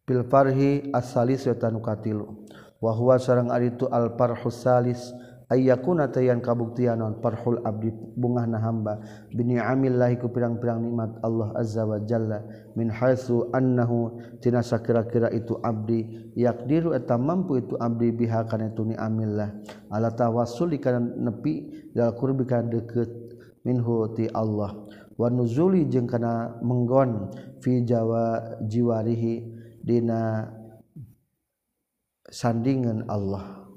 fil 0.07 0.23
farhi 0.31 0.95
asalisi 0.95 1.51
anu 1.51 1.83
katilu. 1.83 2.42
wahwa 2.83 3.15
sarang 3.15 3.47
ari 3.47 3.71
itu 3.71 3.87
alparhusalis 3.87 5.15
ayakuna 5.47 6.09
tayan 6.09 6.41
kabuktian 6.41 6.97
non 6.97 7.21
parhul 7.21 7.61
abdi 7.63 7.93
bungah 8.17 8.43
na 8.49 8.59
hamba. 8.59 8.99
Bini 9.31 9.61
amillahi 9.61 10.17
ku 10.17 10.27
pirang-pirang 10.27 10.81
nikmat 10.81 11.21
Allah 11.21 11.53
azza 11.55 11.85
wa 11.85 12.01
jalla. 12.03 12.43
Min 12.73 12.89
haitsu 12.89 13.53
annahu 13.53 14.19
tina 14.43 14.65
sakira-kira 14.65 15.29
itu 15.31 15.55
abdi. 15.61 16.33
Yakdiru 16.35 16.91
eta 16.97 17.15
mampu 17.15 17.61
itu 17.61 17.77
abdi 17.77 18.09
biha 18.11 18.49
kana 18.49 18.73
itu 18.73 18.81
ni 18.83 18.97
amillah 18.97 19.53
ala 19.93 20.09
tawassuli 20.09 20.81
kana 20.81 20.99
nepi 20.99 21.87
dal 21.93 22.17
qurbi 22.17 22.49
kana 22.49 22.67
deukeut 22.73 23.37
minhu 23.63 24.09
ti 24.17 24.25
Allah. 24.33 24.73
Wa 25.13 25.29
nuzuli 25.29 25.85
jeung 25.85 26.09
kana 26.09 26.57
menggon 26.65 27.29
fi 27.61 27.85
jawa 27.85 28.57
jiwarihi 28.65 29.33
dina 29.85 30.49
sandingan 32.33 33.05
Allah. 33.05 33.69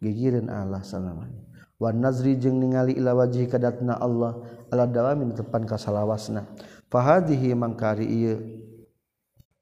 Gigirin 0.00 0.48
Allah 0.48 0.80
salamanya. 0.80 1.44
Wan 1.78 2.00
nazri 2.02 2.34
jeung 2.34 2.58
ningali 2.58 2.98
ila 2.98 3.14
wajhi 3.14 3.46
kadatna 3.46 3.98
Allah 4.02 4.34
ala 4.72 4.86
dawamin 4.86 5.30
tepan 5.30 5.62
ka 5.62 5.78
salawasna 5.78 6.46
fahadhihi 6.90 7.54
mangkari 7.54 8.06
ieu. 8.06 8.38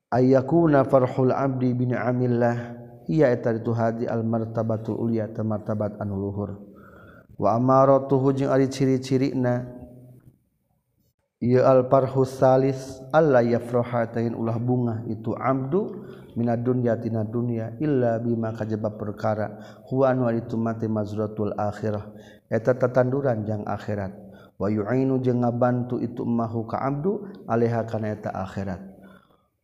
Ayyakuna 0.08 0.88
farhul 0.88 1.34
abdi 1.34 1.76
bin 1.76 1.92
amillah 1.92 2.78
ia 3.04 3.28
eta 3.28 3.52
itu 3.52 3.72
hadi 3.74 4.04
al 4.08 4.24
martabatul 4.24 4.96
ulya 4.96 5.28
martabat 5.44 6.00
anu 6.00 6.16
luhur. 6.16 6.56
Wa 7.36 7.56
amaratuhu 7.60 8.32
jeung 8.32 8.48
ari 8.48 8.68
ciri-cirina. 8.72 9.76
Ieu 11.36 11.60
al 11.60 11.84
farhus 11.84 12.32
salis 12.32 12.96
alla 13.12 13.44
yafraha 13.44 14.08
ulah 14.36 14.56
bunga. 14.56 15.04
Itu 15.04 15.36
abdu 15.36 16.00
min 16.36 16.52
dunya 16.60 17.00
tina 17.00 17.24
dunia 17.24 17.74
illa 17.80 18.20
bima 18.20 18.52
kajebab 18.52 19.00
perkara. 19.00 19.80
Huwa 19.88 20.12
anu 20.12 20.28
itu 20.36 20.54
mati 20.60 20.84
mazratul 20.84 21.56
akhirah. 21.56 22.12
Eta 22.52 22.76
tatanduran 22.76 23.42
jang 23.48 23.64
akhirat. 23.64 24.12
Wa 24.60 24.68
yu'inu 24.68 25.20
jeung 25.24 25.44
ngabantu 25.44 26.00
itu 26.00 26.24
mahu 26.24 26.68
ka 26.68 26.80
abdu 26.80 27.24
alaiha 27.48 27.82
kana 27.88 28.12
eta 28.12 28.30
akhirat. 28.36 28.80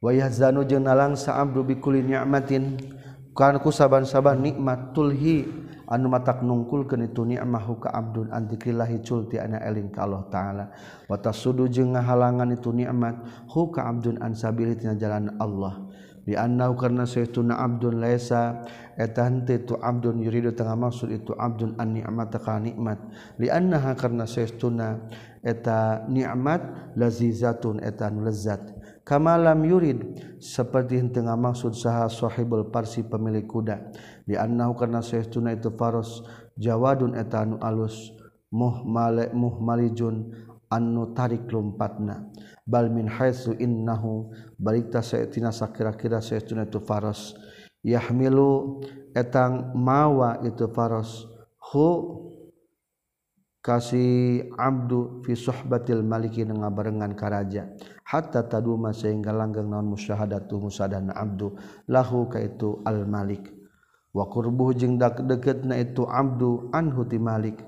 Wa 0.01 0.11
yahzanu 0.11 0.65
jeung 0.65 0.89
nalangsa 0.89 1.37
abdu 1.37 1.61
bikuli 1.63 2.03
ni'matin. 2.03 2.81
Kana 3.33 3.61
ku 3.61 3.69
saban-saban 3.69 4.41
nikmat 4.41 4.97
tulhi. 4.97 5.63
Anu 5.93 6.09
matak 6.09 6.41
nungkulkeun 6.41 7.05
itu 7.05 7.21
nikmahu 7.21 7.77
ka 7.85 7.93
abdun 7.93 8.33
an 8.33 8.49
culti 9.05 9.37
ana 9.37 9.61
eling 9.61 9.93
ka 9.93 10.09
Allah 10.09 10.25
taala. 10.33 10.65
Wa 11.05 11.21
tasudu 11.21 11.69
jeung 11.69 11.93
ngahalangan 11.93 12.49
itu 12.49 12.73
nikmat 12.73 13.21
hu 13.53 13.69
ka 13.69 13.93
abdun 13.93 14.17
an 14.25 14.33
sabilitina 14.33 14.97
jalan 14.97 15.37
Allah. 15.37 15.92
dianau 16.23 16.79
karena 16.79 17.03
seuna 17.03 17.59
Abdul 17.59 17.99
lesa 17.99 18.63
etante 18.95 19.63
tu 19.67 19.75
Abdul 19.75 20.23
yurido 20.23 20.55
tengah 20.55 20.79
maksud 20.79 21.11
itu 21.11 21.35
Abdul 21.35 21.75
an 21.79 21.99
ni'mat 21.99 22.33
ka 22.39 22.63
nikmat. 22.63 22.99
Liannaha 23.43 23.99
karena 23.99 24.25
seuna 24.29 25.03
eta 25.43 26.07
nikmat 26.07 26.95
lazizatun 26.95 27.83
etan 27.83 28.23
lezat. 28.23 28.63
Kama 29.03 29.35
lam 29.35 29.67
yurid 29.67 29.99
seperti 30.39 31.03
tengah 31.11 31.35
maksud 31.35 31.75
saha 31.75 32.07
sahibul 32.07 32.71
parsi 32.71 33.03
pemilik 33.03 33.43
kuda. 33.43 33.91
Dianau 34.23 34.79
karena 34.79 35.03
seuna 35.03 35.51
itu 35.51 35.75
faros 35.75 36.23
jawadun 36.55 37.19
etanu 37.19 37.59
alus 37.59 38.15
muhmale 38.55 39.35
muhmalijun 39.35 40.31
annu 40.71 41.11
tarik 41.17 41.51
lompatna. 41.51 42.31
bal 42.63 42.89
min 42.91 43.11
haitsu 43.11 43.59
innahu 43.59 44.31
balikta 44.59 45.03
sayatina 45.03 45.51
sakira-kira 45.51 46.23
saytuna 46.23 46.67
itu 46.67 46.79
faras. 46.79 47.35
Yahmilu 47.83 48.83
etang 49.15 49.75
mawa 49.75 50.39
itu 50.47 50.71
faras. 50.71 51.27
Hu 51.59 51.89
kasih 53.63 54.51
abdu 54.59 55.23
fi 55.23 55.39
suhbatil 55.39 56.03
maliki 56.03 56.43
ngabarengan 56.43 57.15
karaja 57.15 57.71
hatta 58.03 58.43
taduma 58.51 58.91
sehingga 58.91 59.31
langgeng 59.31 59.71
naon 59.71 59.95
musyahadatu 59.95 60.63
musadana 60.63 61.15
abdu. 61.19 61.59
Lahu 61.91 62.31
ka 62.31 62.39
itu 62.39 62.83
al 62.87 63.03
malik. 63.07 63.51
Wa 64.13 64.29
qurbuh 64.29 64.77
jeung 64.77 65.01
deketna 65.01 65.81
itu 65.81 66.05
abdu 66.07 66.71
anhu 66.71 67.03
ti 67.09 67.17
malik. 67.19 67.59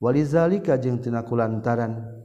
Walizalika 0.00 0.80
jeung 0.80 0.98
tina 0.98 1.22
kulantaran. 1.22 2.19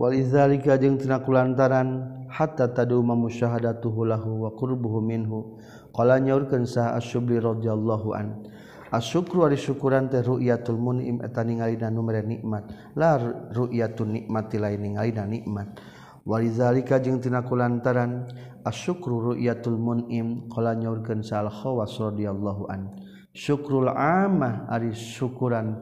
Walizalika 0.00 0.80
jeung 0.80 0.96
tina 0.96 1.20
kulantaran 1.20 2.24
hatta 2.32 2.72
tadu 2.72 3.04
mamusyahadatuhu 3.04 4.08
lahu 4.08 4.48
wa 4.48 4.56
qurbuhu 4.56 5.04
minhu. 5.04 5.60
Qala 5.92 6.16
nyaurkeun 6.16 6.64
sah 6.64 6.96
Asy-Syubli 6.96 7.36
radhiyallahu 7.36 8.08
an. 8.16 8.48
Asyukru 8.88 9.44
ari 9.44 9.60
syukuran 9.60 10.08
teh 10.08 10.24
ru'yatul 10.24 10.80
mun'im 10.80 11.20
eta 11.20 11.44
ningalina 11.44 11.92
nu 11.92 12.00
mere 12.00 12.24
nikmat. 12.24 12.96
La 12.96 13.20
ru'yatun 13.52 14.24
nikmati 14.24 14.56
lain 14.56 14.80
ningalina 14.80 15.28
nikmat. 15.28 15.76
Walizalika 16.24 16.96
jeung 16.96 17.20
tina 17.20 17.44
kulantaran 17.44 18.24
asyukru 18.64 19.36
ru'yatul 19.36 19.76
mun'im 19.76 20.48
qala 20.48 20.80
nyaurkeun 20.80 21.20
sah 21.20 21.44
Al-Khawas 21.44 21.92
radhiyallahu 22.00 22.72
an. 22.72 22.88
Syukrul 23.36 23.92
amah 23.92 24.64
ari 24.64 24.96
syukuran 24.96 25.76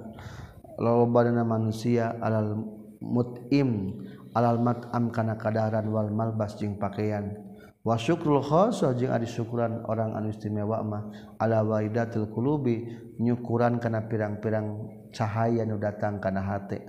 lolobana 0.75 1.47
manusia 1.47 2.19
alal 2.19 2.67
mut'im 2.99 3.95
alalmat 4.39 4.87
am 4.95 5.11
kana 5.11 5.35
kadaran 5.35 5.91
wal 5.91 6.15
malbas 6.15 6.55
jeung 6.55 6.79
pakaian. 6.79 7.35
Wa 7.83 7.99
syukrul 7.99 8.39
khasa 8.47 8.95
jeung 8.95 9.11
ari 9.11 9.27
syukuran 9.27 9.83
orang 9.91 10.15
anu 10.15 10.31
istimewa 10.31 10.79
mah 10.87 11.03
ala 11.43 11.67
waidatul 11.67 12.31
qulubi 12.31 12.87
nyukuran 13.19 13.83
kana 13.83 14.07
pirang-pirang 14.07 14.87
cahaya 15.11 15.67
nu 15.67 15.75
datang 15.83 16.23
kana 16.23 16.43
hate. 16.47 16.87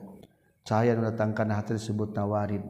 Cahaya 0.62 0.94
nu 0.94 1.10
datang 1.10 1.34
kana 1.34 1.58
hate 1.58 1.74
disebut 1.82 2.14
nawarid. 2.14 2.62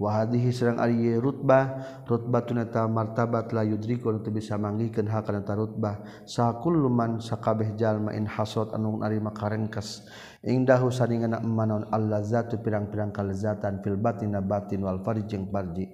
wahadihi 0.00 0.50
serang 0.50 0.80
ari 0.80 1.14
rutbah 1.20 1.84
rutbatun 2.08 2.64
eta 2.64 2.88
martabat 2.88 3.52
la 3.52 3.62
yudriku 3.62 4.10
teu 4.24 4.32
bisa 4.32 4.56
manggihkeun 4.56 5.06
hakana 5.06 5.44
ta 5.44 5.54
rutbah. 5.54 6.00
Sakullu 6.24 6.88
man 6.88 7.20
sakabeh 7.22 7.76
jalma 7.78 8.12
in 8.16 8.26
hasad 8.26 8.72
anu 8.72 8.98
ari 9.04 9.20
makarengkes 9.22 10.08
ingdahu 10.42 10.90
saningan 10.90 11.38
emanon 11.38 11.86
allazatu 11.92 12.58
pirang-pirang 12.58 13.14
kalezatan 13.14 13.78
fil 13.84 13.94
batina 14.00 14.42
batin 14.42 14.82
wal 14.82 14.98
farj 15.06 15.28
jeung 15.30 15.46
farji 15.48 15.86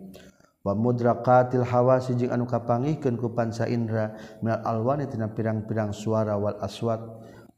wa 0.64 0.72
mudrakatil 0.72 1.68
hawasi 1.68 2.16
jeung 2.16 2.32
anu 2.32 2.48
kapangihkeun 2.48 3.20
ku 3.20 3.32
pansa 3.36 3.68
indra 3.68 4.16
minal 4.40 4.64
alwani 4.64 5.04
tina 5.06 5.28
pirang-pirang 5.28 5.92
suara 5.92 6.34
wal 6.40 6.56
aswat 6.64 7.00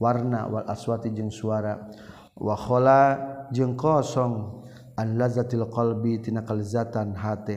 warna 0.02 0.50
wal 0.50 0.66
aswati 0.66 1.14
jeung 1.14 1.30
suara. 1.30 1.78
Wa 2.40 2.56
khala 2.56 3.02
jeung 3.52 3.76
kosong 3.76 4.64
an 5.00 5.16
lazatil 5.16 5.64
qalbi 5.72 6.20
tina 6.20 6.44
kalzatan 6.44 7.16
hate. 7.16 7.56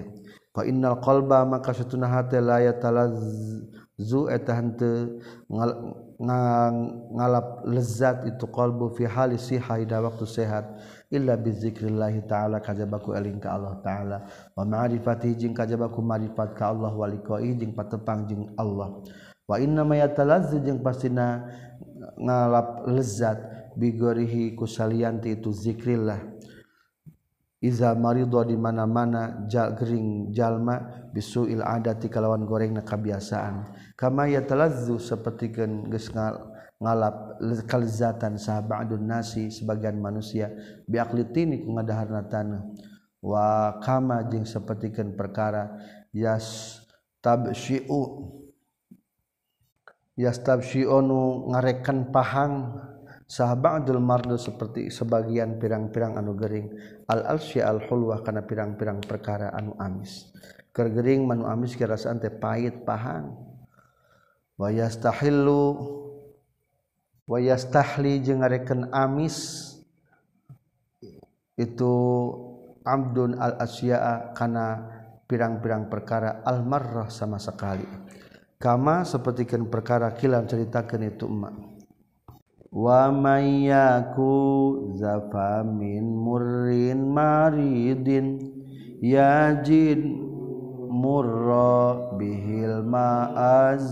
Fa 0.56 0.64
innal 0.64 1.02
qalba 1.04 1.44
maka 1.44 1.74
satuna 1.76 2.08
hate 2.08 2.38
la 2.40 2.64
yatalazzu 2.64 4.22
eta 4.30 4.54
henteu 4.56 5.20
ngalap 7.18 7.66
lezat 7.66 8.18
itu 8.30 8.46
qalbu 8.48 8.96
fi 8.96 9.04
hali 9.10 9.36
siha 9.36 9.82
ida 9.84 9.98
waktu 10.00 10.26
sehat. 10.30 10.66
Illa 11.14 11.38
bizikrillah 11.38 12.14
ta'ala 12.26 12.58
kajabaku 12.58 13.14
eling 13.14 13.38
ka 13.38 13.54
Allah 13.54 13.78
ta'ala. 13.86 14.18
Wa 14.58 14.66
ma'rifati 14.66 15.38
jeung 15.38 15.54
kajabaku 15.54 16.02
ma'rifat 16.02 16.58
ka 16.58 16.74
Allah. 16.74 16.90
Waliqai 16.90 17.54
jing 17.54 17.78
patepang 17.78 18.26
jing 18.26 18.50
Allah. 18.58 18.98
Wa 19.46 19.62
inna 19.62 19.86
ma 19.86 19.94
yatalazzu 19.94 20.58
jeung 20.66 20.82
pastina 20.82 21.46
ngalap 22.18 22.90
lezat. 22.90 23.38
Bigorihi 23.78 24.58
kusalianti 24.58 25.38
itu 25.38 25.54
zikrillah. 25.54 26.33
iza 27.64 27.96
marido 27.96 28.44
di 28.44 28.60
mana-mana 28.60 29.48
jagering 29.48 30.36
jalma 30.36 31.08
bisuil 31.16 31.64
adati 31.64 32.12
kalawan 32.12 32.44
goreng 32.44 32.76
na 32.76 32.84
kabiasaan. 32.84 33.72
Kama 33.96 34.28
yatalazzu 34.28 35.00
sapertikeun 35.00 35.88
geus 35.88 36.12
ngalap 36.84 37.40
kelezatan 37.64 38.36
sahabadun 38.36 39.08
nasi 39.08 39.48
sebagian 39.48 39.96
manusia 39.96 40.52
biaklitini 40.84 41.64
ku 41.64 41.72
ngadaharna 41.72 42.28
tanah. 42.28 42.68
Wa 43.24 43.80
kama 43.80 44.28
jeung 44.28 44.44
sapertikeun 44.44 45.16
perkara 45.16 45.80
yas 46.12 46.84
tabsyi'u 47.24 48.04
nu 51.00 51.20
ngarekan 51.56 52.12
pahang 52.12 52.76
sahabatul 53.34 53.98
mardu 53.98 54.38
seperti 54.38 54.94
sebagian 54.94 55.58
pirang-pirang 55.58 56.22
anu 56.22 56.38
gering 56.38 56.70
al 57.10 57.26
alsya 57.26 57.66
al 57.66 57.82
hulwah 57.90 58.22
kana 58.22 58.46
pirang-pirang 58.46 59.02
perkara 59.02 59.50
anu 59.58 59.74
amis. 59.82 60.30
Keur 60.70 60.94
gering 60.94 61.26
manu 61.26 61.50
amis 61.50 61.74
kira 61.74 61.98
teh 61.98 62.34
pahit 62.38 62.86
pahang. 62.86 63.34
Wa 64.54 64.70
yastahillu 64.70 65.66
wayastahli 67.26 68.22
jeung 68.22 68.46
ngareken 68.46 68.94
amis 68.94 69.66
itu 71.58 71.94
amdun 72.86 73.34
al 73.42 73.58
asya'a 73.58 74.38
kana 74.38 74.66
pirang-pirang 75.26 75.90
perkara 75.90 76.46
al 76.46 76.62
marrah 76.62 77.10
sama 77.10 77.42
sekali. 77.42 77.86
Kama 78.62 79.02
sepertikan 79.10 79.66
perkara 79.74 80.14
kilam 80.14 80.46
ceritakan 80.46 81.02
itu 81.10 81.26
emak 81.26 81.73
wamayaku 82.74 84.34
zafamin 84.98 86.18
murrin 86.18 87.14
maridin. 87.14 88.42
Yajid 89.04 90.00
murra 90.90 92.16
bihil 92.16 92.88
ma'azilala. 92.88 93.92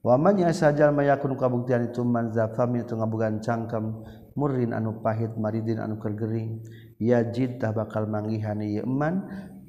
Wamanya 0.00 0.50
sajal 0.50 0.96
mayakun 0.96 1.36
kabuktian 1.36 1.92
itu 1.92 2.02
man 2.02 2.32
zafamin 2.34 2.82
itu 2.88 2.96
ngabugan 2.96 3.38
cangkem 3.44 4.02
murrin 4.34 4.72
anu 4.72 4.98
pahit 4.98 5.36
maridin 5.38 5.78
anu 5.78 6.00
kergering. 6.02 6.64
Yajid 6.98 7.62
tah 7.62 7.70
bakal 7.70 8.10
mangihani 8.10 8.82
ieu 8.82 8.86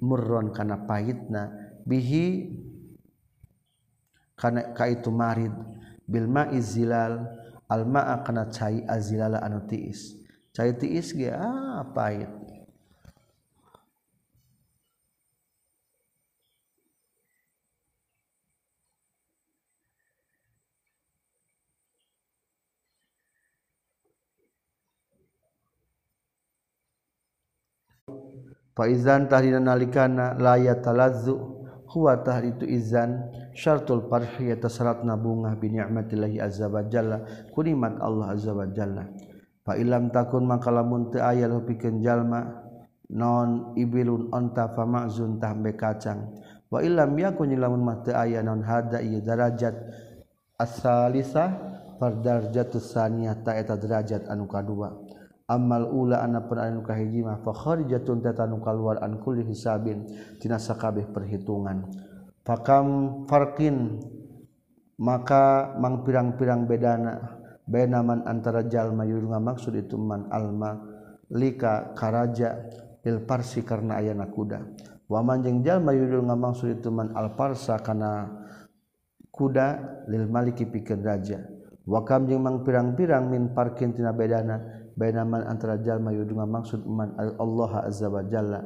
murron 0.01 0.49
kana 0.49 0.89
pahitna. 0.89 1.53
Bihi 1.85 2.57
kana 4.33 4.73
ka 4.73 4.89
itu 4.89 5.13
marid. 5.13 5.53
Bilma 6.11 6.43
izilal 6.59 7.15
almaa 7.69 8.23
kana 8.25 8.43
cai 8.51 8.83
azilala 8.95 9.39
anu 9.45 9.59
tiis. 9.69 9.99
Cai 10.55 10.71
tiis 10.79 11.15
ge 11.15 11.29
ah 11.31 11.83
pahit 11.95 12.31
Faizan 28.75 29.27
tahrina 29.29 29.59
nalikana 29.59 30.33
la 30.39 30.55
yatalazzu 30.57 31.35
huwa 31.91 32.17
tahritu 32.17 32.65
izan 32.65 33.19
syartul 33.61 34.09
farhi 34.09 34.49
eta 34.49 34.65
syaratna 34.65 35.13
bunga 35.21 35.53
bi 35.53 35.69
ni'matillahi 35.69 36.41
azza 36.41 36.65
wa 36.65 36.81
jalla 36.81 37.21
kunimat 37.53 38.01
Allah 38.01 38.33
azza 38.33 38.57
wa 38.57 38.65
jalla. 38.65 39.05
Fa 39.61 39.77
ilam 39.77 40.09
takun 40.09 40.49
maka 40.49 40.73
lamun 40.73 41.13
teu 41.13 41.21
aya 41.21 41.45
pikeun 41.45 42.01
jalma 42.01 42.41
non 43.13 43.77
ibilun 43.77 44.33
onta 44.33 44.73
fa 44.73 44.89
ma'zun 44.89 45.37
tahbe 45.37 45.77
kacang. 45.77 46.33
Wa 46.73 46.81
ilam 46.81 47.13
yakun 47.13 47.53
lamun 47.53 47.85
mah 47.85 48.01
teu 48.01 48.17
aya 48.17 48.41
non 48.41 48.65
hada 48.65 48.97
ieu 49.05 49.21
darajat. 49.21 49.77
As-salisah 50.57 51.49
par 52.01 52.17
darajatus 52.17 52.97
saniyah 52.97 53.45
ta 53.45 53.53
eta 53.53 53.77
derajat 53.77 54.25
anu 54.25 54.49
kadua. 54.49 54.97
Amal 55.45 55.85
ula 55.85 56.25
ana 56.25 56.41
pun 56.41 56.57
anu 56.57 56.81
kahiji 56.81 57.21
mah 57.21 57.45
fa 57.45 57.53
kharijatun 57.53 58.25
tatanu 58.25 58.57
kaluar 58.57 58.97
an 59.05 59.21
kulli 59.21 59.45
hisabin 59.45 60.09
tina 60.41 60.57
sakabeh 60.57 61.05
perhitungan. 61.13 62.09
Fakam 62.41 62.87
farkin 63.29 64.01
maka 65.01 65.73
mang 65.81 66.05
pirang-pirang 66.05 66.69
bedana 66.69 67.41
benaman 67.65 68.25
antara 68.29 68.65
jalma 68.65 69.05
yurunga 69.05 69.41
maksud 69.41 69.73
itu 69.77 69.97
man 69.97 70.29
alma 70.29 70.77
lika 71.33 71.93
karaja 71.97 72.69
il 73.01 73.25
parsi 73.25 73.65
karena 73.65 73.97
ayana 73.97 74.29
kuda 74.29 74.61
waman 75.09 75.41
jeung 75.41 75.65
jalma 75.65 75.93
yurunga 75.93 76.37
maksud 76.37 76.81
itu 76.81 76.89
man 76.93 77.13
al 77.17 77.33
parsa 77.33 77.81
kana 77.81 78.29
kuda 79.33 80.01
lil 80.11 80.29
maliki 80.29 80.69
pikeun 80.69 81.01
raja 81.01 81.41
wakam 81.89 82.29
jeung 82.29 82.45
mang 82.45 82.61
pirang-pirang 82.61 83.29
min 83.31 83.53
parkin 83.57 83.93
tina 83.95 84.13
bedana 84.13 84.81
bainaman 84.95 85.47
antara 85.47 85.79
jalma 85.79 86.11
yudunga 86.11 86.45
maksud 86.45 86.83
iman 86.83 87.15
Allah 87.17 87.71
azza 87.87 88.07
wa 88.11 88.21
jalla 88.27 88.61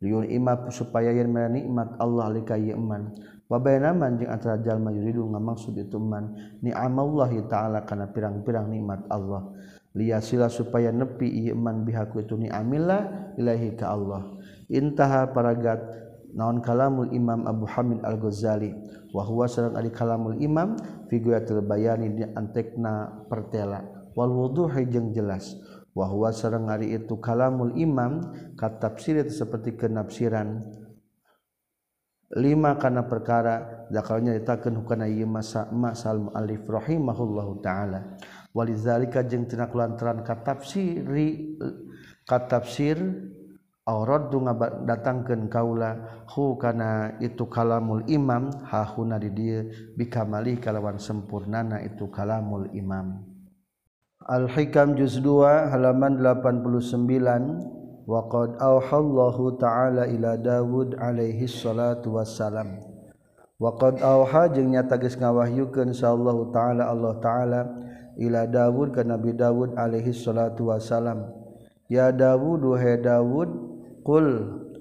liun 0.00 0.24
ima 0.28 0.68
supaya 0.72 1.12
yen 1.12 1.32
nikmat 1.32 2.00
Allah 2.00 2.32
lika 2.32 2.56
yeman 2.56 3.12
wabainaman 3.50 4.16
jeung 4.16 4.30
antara 4.30 4.62
jalma 4.62 4.94
yuridu 4.94 5.26
ngamaksud 5.26 5.74
itu 5.74 5.98
man 5.98 6.38
ni'amallahi 6.62 7.50
ta'ala 7.50 7.82
kana 7.82 8.08
pirang-pirang 8.14 8.70
nikmat 8.70 9.02
Allah. 9.10 9.50
Liyasila 9.90 10.46
supaya 10.46 10.94
nepi 10.94 11.50
iman 11.50 11.82
bihaku 11.82 12.22
itu 12.22 12.38
ni'amillah 12.38 13.34
ilahi 13.34 13.74
ka 13.74 13.90
Allah. 13.90 14.22
Intaha 14.70 15.34
paragat 15.34 15.82
naon 16.30 16.62
kalamul 16.62 17.10
imam 17.10 17.42
Abu 17.50 17.66
Hamid 17.66 17.98
Al-Ghazali. 18.06 18.70
Wa 19.10 19.26
huwa 19.26 19.50
sareng 19.50 19.74
ari 19.74 19.90
kalamul 19.90 20.38
imam 20.38 20.78
figuratul 21.10 21.66
bayani 21.66 22.14
di 22.14 22.22
antekna 22.22 23.26
pertela. 23.26 23.82
Wal 24.14 24.30
wuduhi 24.30 24.86
jeung 24.86 25.10
jelas. 25.10 25.58
Wahwa 25.94 26.30
sareng 26.30 26.70
hari 26.70 26.94
itu 26.94 27.18
kalamul 27.18 27.74
imam 27.74 28.32
kata 28.54 28.90
tafsir 28.90 29.20
itu 29.20 29.34
seperti 29.34 29.74
kenafsiran. 29.74 30.62
Lima 32.30 32.78
karena 32.78 33.10
perkara 33.10 33.86
zakalnya 33.90 34.38
ditakan 34.38 34.78
hukana 34.78 35.10
ieu 35.10 35.26
masa 35.26 35.66
masal 35.74 36.30
alif 36.38 36.62
rahimahullahu 36.62 37.58
taala. 37.58 38.14
Walizalika 38.54 39.26
jeung 39.26 39.50
tina 39.50 39.66
kulantaran 39.66 40.22
katafsiri 40.22 41.58
katafsir 42.26 42.98
aurat 43.82 44.30
datangkeun 44.86 45.50
kaula 45.50 46.22
hu 46.30 46.54
kana 46.54 47.18
itu 47.18 47.50
kalamul 47.50 48.06
imam 48.06 48.50
hahuna 48.62 49.18
di 49.18 49.30
dieu 49.34 49.66
bikamali 49.98 50.62
kalawan 50.62 51.02
sempurnana 51.02 51.82
itu 51.82 52.06
kalamul 52.06 52.70
imam 52.70 53.29
Al-Hikam 54.20 55.00
juz 55.00 55.16
2 55.16 55.72
halaman 55.72 56.20
89 56.20 58.04
wa 58.04 58.20
qad 58.28 58.52
auhallahu 58.60 59.56
ta'ala 59.56 60.04
ila 60.12 60.36
Dawud 60.36 60.92
alaihi 61.00 61.48
salatu 61.48 62.20
wassalam. 62.20 62.84
Wa 63.56 63.80
qad 63.80 64.04
auha 64.04 64.52
jeung 64.52 64.76
nyata 64.76 65.00
geus 65.00 65.16
ngawahyukeun 65.16 65.96
sallallahu 65.96 66.52
ta'ala 66.52 66.92
Allah 66.92 67.16
ta'ala 67.16 67.60
ila 68.20 68.44
Dawud 68.44 68.92
ka 68.92 69.08
Nabi 69.08 69.32
Dawud 69.32 69.80
alaihi 69.80 70.12
salatu 70.12 70.68
wassalam. 70.68 71.24
Ya 71.88 72.12
Dawud 72.12 72.60
wahai 72.60 73.00
Dawud 73.00 73.48
qul 74.04 74.28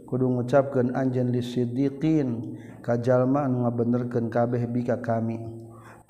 kudu 0.04 0.36
ngucapkeun 0.36 1.00
anjeun 1.00 1.32
lisiddiqin 1.32 2.60
ka 2.84 3.00
jalma 3.00 3.48
anu 3.48 3.64
ngabenerkeun 3.64 4.28
kabeh 4.28 4.68
bika 4.68 5.00
kami. 5.00 5.40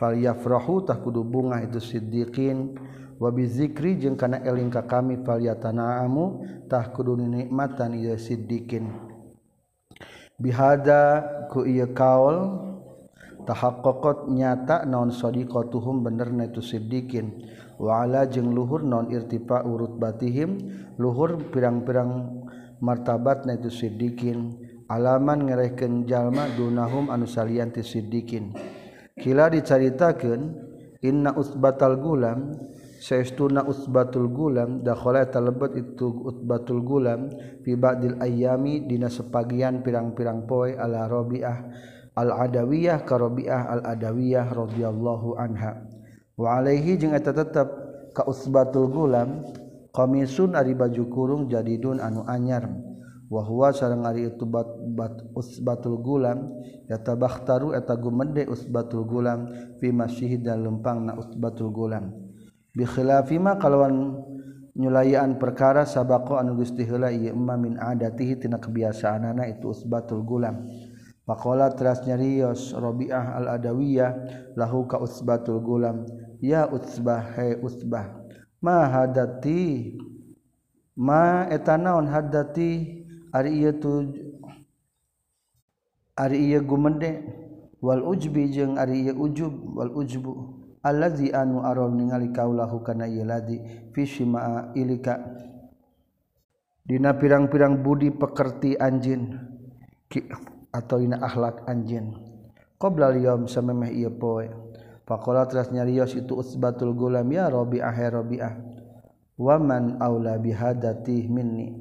Fal 0.02 0.18
yafrahu 0.18 0.82
tah 0.82 0.98
kudu 0.98 1.22
bunga 1.22 1.62
itu 1.62 1.78
siddiqin. 1.78 2.74
wabizikri 3.20 4.00
jeung 4.00 4.16
kana 4.16 4.40
eling 4.48 4.72
ka 4.72 4.88
kami 4.88 5.20
falyatanaamu 5.22 6.48
tah 6.72 6.90
kudu 6.90 7.20
nikmatan 7.20 8.00
ieu 8.00 8.16
siddiqin. 8.16 8.88
Bihada 10.40 11.20
ku 11.52 11.68
ieu 11.68 11.92
kaul 11.92 12.64
tahaqqaqat 13.44 14.32
nyata 14.32 14.88
naon 14.88 15.12
sadiqatuhum 15.12 16.00
bener 16.00 16.32
na 16.32 16.48
itu 16.48 16.64
siddiqin. 16.64 17.44
Wa 17.76 18.08
ala 18.08 18.24
jeung 18.24 18.56
luhur 18.56 18.88
naon 18.88 19.12
irtifa 19.12 19.68
urut 19.68 20.00
batihim 20.00 20.56
luhur 20.96 21.36
pirang-pirang 21.52 22.40
martabat 22.80 23.44
na 23.44 23.60
itu 23.60 23.68
siddiqin. 23.68 24.56
Alaman 24.90 25.46
ngerehkeun 25.46 26.08
jalma 26.10 26.50
dunahum 26.56 27.12
anu 27.14 27.28
salian 27.28 27.70
ti 27.70 27.84
siddiqin. 27.84 28.56
Kila 29.20 29.52
dicaritakeun 29.52 30.42
inna 31.04 31.36
usbatal 31.36 32.00
gulam 32.00 32.56
Syaistuna 33.00 33.64
usbatul 33.64 34.28
Gulam 34.28 34.84
dakhala 34.84 35.24
talebet 35.32 35.72
itu 35.80 36.12
usbatul 36.28 36.84
Gulam 36.84 37.32
fi 37.64 37.80
ba'dil 37.80 38.20
ayyami 38.20 38.84
dina 38.84 39.08
sepagian 39.08 39.80
pirang-pirang 39.80 40.44
poe 40.44 40.76
ala 40.76 41.08
Rabi'ah 41.08 41.58
al-Adawiyah 42.20 43.08
ka 43.08 43.16
Rabi'ah 43.16 43.80
al-Adawiyah 43.80 44.52
radhiyallahu 44.52 45.40
anha. 45.40 45.80
Wa 46.36 46.60
alaihi 46.60 47.00
jeung 47.00 47.16
eta 47.16 47.32
tetep 47.32 47.72
ka 48.12 48.28
usbatul 48.28 48.92
Gulam 48.92 49.48
qamisun 49.96 50.60
ari 50.60 50.76
baju 50.76 51.04
kurung 51.08 51.48
jadidun 51.48 52.04
anu 52.04 52.28
anyar. 52.28 52.68
Wa 53.30 53.46
huwa 53.46 53.72
sareng 53.72 54.04
ari 54.10 54.28
itu 54.28 54.44
bat, 54.44 54.68
bat 54.98 55.14
Utbatul 55.38 56.02
Gulam 56.04 56.52
eta 56.90 57.16
bakhtaru 57.16 57.78
eta 57.78 57.96
gumede 57.96 58.50
usbatul 58.50 59.08
Gulam 59.08 59.48
fi 59.80 59.94
masjid 59.94 60.36
dan 60.42 60.68
lempang 60.68 61.08
na 61.08 61.16
Gulam. 61.72 62.29
bikhilafima 62.80 63.60
kalawan 63.60 64.24
nyulayan 64.80 65.36
perkara 65.36 65.84
sabako 65.84 66.40
anu 66.40 66.56
geus 66.56 66.72
diheula 66.72 67.12
ieu 67.12 67.36
emma 67.36 67.60
min 67.60 67.76
adatihi 67.76 68.40
tina 68.40 68.56
kebiasaanana 68.56 69.52
itu 69.52 69.68
usbatul 69.68 70.24
gulam. 70.24 70.64
Pakola 71.30 71.70
teras 71.70 72.02
nyarios 72.10 72.74
Robiah 72.74 73.38
al 73.38 73.54
Adawiyah 73.54 74.18
lahu 74.58 74.90
ka 74.90 74.98
Utsbatul 74.98 75.62
Gulam. 75.62 76.10
Ya 76.42 76.66
Utsbah 76.66 77.38
he 77.38 77.54
Utsbah 77.62 78.18
ma 78.66 78.90
hadati? 78.90 79.94
Ma 80.98 81.46
etanaon 81.54 82.10
hadati? 82.10 83.06
Ari 83.30 83.62
ieu 83.62 83.78
tu 83.78 84.10
ari 86.18 86.50
ieu 86.50 86.66
gumende 86.66 87.22
wal 87.78 88.02
ujbi 88.02 88.50
jeung 88.50 88.82
ari 88.82 89.06
ieu 89.06 89.14
ujub 89.14 89.54
wal 89.78 89.94
ujbu. 89.94 90.59
allazi 90.90 91.30
anu 91.30 91.62
aron 91.62 91.94
ningali 91.94 92.34
kaulahu 92.34 92.82
kana 92.82 93.06
yeladi 93.06 93.62
fi 93.94 94.04
ilika. 94.74 95.22
Dina 96.90 97.14
pirang-pirang 97.14 97.86
budi 97.86 98.10
pekerti 98.10 98.74
anjin 98.74 99.38
atau 100.74 100.98
dina 100.98 101.22
akhlak 101.22 101.70
anjin 101.70 102.18
qabla 102.82 103.14
al-yawm 103.14 103.46
samemeh 103.46 103.94
ieu 103.94 104.10
poe 104.10 104.50
faqala 105.06 105.46
teras 105.46 105.70
nyarios 105.70 106.18
itu 106.18 106.34
usbatul 106.34 106.98
gulam 106.98 107.30
ya 107.30 107.46
rabi'ah 107.46 107.94
ya 107.94 108.10
rabi'ah 108.10 108.54
waman 109.38 110.02
aula 110.02 110.42
bihadati 110.42 111.30
minni? 111.30 111.78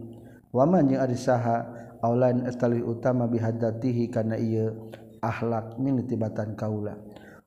Waman 0.53 0.93
jeung 0.93 1.01
ari 1.01 1.17
saha 1.17 1.69
aulain 2.01 2.45
utama 2.85 3.29
bihadatihi 3.29 4.09
kana 4.13 4.37
ieu 4.37 4.93
akhlak 5.21 5.77
min 5.81 6.05
tibatan 6.05 6.53
kaula. 6.53 6.97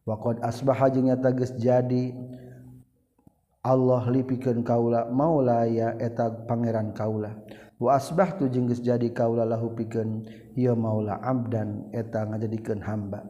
Waqad 0.02 0.41
asbaha 0.41 0.89
jeung 0.89 1.14
eta 1.14 1.30
geus 1.30 1.54
jadi 1.62 2.14
Allah 3.62 4.04
lipikeun 4.10 4.66
kaula 4.66 5.06
maulaya 5.14 5.93
eta 6.02 6.30
pangeran 6.49 6.97
kaula. 6.97 7.38
Wa 7.78 7.97
asbahtu 7.97 8.49
jeung 8.49 8.66
geus 8.66 8.82
jadi 8.82 9.14
kaula 9.14 9.45
lahu 9.45 9.78
pikeun 9.78 10.26
ieu 10.58 10.74
maula 10.74 11.22
abdan 11.22 11.89
eta 11.93 12.26
ngajadikeun 12.26 12.82
hamba. 12.82 13.22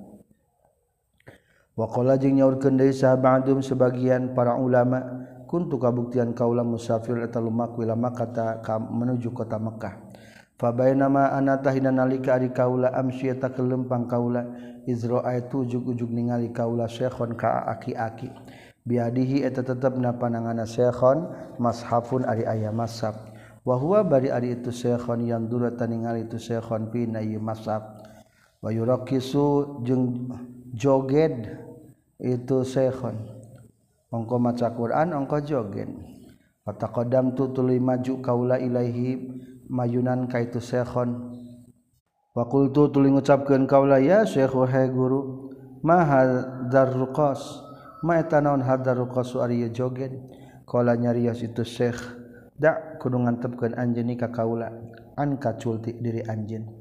Wa 1.76 1.88
qala 1.92 2.16
jeung 2.16 2.40
nyaurkeun 2.40 2.80
deui 2.80 2.96
sahabatum 2.96 3.60
sebagian 3.60 4.32
para 4.32 4.56
ulama 4.56 5.28
kuntu 5.52 5.76
kabuktian 5.76 6.32
kaula 6.32 6.64
musafir 6.64 7.20
eta 7.20 7.44
lumaku 7.44 7.84
ila 7.84 8.00
Makkah 8.00 8.64
menuju 8.80 9.36
kota 9.36 9.60
Mekah. 9.60 10.11
Fabai 10.62 10.94
nama 10.94 11.34
anatahi 11.34 11.82
nalika 11.82 12.38
ari 12.38 12.54
kaula 12.54 12.94
amsyi 12.94 13.34
tak 13.34 13.58
kelempang 13.58 14.06
kaula 14.06 14.46
izro 14.86 15.26
itu 15.26 15.66
ujug-ujug 15.66 16.14
ningali 16.14 16.54
kaula 16.54 16.86
syekhon 16.86 17.34
ka 17.34 17.66
aki-aki. 17.66 18.30
Biadihi 18.86 19.42
eta 19.42 19.66
tetep 19.66 19.98
na 19.98 20.14
panangana 20.14 20.70
syekhon 20.70 21.34
mashafun 21.58 22.30
ari 22.30 22.46
aya 22.46 22.70
mashaf. 22.70 23.18
Wa 23.66 23.74
huwa 23.74 24.06
bari 24.06 24.30
ari 24.30 24.54
itu 24.54 24.70
syekhon 24.70 25.26
yang 25.26 25.50
dura 25.50 25.74
taningali 25.74 26.30
itu 26.30 26.38
syekhon 26.38 26.94
pina 26.94 27.26
ieu 27.26 27.42
mashaf. 27.42 27.82
Wa 28.62 28.70
yuraqisu 28.70 29.82
jeung 29.82 30.30
joged 30.78 31.58
itu 32.22 32.62
syekhon. 32.62 33.18
Ongko 34.14 34.38
maca 34.38 34.70
Quran 34.78 35.10
ongko 35.18 35.42
joget. 35.42 35.90
Fata 36.62 36.86
qadam 36.94 37.34
tu 37.34 37.50
tuluy 37.50 37.82
maju 37.82 38.22
kaula 38.22 38.62
ilaihi 38.62 39.42
mayunan 39.72 40.28
kaitu 40.28 40.60
sekhon 40.60 41.40
Fakultu 42.32 42.88
tuli 42.88 43.12
ngucapkeun 43.12 43.68
kaula 43.68 44.00
ya 44.00 44.24
Syekh 44.24 44.56
wahai 44.56 44.88
guru 44.88 45.52
ma 45.84 46.00
hadzar 46.08 46.96
ruqas? 46.96 47.60
Ma 48.08 48.24
eta 48.24 48.40
naon 48.40 48.64
hadzar 48.64 48.96
ruqas 48.96 49.36
ari 49.36 49.68
joget? 49.76 50.16
Kala 50.64 50.96
nyarios 50.96 51.44
itu 51.44 51.68
Syekh 51.68 52.00
da 52.56 52.96
kudu 53.04 53.20
ngantepkeun 53.20 53.76
anjeun 53.76 54.16
ka 54.16 54.32
kaula 54.32 54.72
an 55.20 55.36
kaculti 55.44 55.92
diri 56.00 56.24
anjeun. 56.24 56.72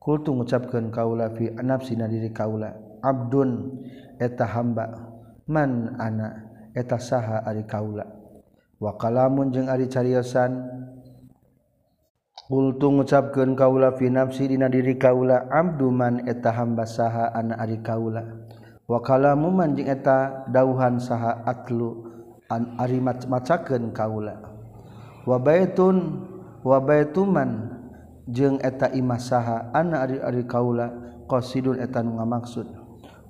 Kultu 0.00 0.32
ngucapkeun 0.32 0.88
kaula 0.88 1.36
fi 1.36 1.52
nafsina 1.52 2.08
diri 2.08 2.32
kaula 2.32 2.72
abdun 3.04 3.84
eta 4.16 4.48
hamba. 4.56 5.12
Man 5.44 6.00
ana 6.00 6.48
eta 6.72 6.96
saha 6.96 7.44
ari 7.44 7.68
kaula 7.68 8.08
wa 8.80 8.96
kalamun 8.96 9.52
jeung 9.52 9.68
ari 9.68 9.84
cariosan 9.84 10.64
Kultu 12.44 12.92
ngucapkeun 12.92 13.56
kaula 13.56 13.96
fi 13.96 14.12
nafsi 14.12 14.52
dina 14.52 14.68
diri 14.68 15.00
kaula 15.00 15.48
abduman 15.48 16.28
eta 16.28 16.52
hamba 16.52 16.84
saha 16.84 17.32
anak 17.32 17.56
ari 17.56 17.80
kaula. 17.80 18.20
Wa 18.84 19.00
kalamu 19.00 19.48
man 19.48 19.72
jeung 19.72 19.88
eta 19.88 20.44
dauhan 20.52 21.00
saha 21.00 21.40
atlu 21.48 22.04
an 22.52 22.76
ari 22.76 23.00
macakeun 23.00 23.96
kaula. 23.96 24.44
Wa 25.24 25.40
baitun 25.40 26.20
wa 26.60 26.84
baituman 26.84 27.80
jeung 28.28 28.60
eta 28.60 28.92
imah 28.92 29.16
saha 29.16 29.72
anak 29.72 30.00
ari 30.04 30.16
ari 30.20 30.44
kaula 30.44 30.92
qasidun 31.24 31.80
eta 31.80 32.04
nu 32.04 32.20
ngamaksud. 32.20 32.68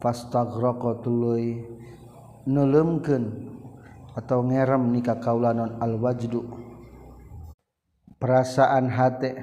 Fastaghraqa 0.03 1.07
tuluy 1.07 1.63
nuleumkeun 2.51 3.31
atau 4.19 4.43
ngerem 4.43 4.91
nikah 4.91 5.23
kaula 5.23 5.55
non 5.55 5.79
alwajdu 5.79 6.74
perasaan 8.25 8.89
hati. 8.89 9.37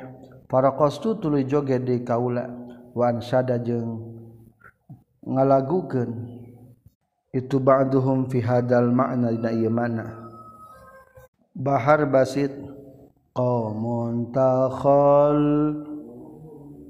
Para 0.50 0.74
kostu 0.74 1.14
tuluy 1.22 1.46
joget 1.46 1.86
di 1.86 2.02
kaula. 2.02 2.50
Wan 2.98 3.22
sada 3.22 3.62
jeung 3.62 4.02
ngalagukeun. 5.22 6.42
Itu 7.30 7.62
ba'duhum 7.62 8.26
fi 8.26 8.42
hadal 8.42 8.90
ma'na 8.90 9.30
dina 9.30 9.54
ieu 9.54 9.70
mana. 9.70 10.34
Bahar 11.54 12.10
basit. 12.10 12.50
Qaumun 13.32 14.36
takhal 14.36 15.40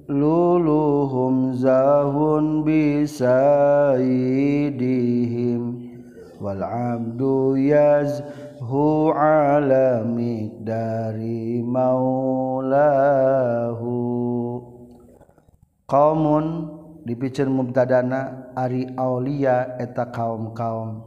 luluhum 0.10 1.54
zahun 1.54 2.66
bisaidihim. 2.66 4.02
Wal 6.42 6.66
abdu 6.66 7.54
yaz 7.62 8.26
yazhu 8.72 9.12
ala 9.12 10.08
miqdari 10.08 11.60
maulahu. 11.60 12.32
Qaumun 15.92 16.72
dipicen 17.04 17.52
mubtadana 17.52 18.48
ari 18.56 18.88
aulia 18.96 19.76
eta 19.76 20.08
kaum-kaum. 20.08 21.04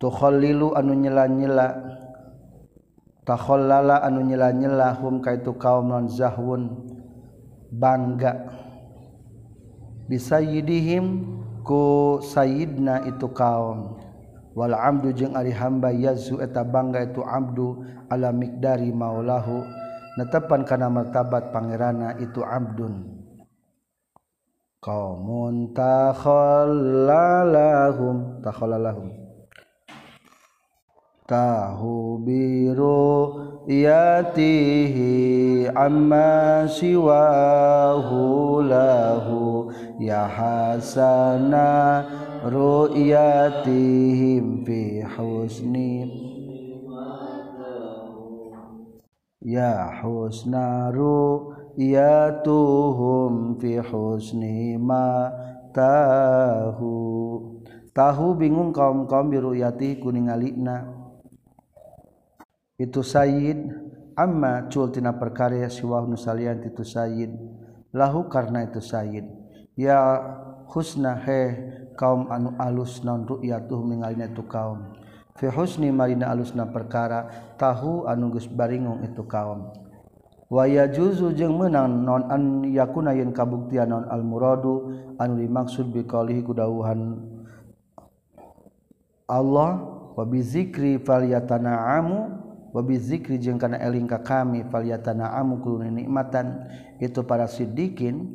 Tukhallilu 0.00 0.72
anu 0.72 0.96
nyela-nyela 0.96 1.76
takhallala 3.28 4.00
anu 4.00 4.24
nyela-nyela 4.24 4.96
hum 4.96 5.20
kaitu 5.20 5.52
kaum 5.60 5.92
non 5.92 6.08
zahwun 6.08 6.88
bangga. 7.68 8.48
Bisa 10.08 10.40
yidihim 10.40 11.36
ku 11.64 12.16
Saydna 12.20 13.04
itu 13.08 13.28
kaumwala 14.54 14.86
Abdul 14.86 15.18
jeung 15.18 15.34
ari 15.34 15.50
hamba 15.50 15.90
yazu 15.90 16.38
eta 16.38 16.62
bangga 16.62 17.10
itu 17.10 17.26
Abdul 17.26 18.06
alamik 18.06 18.62
dari 18.62 18.94
maulahu. 18.94 19.66
Netepan 20.14 20.62
karena 20.62 20.86
martabat 20.86 21.50
Pangerana 21.50 22.14
itu 22.22 22.38
Abdul 22.46 23.02
kaum 24.78 25.74
tahum 25.74 27.18
tahum 28.44 29.08
tahu 31.26 32.22
biru 32.22 33.10
yatihi 33.66 35.66
amma 35.74 36.70
siwahu 36.70 38.62
lahu. 38.62 39.66
Ya 39.98 40.30
hasana 40.30 42.06
ru'yatihim 42.44 44.68
fi 44.68 45.00
husni. 45.04 46.04
Ya 49.44 50.00
husna 50.00 50.88
ru'yatuhum 50.92 53.60
fi 53.60 53.76
husni 53.80 54.76
ma 54.76 55.32
tahu. 55.72 57.54
Tahu 57.94 58.34
bingung 58.34 58.74
kaum 58.74 59.06
kaum 59.06 59.30
biru 59.30 59.54
yati 59.54 60.02
kuning 60.02 60.26
alikna 60.26 60.82
itu 62.74 63.06
Said 63.06 63.70
amma 64.18 64.66
cultina 64.66 65.14
perkarya 65.14 65.70
siwah 65.70 66.02
nusalian 66.02 66.58
itu 66.66 66.82
Said 66.82 67.30
lahu 67.94 68.26
karena 68.26 68.66
itu 68.66 68.82
Said 68.82 69.30
ya 69.78 70.18
husna 70.66 71.22
he 71.22 71.54
kaum 71.94 72.30
anu 72.30 72.54
alus 72.58 73.02
non 73.02 73.26
ru'yatuh 73.26 73.80
ningalina 73.82 74.30
itu 74.30 74.42
kaum. 74.46 74.94
Fi 75.34 75.50
husni 75.50 75.90
marina 75.90 76.30
alusna 76.30 76.68
perkara 76.68 77.26
tahu 77.58 78.06
anu 78.06 78.30
geus 78.34 78.46
baringung 78.46 79.02
itu 79.02 79.26
kaum. 79.26 79.74
Wa 80.46 80.68
yajuzu 80.70 81.34
jeung 81.34 81.58
meunang 81.58 82.06
non 82.06 82.30
an 82.30 82.62
yakuna 82.68 83.16
yen 83.16 83.34
kabuktian 83.34 83.90
non 83.90 84.06
al 84.06 84.22
muradu 84.22 84.94
anu 85.18 85.40
dimaksud 85.40 85.90
bi 85.90 86.06
qalihi 86.06 86.44
kudawuhan 86.46 87.18
Allah 89.24 89.70
wa 90.14 90.24
bi 90.28 90.44
zikri 90.44 91.00
falyatana'amu 91.00 92.44
zikri 92.98 93.38
karena 93.38 93.78
elingka 93.78 94.18
kami 94.20 94.66
naamu 94.66 95.62
nikmatan. 95.78 96.66
Itu 96.98 97.22
para 97.22 97.46
siddikin 97.46 98.34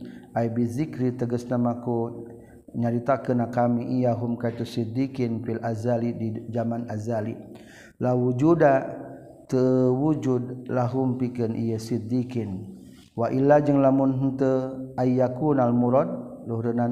zikri 0.65 1.11
teges 1.11 1.43
namaku 1.47 2.27
nyarita 2.75 3.21
kena 3.25 3.49
kami 3.49 4.01
iyahum 4.01 4.37
kaitu 4.37 4.65
siddiqin 4.65 5.41
fil 5.45 5.59
azali 5.61 6.13
di 6.13 6.27
zaman 6.51 6.85
azali. 6.89 7.33
La 7.99 8.15
wujuda 8.15 8.85
tewujud 9.49 10.69
lahum 10.69 11.17
pikeun 11.17 11.57
ieu 11.57 11.81
siddiqin. 11.81 12.79
Wa 13.17 13.27
illa 13.33 13.59
jeung 13.59 13.83
lamun 13.83 14.15
henteu 14.15 14.95
ayyakunal 14.95 15.75
murad 15.75 16.07
luhurna 16.47 16.87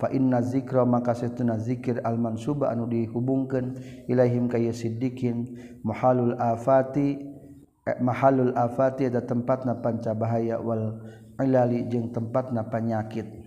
fa 0.00 0.10
inna 0.10 0.42
zikra 0.42 0.82
maka 0.82 1.14
satuna 1.14 1.62
zikir 1.62 2.02
al 2.02 2.18
mansuba 2.18 2.74
anu 2.74 2.90
dihubungkeun 2.90 3.78
ilaihim 4.10 4.50
ka 4.50 4.58
siddiqin. 4.58 5.54
Mahalul 5.86 6.34
afati 6.40 7.22
eh, 7.86 7.98
mahalul 8.02 8.50
afati 8.58 9.06
ada 9.06 9.22
tempatna 9.22 9.78
pancabahaya 9.78 10.58
wal 10.58 10.98
ilali 11.38 11.86
jeung 11.86 12.10
tempatna 12.10 12.66
panyakit. 12.66 13.41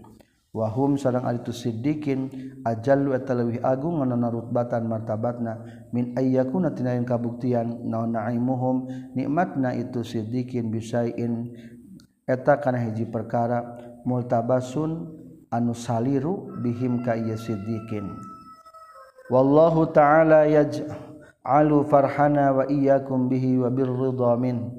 wahum 0.55 0.95
sarang 0.95 1.27
aritu 1.27 1.51
siddiqin 1.51 2.31
ajallu 2.63 3.11
atalawih 3.11 3.59
agung 3.59 3.99
nganana 3.99 4.31
rutbatan 4.31 4.87
martabatna 4.87 5.59
min 5.91 6.15
ayyakuna 6.15 6.71
tina 6.71 6.95
kabuktian 7.03 7.83
naon 7.83 8.15
na'imuhum 8.15 8.87
nikmatna 9.11 9.75
itu 9.75 9.99
siddiqin 9.99 10.71
bisain. 10.71 11.51
Eta 12.23 12.57
kana 12.63 12.79
hiji 12.81 13.05
perkara 13.05 13.61
multabasun 14.07 15.11
anu 15.51 15.75
saliru 15.75 16.55
bihim 16.63 17.03
ka 17.03 17.19
ieu 17.19 17.35
siddiqin. 17.35 18.15
Wallahu 19.27 19.91
ta'ala 19.91 20.47
yaj'alu 20.47 21.83
farhana 21.85 22.55
wa 22.55 22.63
iyyakum 22.71 23.27
bihi 23.27 23.59
wa 23.59 23.67
birridha 23.67 24.39
min 24.39 24.71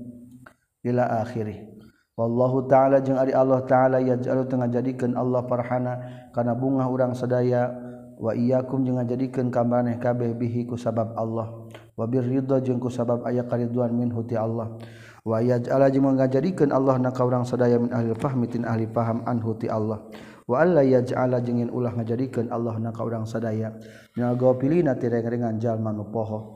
ila 0.83 1.20
akhirih. 1.20 1.76
Wallahu 2.17 2.64
ta'ala 2.64 3.05
jeung 3.05 3.21
ari 3.21 3.37
Allah 3.37 3.61
ta'ala 3.69 4.01
yaj'alu 4.01 4.49
tengah 4.49 4.73
jadikan 4.73 5.12
Allah 5.21 5.45
parhana 5.45 6.01
kana 6.33 6.57
bunga 6.57 6.89
urang 6.89 7.12
sadaya 7.12 7.69
wa 8.17 8.33
iyyakum 8.33 8.89
jeung 8.89 8.97
ngajadikeun 8.97 9.53
ka 9.53 9.61
maneh 9.61 10.01
kabeh 10.01 10.33
bihi 10.33 10.64
ku 10.64 10.81
sabab 10.81 11.12
Allah. 11.12 11.69
Wa 11.93 12.09
birridha 12.09 12.64
jeung 12.64 12.81
ku 12.81 12.89
sabab 12.89 13.21
aya 13.29 13.45
karidwan 13.45 13.93
minhu 13.93 14.25
ti 14.25 14.33
Allah. 14.33 14.81
Wa 15.29 15.45
yaj'ala 15.45 15.93
jeung 15.93 16.09
ngajadikeun 16.17 16.73
Allah 16.73 16.97
na 16.97 17.12
ka 17.12 17.21
urang 17.21 17.45
sadaya 17.45 17.77
min 17.77 17.93
ahli 17.93 18.17
fahmi 18.17 18.49
tin 18.49 18.64
ahli 18.64 18.89
paham 18.89 19.21
anhu 19.29 19.53
ti 19.61 19.69
Allah. 19.69 20.01
Wa 20.49 20.64
alla 20.64 20.81
yaj'ala 20.89 21.45
jeung 21.45 21.69
ulah 21.69 21.93
ngajadikeun 22.01 22.49
Allah 22.49 22.81
na 22.81 22.97
ka 22.97 23.05
urang 23.05 23.29
sadaya. 23.29 23.77
Nya 24.17 24.33
gopilina 24.33 24.97
ti 24.97 25.12
rengan 25.12 25.61
jalma 25.61 25.93
nu 25.93 26.09
poho 26.09 26.56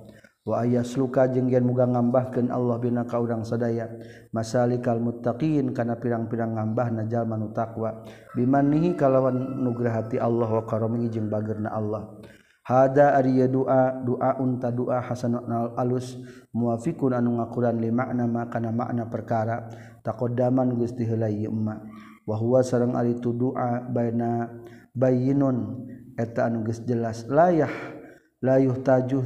wa 0.51 0.67
ayas 0.67 0.99
luka 0.99 1.31
jenggen 1.31 1.63
muga 1.63 1.87
ngambahkan 1.87 2.51
Allah 2.51 2.77
bina 2.83 3.07
ka 3.07 3.23
urang 3.23 3.47
sadaya. 3.47 3.87
Masalikal 4.35 4.99
muttaqin 4.99 5.71
kana 5.71 5.95
pirang-pirang 6.03 6.59
ngambah 6.59 6.91
najal 6.91 7.23
manu 7.31 7.55
taqwa. 7.55 8.03
Bimanihi 8.35 8.99
kalawan 8.99 9.63
nugrahati 9.63 10.19
Allah 10.19 10.51
wa 10.51 10.67
karomihi 10.67 11.07
jeung 11.07 11.31
bagerna 11.31 11.71
Allah. 11.71 12.19
Hada 12.67 13.15
ari 13.15 13.39
doa 13.47 14.03
doa 14.03 14.43
unta 14.43 14.75
doa 14.75 14.99
hasanul 14.99 15.47
alus. 15.79 16.19
Muwafiqun 16.51 17.15
anu 17.15 17.39
ngakuran 17.39 17.79
li 17.79 17.95
makna 17.95 18.27
makana 18.27 18.75
makna 18.75 19.07
perkara. 19.07 19.71
Taqaddaman 20.03 20.75
geus 20.75 20.99
diheulai 20.99 21.47
emma. 21.47 21.79
Wa 22.27 22.35
huwa 22.35 22.67
sareng 22.67 22.99
ari 22.99 23.23
tu 23.23 23.31
doa 23.31 23.87
baina 23.87 24.51
bayinun 24.99 25.87
eta 26.19 26.51
anu 26.51 26.67
geus 26.67 26.83
jelas 26.83 27.31
layah. 27.31 28.00
layuh 28.41 28.80
tajuh 28.80 29.20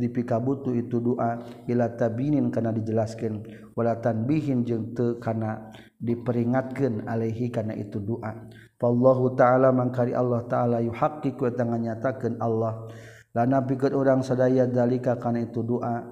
dipikabutu 0.00 0.72
itu 0.72 1.04
doa 1.04 1.44
ila 1.68 1.92
tabinin 1.92 2.48
kana 2.48 2.72
dijelaskan 2.72 3.44
wala 3.76 4.00
tanbihin 4.00 4.64
jeung 4.64 4.96
teu 4.96 5.20
kana 5.20 5.68
diperingatkeun 6.00 7.06
alaihi 7.06 7.52
kana 7.52 7.76
itu 7.76 8.00
doa. 8.02 8.48
Allahu 8.82 9.38
taala 9.38 9.70
mangkari 9.70 10.10
Allah 10.10 10.42
taala 10.50 10.82
yuhaqqiqu 10.82 11.38
wa 11.38 11.78
nyatakeun 11.78 12.42
Allah. 12.42 12.90
Lana 13.32 13.62
pikeun 13.62 13.94
urang 13.94 14.20
sadaya 14.26 14.66
dalika 14.66 15.16
kana 15.16 15.38
itu 15.46 15.62
doa 15.62 16.02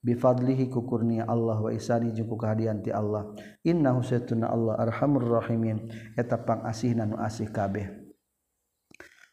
bifadlihi 0.00 0.70
kukurnia 0.70 1.26
Allah 1.26 1.58
wa 1.58 1.74
isani 1.74 2.14
jeung 2.14 2.30
ku 2.30 2.38
kahadian 2.38 2.86
ti 2.86 2.94
Allah. 2.94 3.34
Innahu 3.66 4.06
satuna 4.06 4.46
Allah 4.46 4.78
arhamur 4.78 5.26
rahimin. 5.26 5.90
Eta 6.14 6.38
pangasihna 6.38 7.04
nu 7.04 7.18
asih 7.18 7.50
kabeh. 7.50 8.09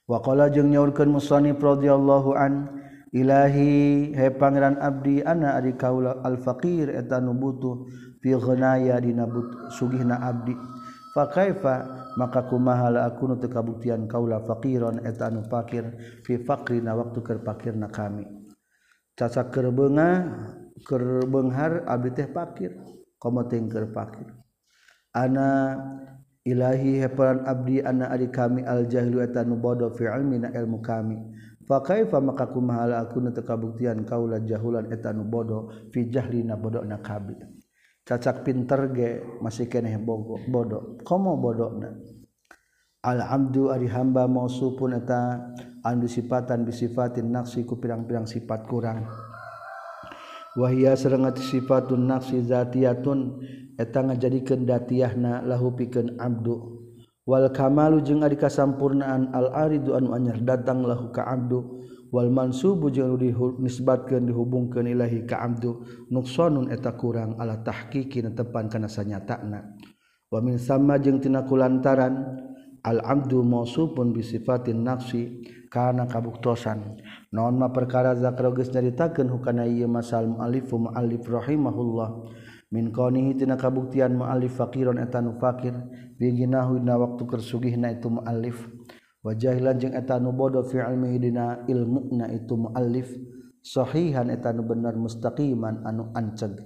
waqa 0.08 0.50
jeung 0.50 0.72
nyaurkan 0.72 1.12
musani 1.12 1.52
radhiyallahu 1.52 2.32
an 2.34 2.54
Ilahi 3.16 4.12
he 4.12 4.28
Pangeran 4.36 4.76
Abdi 4.84 5.24
anak 5.24 5.64
Ari 5.64 5.74
kaula 5.80 6.20
al-faqir 6.28 6.92
etan 6.92 7.32
nubutuh 7.32 7.88
fighnaaya 8.20 9.00
dina 9.00 9.24
sugihna 9.72 10.20
abdi. 10.20 10.52
Fakaifa 11.16 11.88
maka 12.20 12.44
kumahala 12.52 13.08
aku 13.08 13.32
nu 13.32 13.36
teu 13.40 13.48
kabuktian 13.48 14.12
kaula 14.12 14.44
faqiron 14.44 15.02
etanu 15.08 15.48
fakir 15.48 15.88
fi 16.28 16.36
faqrina 16.44 16.94
waktu 17.00 17.24
keur 17.24 17.40
fakirna 17.48 17.88
kami. 17.88 18.28
Caca 19.16 19.50
keur 19.50 19.72
beunga 19.72 20.10
keur 20.84 21.26
beunghar 21.26 21.88
abdi 21.88 22.12
teh 22.12 22.28
fakir 22.30 22.76
komo 23.18 23.48
teh 23.50 23.58
keur 23.66 23.90
fakir 23.90 24.30
ana 25.16 25.74
Ilahi 26.48 27.04
heparan 27.04 27.44
abdi 27.44 27.84
anak 27.84 28.08
adik 28.08 28.32
kami 28.32 28.64
al-jahlu 28.64 29.20
etanu 29.20 29.60
bodoh 29.60 29.92
fi 29.92 30.08
ilmina 30.08 30.48
ilmu 30.56 30.80
kami. 30.80 31.20
Fakaifa 31.68 32.24
maka 32.24 32.48
kumaha 32.48 33.04
aku 33.04 33.20
nu 33.20 33.36
kabuktian 33.36 34.08
kaula 34.08 34.40
jahulan 34.40 34.88
etanu 34.88 35.28
bodoh 35.28 35.92
fi 35.92 36.08
jahlina 36.08 36.56
bodoh 36.56 36.88
nakabi. 36.88 37.36
Cacak 38.08 38.48
pinter 38.48 38.88
ge 38.96 39.20
masih 39.44 39.68
keneh 39.68 40.00
bogo 40.00 40.40
bodoh. 40.48 40.96
Komo 41.04 41.36
bodoh 41.36 41.76
na. 41.76 41.92
Al 43.04 43.20
abdu 43.20 43.68
ari 43.68 43.92
hamba 43.92 44.32
mausupun 44.32 44.96
eta 44.96 45.52
andu 45.84 46.08
sifatan 46.08 46.64
bisifatin 46.64 47.28
naksi 47.28 47.68
ku 47.68 47.76
pirang-pirang 47.76 48.24
sifat 48.24 48.64
kurang. 48.72 49.04
wahia 50.58 50.98
serengat 50.98 51.38
sifatun 51.38 52.10
nafsi 52.10 52.42
zatiyatun 52.42 53.38
eta 53.78 54.02
ngajadikeun 54.02 54.66
datiahna 54.66 55.46
lahu 55.46 55.78
pikeun 55.78 56.18
abdu. 56.18 56.82
Wal 57.28 57.52
kamalu 57.54 58.02
jeung 58.02 58.24
ari 58.24 58.40
kasampurnaan 58.40 59.36
al 59.36 59.54
aridu 59.54 59.94
anu 59.94 60.18
anyar 60.18 60.42
datang 60.42 60.82
lahu 60.82 61.14
ka 61.14 61.30
abdu. 61.30 61.86
Wal 62.08 62.32
mansubu 62.32 62.88
jeung 62.88 63.20
dinisbatkeun 63.20 64.26
dihubungkeun 64.32 64.90
ilahi 64.90 65.28
ka 65.30 65.44
abdu. 65.46 65.86
Nuqsanun 66.10 66.74
eta 66.74 66.96
kurang 66.98 67.38
ala 67.38 67.62
tahqiqi 67.62 68.26
tepan 68.34 68.72
kana 68.72 68.88
sanyatana. 68.90 69.76
Wa 70.32 70.40
min 70.40 70.58
sama 70.58 70.98
jeung 70.98 71.20
tina 71.20 71.44
kulantaran 71.44 72.48
al 72.82 73.04
abdu 73.04 73.44
mausufun 73.44 74.16
bi 74.16 74.24
sifatin 74.24 74.82
nafsi. 74.88 75.44
karena 75.68 76.08
kabuktosan. 76.08 77.00
Naonmah 77.32 77.72
perkara 77.76 78.16
zakrogis 78.16 78.72
nyaritakeun 78.72 79.28
hukana 79.28 79.68
ieu 79.68 79.88
masal 79.88 80.28
mualifu 80.28 80.80
mualif 80.80 81.24
rahimahullah. 81.28 82.28
Min 82.72 82.92
qonihi 82.92 83.40
tina 83.40 83.56
kabuktian 83.56 84.16
mualif 84.16 84.60
faqiron 84.60 85.00
eta 85.00 85.24
nu 85.24 85.40
fakir. 85.40 85.76
Biginahu 86.18 86.82
dina 86.82 86.98
waktu 86.98 87.30
kersugihna 87.30 87.94
itu 87.94 88.10
mualif 88.10 88.66
wa 89.22 89.38
jahilan 89.38 89.78
jeung 89.78 89.94
eta 89.94 90.18
nu 90.18 90.34
bodoh 90.34 90.66
fi 90.66 90.82
ilmihi 90.82 91.30
dina 91.30 91.62
ilmuna 91.70 92.26
itu 92.34 92.58
mualif 92.58 93.14
sahihan 93.62 94.26
eta 94.34 94.50
nu 94.50 94.66
bener 94.66 94.98
mustaqiman 94.98 95.86
anu 95.86 96.10
anceg 96.18 96.58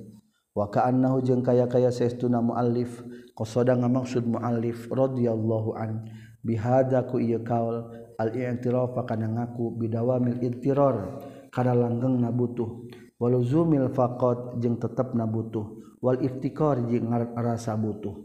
wa 0.56 0.72
ka'annahu 0.72 1.20
jeung 1.28 1.44
kaya-kaya 1.44 1.92
saestuna 1.92 2.40
mualif 2.40 3.04
qasada 3.36 3.76
ngamaksud 3.76 4.24
mualif 4.24 4.88
radhiyallahu 4.88 5.76
an. 5.76 6.08
Bihada 6.42 7.04
ku 7.06 7.20
ieu 7.20 7.44
kaul. 7.44 8.01
al-i'tirafa 8.22 9.10
kana 9.10 9.26
ngaku 9.26 9.74
bidawamil 9.82 10.38
idtiror 10.46 11.18
kana 11.50 11.74
langgeng 11.74 12.22
nabutuh. 12.22 12.86
Waluzumil 13.22 13.94
faqat 13.94 14.58
jeung 14.62 14.82
tetep 14.82 15.14
nabutuh. 15.14 15.78
Wal 16.02 16.26
iftikor 16.26 16.90
jeung 16.90 17.14
rasa 17.38 17.78
butuh. 17.78 18.18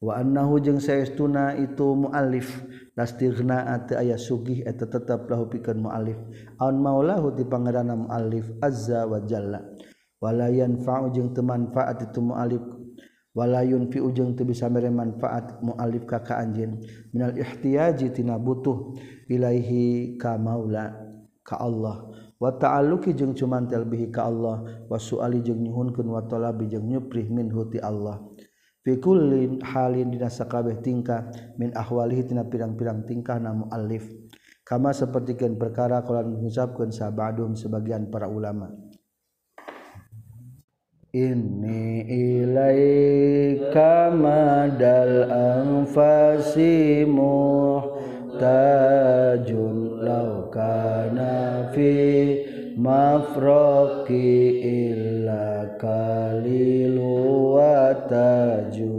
Wa 0.00 0.16
annahu 0.16 0.56
jeung 0.56 0.80
saestuna 0.80 1.52
itu 1.60 1.92
muallif. 1.92 2.48
Lastighna 2.96 3.68
teu 3.84 4.00
aya 4.00 4.16
sugih 4.16 4.64
eta 4.64 4.88
tetep 4.88 5.28
lahu 5.28 5.52
pikeun 5.52 5.84
muallif. 5.84 6.16
Aun 6.56 6.80
maulahu 6.80 7.36
di 7.36 7.44
pangeranna 7.44 7.92
muallif 7.92 8.48
azza 8.64 9.04
wa 9.04 9.20
jalla. 9.20 9.60
Wala 10.16 10.48
yanfa'u 10.48 11.12
jeung 11.12 11.36
teu 11.36 11.44
manfaat 11.44 12.00
itu 12.08 12.24
muallif. 12.24 12.64
walayun 13.32 13.88
fi 13.88 13.98
ujung 14.00 14.36
teu 14.36 14.44
bisa 14.44 14.68
mere 14.68 14.92
manfaat 14.92 15.60
muallif 15.64 16.04
ka 16.04 16.20
ka 16.20 16.40
anjeun. 16.40 16.80
Minal 17.12 17.36
ihtiyaji 17.36 18.12
tina 18.12 18.36
butuh 18.36 18.96
ilaihi 19.28 20.16
ka 20.20 20.36
maula 20.36 20.92
ka 21.44 21.56
Allah. 21.60 22.08
Wa 22.42 22.52
ta'alluqi 22.58 23.14
jeung 23.14 23.32
cumantel 23.32 23.86
bihi 23.86 24.10
ka 24.12 24.28
Allah. 24.28 24.86
Wa 24.90 24.98
suali 24.98 25.40
jeung 25.40 25.62
nyuhunkeun 25.62 26.08
wa 26.10 26.22
talabi 26.26 26.68
jeung 26.68 26.88
nyuprih 26.90 27.30
minhu 27.30 27.70
ti 27.70 27.78
Allah. 27.78 28.18
Fi 28.82 28.98
kullin 28.98 29.62
halin 29.62 30.10
dina 30.10 30.26
sakabeh 30.26 30.82
tingkah 30.82 31.30
min 31.54 31.70
ahwalihi 31.70 32.26
tina 32.26 32.42
pirang-pirang 32.42 33.06
tingkah 33.06 33.38
na 33.38 33.54
muallif. 33.54 34.10
Kama 34.66 34.90
sapertikeun 34.90 35.54
perkara 35.54 36.02
kalan 36.02 36.34
mengucapkeun 36.34 36.90
sabadum 36.90 37.54
sebagian 37.54 38.10
para 38.10 38.26
ulama. 38.26 38.81
Inni 41.12 42.08
ilaika 42.08 44.08
madal 44.16 45.28
anfasi 45.28 47.04
muhtajun. 47.04 48.40
Laukana 50.00 51.68
fi 51.76 51.92
mafroki 52.80 54.64
illa 54.64 55.76
kalilu 55.76 57.60
wataju 57.60 58.96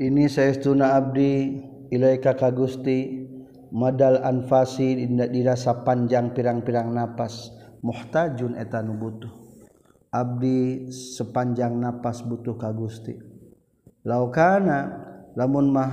ini 0.00 0.32
saestuna 0.32 0.96
abdi 0.96 1.60
ilaika 1.92 2.40
ka 2.40 2.48
Gusti 2.48 3.28
madal 3.68 4.16
anfasi 4.24 4.96
dirasa 5.28 5.84
panjang 5.84 6.32
pirang-pirang 6.32 6.88
napas. 6.88 7.52
Muhtajun 7.84 8.56
eta 8.56 8.80
nu 8.80 8.96
butuh 8.96 9.43
Abdi 10.14 10.94
sepanjang 10.94 11.74
nafas 11.74 12.22
butuh 12.22 12.54
ka 12.54 12.70
Gusti. 12.70 13.18
Laukana 14.06 15.02
lamun 15.34 15.74
mah 15.74 15.90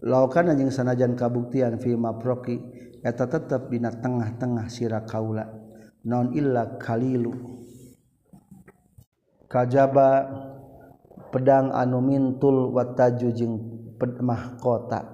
laukana 0.00 0.56
jeung 0.56 0.72
sanajan 0.72 1.12
kabuktian 1.12 1.76
fi 1.76 1.92
mafroki 1.92 2.56
eta 3.04 3.28
tetep 3.28 3.68
dina 3.68 3.92
tengah-tengah 3.92 4.72
sira 4.72 5.04
kaula. 5.04 5.44
Non 6.08 6.32
illa 6.32 6.80
kalilu. 6.80 7.36
Kajaba 9.44 10.24
pedang 11.28 11.68
anu 11.68 12.00
mintul 12.00 12.72
wataju 12.72 13.28
jeung 13.28 13.60
mahkota. 14.24 15.04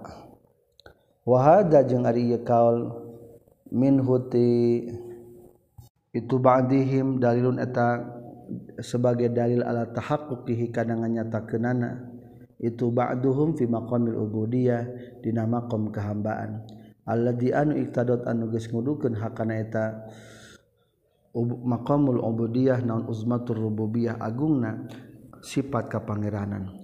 Wahada 1.27 1.83
jeung 1.83 2.07
ari 2.07 2.31
kaul 2.47 2.95
min 3.75 3.99
huti 3.99 4.87
itu 6.15 6.37
ba'dihim 6.39 7.19
dalilun 7.19 7.59
eta 7.59 8.20
sebagai 8.81 9.31
dalil 9.33 9.63
ala 9.63 9.89
tahaqquqihi 9.91 10.71
kadang 10.75 11.07
nyatakeunana 11.07 12.11
itu 12.61 12.93
ba'duhum 12.93 13.57
fi 13.57 13.65
maqamil 13.65 14.21
ubudiyah 14.21 14.85
dina 15.25 15.49
maqam 15.49 15.89
kehambaan. 15.89 16.65
Alladzi 17.09 17.51
anu 17.51 17.75
iktadot 17.81 18.29
anu 18.29 18.53
geus 18.53 18.69
ngudukeun 18.71 19.17
hakana 19.17 19.59
eta 19.59 20.07
maqamul 21.65 22.21
ubudiyah 22.21 22.85
naun 22.85 23.07
uzmatur 23.09 23.57
rububiyah 23.57 24.19
agungna 24.21 24.87
sifat 25.41 25.89
kapangeranan 25.89 26.75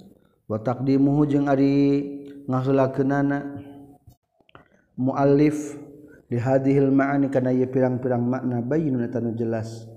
wa 0.47 0.57
taqdimuhu 0.63 1.27
jeung 1.27 1.51
ari 1.51 2.07
ngaheulakeunana 2.47 3.59
muallif 4.97 5.77
li 6.31 6.39
hadhil 6.39 6.95
ma'ani 6.95 7.27
kana 7.29 7.51
ye 7.51 7.67
pirang-pirang 7.67 8.23
makna 8.23 8.63
bayyinun 8.63 9.05
eta 9.07 9.21
jelas. 9.35 9.96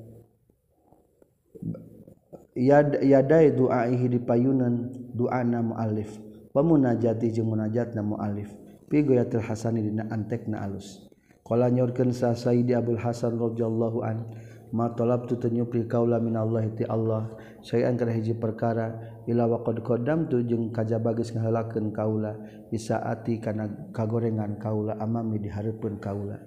yaday 2.55 3.53
duaihi 3.53 4.05
di 4.09 4.19
payunan 4.21 4.89
duana 5.13 5.61
mualif. 5.61 6.17
Pemunajati 6.49 7.29
jeung 7.29 7.53
munajatna 7.53 8.01
mualif. 8.01 8.49
Fi 8.89 9.05
goyatil 9.05 9.45
hasani 9.45 9.85
dina 9.85 10.09
antekna 10.09 10.65
alus. 10.65 11.05
Qala 11.45 11.69
nyorkeun 11.69 12.13
sa 12.13 12.33
sayyidi 12.37 12.77
abul 12.77 12.97
hasan 12.97 13.37
radhiyallahu 13.37 14.05
an 14.05 14.25
ma 14.69 14.93
talabtu 14.93 15.33
tanyupri 15.41 15.89
kaula 15.89 16.21
minallahi 16.21 16.77
ti 16.77 16.85
Allah 16.85 17.25
sayan 17.65 17.97
kana 17.97 18.13
hiji 18.13 18.37
perkara 18.37 19.17
ila 19.25 19.49
waqad 19.49 19.81
qaddamtu 19.81 20.45
jeung 20.45 20.69
kajaba 20.69 21.17
geus 21.17 21.33
ngahelakeun 21.33 21.89
kaula 21.89 22.37
isaati 22.69 23.41
kana 23.41 23.89
kagorengan 23.89 24.61
kaula 24.61 24.93
amami 25.01 25.41
di 25.41 25.49
hareupeun 25.49 25.97
kaula. 25.97 26.37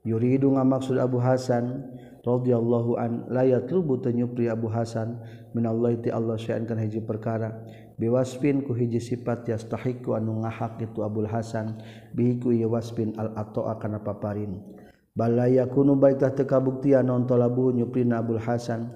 Yuridu 0.00 0.48
ngamaksud 0.56 0.96
Abu 0.96 1.20
Hasan 1.20 1.84
radhiyallahu 2.28 3.00
an 3.00 3.24
layat 3.32 3.72
lubu 3.72 3.96
tenyupri 3.96 4.52
Abu 4.52 4.68
Hasan 4.68 5.16
minallahi 5.56 6.04
ti 6.04 6.08
Allah 6.12 6.36
syai'an 6.36 6.68
kana 6.68 6.84
hiji 6.84 7.00
perkara. 7.00 7.64
Biwasfin 7.96 8.62
ku 8.62 8.76
hiji 8.76 9.00
sifat 9.00 9.48
yastahiqu 9.48 10.12
anu 10.12 10.44
ngahak 10.44 10.84
itu 10.84 11.00
Abul 11.00 11.26
Hasan 11.26 11.80
bihi 12.12 12.36
ku 12.38 12.52
wasfin 12.68 13.16
al 13.16 13.32
atoa 13.34 13.80
kana 13.80 14.04
paparin. 14.04 14.60
Balaya 15.16 15.66
kunu 15.66 15.98
baitah 15.98 16.30
teu 16.30 16.46
kabuktian 16.46 17.08
non 17.08 17.26
talabu 17.26 17.74
nyuprina 17.74 18.22
Abul 18.22 18.38
Hasan 18.38 18.92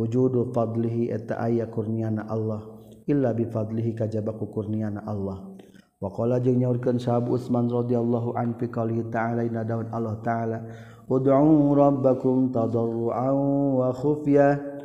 wujudu 0.00 0.54
fadlihi 0.56 1.12
eta 1.12 1.36
aya 1.36 1.68
kurniana 1.68 2.24
Allah 2.32 2.64
illa 3.04 3.36
bi 3.36 3.44
fadlihi 3.44 3.92
kajaba 3.92 4.32
ku 4.38 4.48
kurniana 4.48 5.04
Allah. 5.04 5.52
Waqala 5.96 6.40
jeung 6.44 6.60
nyaurkeun 6.60 7.00
sahabat 7.00 7.40
Utsman 7.40 7.72
radhiyallahu 7.72 8.36
an 8.36 8.52
fi 8.60 8.68
qouli 8.68 9.00
ta'ala 9.08 9.48
ina 9.48 9.64
daun 9.64 9.88
Allah 9.92 10.20
ta'ala 10.20 10.58
Ud'u 11.06 11.70
rabbakum 11.74 12.50
tadarruan 12.50 13.38
wa 13.78 13.94
khufyah 13.94 14.76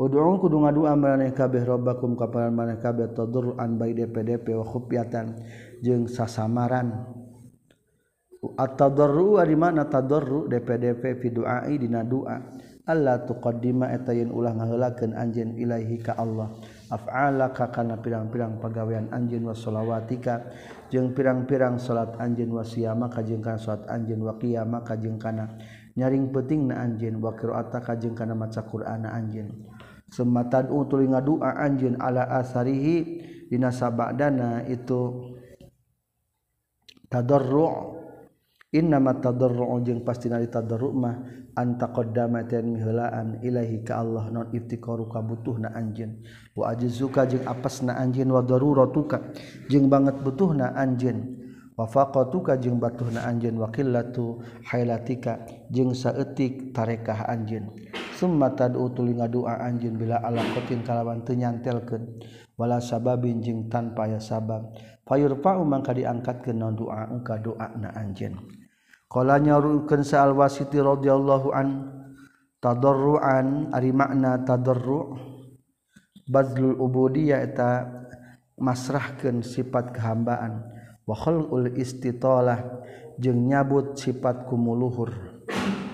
Ud'u 0.00 0.40
kudu 0.40 0.64
ngadua 0.64 0.96
maraneh 0.96 1.30
kabeh 1.36 1.60
rabbakum 1.60 2.16
ka 2.16 2.24
maraneh 2.26 2.56
maneh 2.56 2.78
kabeh 2.80 3.12
tadarruan 3.12 3.76
bae 3.76 3.92
DPDP 3.92 4.56
wa 4.56 4.64
khufyatan 4.64 5.36
jeung 5.84 6.08
sasamaran. 6.08 7.04
At-tadarru 8.56 9.36
ari 9.36 9.52
mana? 9.60 9.84
Tadarru 9.84 10.48
DPDP 10.48 11.20
fi 11.20 11.28
duai 11.28 11.76
dina 11.76 12.00
doa 12.00 12.40
Allah 12.88 13.20
tuqaddima 13.28 13.92
eta 13.92 14.16
yen 14.16 14.32
ulah 14.32 14.56
ngaheulakeun 14.56 15.12
anjeun 15.12 15.60
ilaahi 15.60 16.00
ka 16.00 16.16
Allah. 16.16 16.48
Af'alaka 16.88 17.68
kana 17.68 18.00
pirang-pirang 18.00 18.56
pagawean 18.56 19.12
anjeun 19.12 19.46
wa 19.46 19.54
shalawatika 19.54 20.48
jeung 20.90 21.14
pirang-pirang 21.14 21.78
salat 21.78 22.18
anjin 22.18 22.50
kajeng 22.50 23.40
kana 23.40 23.58
salat 23.62 23.86
anjin 23.86 24.18
kajeng 24.82 25.16
kana 25.22 25.54
nyaring 25.94 26.34
peting 26.34 26.70
na 26.70 26.82
anjin 26.82 27.22
wakir 27.22 27.54
kajeng 27.82 28.18
kana 28.18 28.34
maca 28.34 28.66
Qur'an 28.66 29.06
anjin 29.06 29.54
sematan 30.10 30.66
utuli 30.74 31.06
ngadua 31.06 31.54
anjin 31.62 31.94
ala 32.02 32.26
asarihi 32.42 33.22
dina 33.46 33.70
sabadana 33.70 34.66
itu 34.66 35.30
tadarru' 37.06 37.99
Innama 38.70 39.18
tadarru'u 39.18 39.82
jeung 39.82 40.06
pastina 40.06 40.38
tadarru' 40.46 40.94
mah 40.94 41.18
anta 41.58 41.90
qaddama 41.90 42.46
tan 42.46 42.70
mihlaan 42.70 43.42
ilahi 43.42 43.82
ka 43.82 43.98
Allah 43.98 44.30
non 44.30 44.46
ibtiqaru 44.54 45.10
ka 45.10 45.18
butuhna 45.26 45.74
anjeun. 45.74 46.22
Wa 46.54 46.70
ajzuka 46.70 47.26
jeung 47.26 47.50
apasna 47.50 47.98
anjeun 47.98 48.30
wa 48.30 48.46
daruratuka 48.46 49.34
jeung 49.66 49.90
banget 49.90 50.22
butuhna 50.22 50.70
anjeun. 50.78 51.18
Wa 51.74 51.90
faqatuka 51.90 52.62
jeung 52.62 52.78
batuhna 52.78 53.26
anjeun. 53.26 53.58
Wa 53.58 53.74
qillatu 53.74 54.38
hailatika 54.70 55.42
jeung 55.66 55.90
saeutik 55.90 56.70
tarekah 56.70 57.26
anjeun. 57.26 57.74
Summa 58.14 58.54
tad'u 58.54 58.86
tuluy 58.94 59.18
ngadua 59.18 59.66
anjeun 59.66 59.98
bila 59.98 60.22
alaqatin 60.22 60.86
kalawan 60.86 61.26
teu 61.26 61.34
nyantelkeun. 61.34 62.22
Wala 62.54 62.78
sababin 62.78 63.42
jeung 63.42 63.66
tanpa 63.66 64.06
aya 64.06 64.22
sabab. 64.22 64.78
Fayurfa'u 65.10 65.66
mangka 65.66 65.90
diangkatkeun 65.90 66.54
naon 66.54 66.78
doa 66.78 67.10
engka 67.10 67.34
doana 67.42 67.90
anjeun. 67.98 68.59
nyarunsaalwasiti 69.10 70.78
rodhiallahu 70.78 71.50
an 71.50 71.68
tadarruan 72.62 73.74
ari 73.74 73.90
makna 73.90 74.38
tadarru 74.46 75.18
bazlul 76.30 76.78
ubudiyah 76.78 77.42
eta 77.42 77.90
masrahkeun 78.54 79.42
sifat 79.42 79.90
kehambaan. 79.90 80.62
Wa 81.10 81.18
khalqul 81.18 81.74
istitalah 81.74 82.62
jeung 83.18 83.50
nyabut 83.50 83.98
sifat 83.98 84.46
kumuluhur 84.46 85.10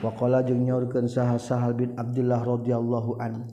wa 0.04 0.12
qala 0.12 0.44
jeung 0.44 0.60
nyaurkeun 0.60 1.08
saha 1.08 1.40
Sahal 1.40 1.72
bin 1.72 1.96
Abdullah 1.96 2.44
radhiyallahu 2.44 3.16
an 3.16 3.48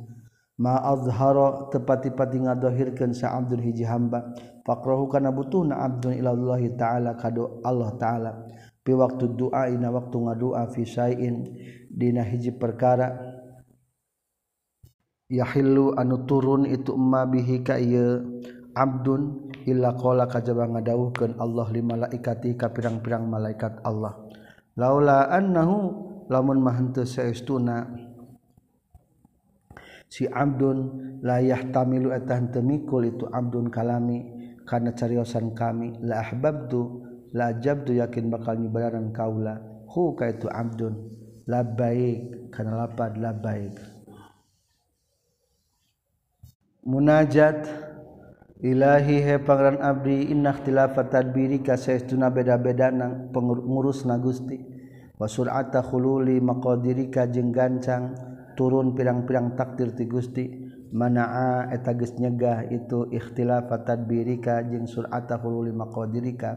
ma 0.60 0.76
azhara 0.84 1.72
tepati-pati 1.72 2.44
ngadohirkeun 2.44 3.16
sa 3.16 3.40
Abdul 3.40 3.64
hiji 3.64 3.88
hamba 3.88 4.36
faqrahu 4.68 5.08
kana 5.08 5.32
butuhna 5.32 5.80
abdun 5.88 6.20
ila 6.20 6.36
Allah 6.36 6.62
taala 6.76 7.12
kado 7.16 7.64
Allah 7.64 7.90
taala. 7.96 8.32
Pi 8.84 8.92
waktu 8.92 9.40
doa 9.40 9.72
ina 9.72 9.90
waktu 9.90 10.16
ngadua 10.20 10.68
fi 10.76 10.84
syai'in 10.84 11.48
dina 11.88 12.22
hiji 12.22 12.52
perkara. 12.52 13.16
Yahillu 15.32 15.96
anu 15.98 16.28
turun 16.28 16.68
itu 16.68 16.94
emma 16.94 17.26
bihi 17.26 17.64
ka 17.64 17.80
ieu 17.80 18.44
abdun 18.76 19.50
illa 19.66 19.96
qala 19.96 20.28
kajaba 20.28 20.68
ngadawuhkeun 20.68 21.40
Allah 21.40 21.68
li 21.74 21.82
malaikati 21.82 22.54
ka 22.60 22.70
pirang-pirang 22.70 23.26
malaikat 23.26 23.82
Allah. 23.88 24.20
Laula 24.78 25.32
annahu 25.32 25.76
lamun 26.28 26.60
mahante 26.60 27.08
saestuna 27.08 27.88
si 30.12 30.30
abdun 30.30 30.78
layah 31.26 31.62
tamilu 31.74 32.14
etah 32.14 32.38
temikul 32.52 33.08
itu 33.08 33.26
abdun 33.32 33.74
kalami 33.74 34.22
karena 34.68 34.94
cariosan 34.94 35.58
kami 35.58 35.98
la 36.04 36.22
ahbabtu 36.22 37.13
lajab 37.34 37.84
tu 37.84 37.98
yakin 37.98 38.30
bakal 38.30 38.56
nyubaran 38.56 39.10
kaula 39.12 39.60
hu 39.90 40.14
kaitu 40.14 40.48
abdun. 40.48 41.10
Labaik 41.44 42.54
kana 42.56 42.88
lapad 42.88 43.20
labaik 43.20 43.76
munajat. 46.88 47.68
Ilahi 48.64 49.20
he 49.20 49.36
pangeran 49.44 49.84
abdi. 49.84 50.32
Inna 50.32 50.56
ikhtilafa 50.56 51.12
tadbiri 51.12 51.60
ka 51.60 51.76
saestuna 51.76 52.32
beda-beda 52.32 52.96
nang 52.96 53.28
pengurus 53.36 54.08
na 54.08 54.16
Gusti. 54.16 54.56
Wa 55.20 55.28
sur'ata 55.28 55.84
khululi 55.84 56.40
maqadirika. 56.40 57.28
Jeung 57.28 57.52
gancang 57.52 58.16
turun 58.56 58.96
pirang-pirang 58.96 59.60
takdir 59.60 59.92
ti 59.92 60.08
Gusti. 60.08 60.48
Manaa 60.96 61.76
eta 61.76 61.92
geus 61.92 62.16
nyegah 62.16 62.72
itu 62.72 63.12
ikhtilafa 63.12 63.84
tadbirika. 63.84 64.64
Jeung 64.64 64.88
sur'ata 64.88 65.44
khululi 65.44 65.76
maqadirika. 65.76 66.56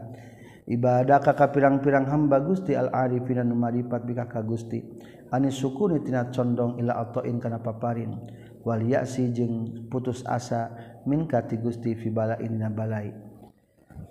ibadah 0.67 1.23
kakak 1.23 1.55
pirang-pirang 1.55 2.05
hamba 2.11 2.43
Gusti 2.43 2.75
al-arifin 2.75 3.39
dan 3.39 3.55
marifat 3.55 4.03
bika 4.03 4.27
ka 4.27 4.43
Gusti. 4.43 4.83
Ani 5.27 5.51
sukuni 5.51 5.99
tina 6.03 6.27
condong 6.31 6.79
ila 6.79 7.03
atoin 7.03 7.39
kana 7.39 7.59
paparin. 7.59 8.15
Wal 8.67 8.83
ya'si 8.83 9.31
jeung 9.31 9.87
putus 9.87 10.27
asa 10.27 10.71
minkati 11.07 11.59
Gusti 11.59 11.95
fi 11.95 12.11
balain 12.11 12.59
na 12.59 12.67
balai. 12.67 13.15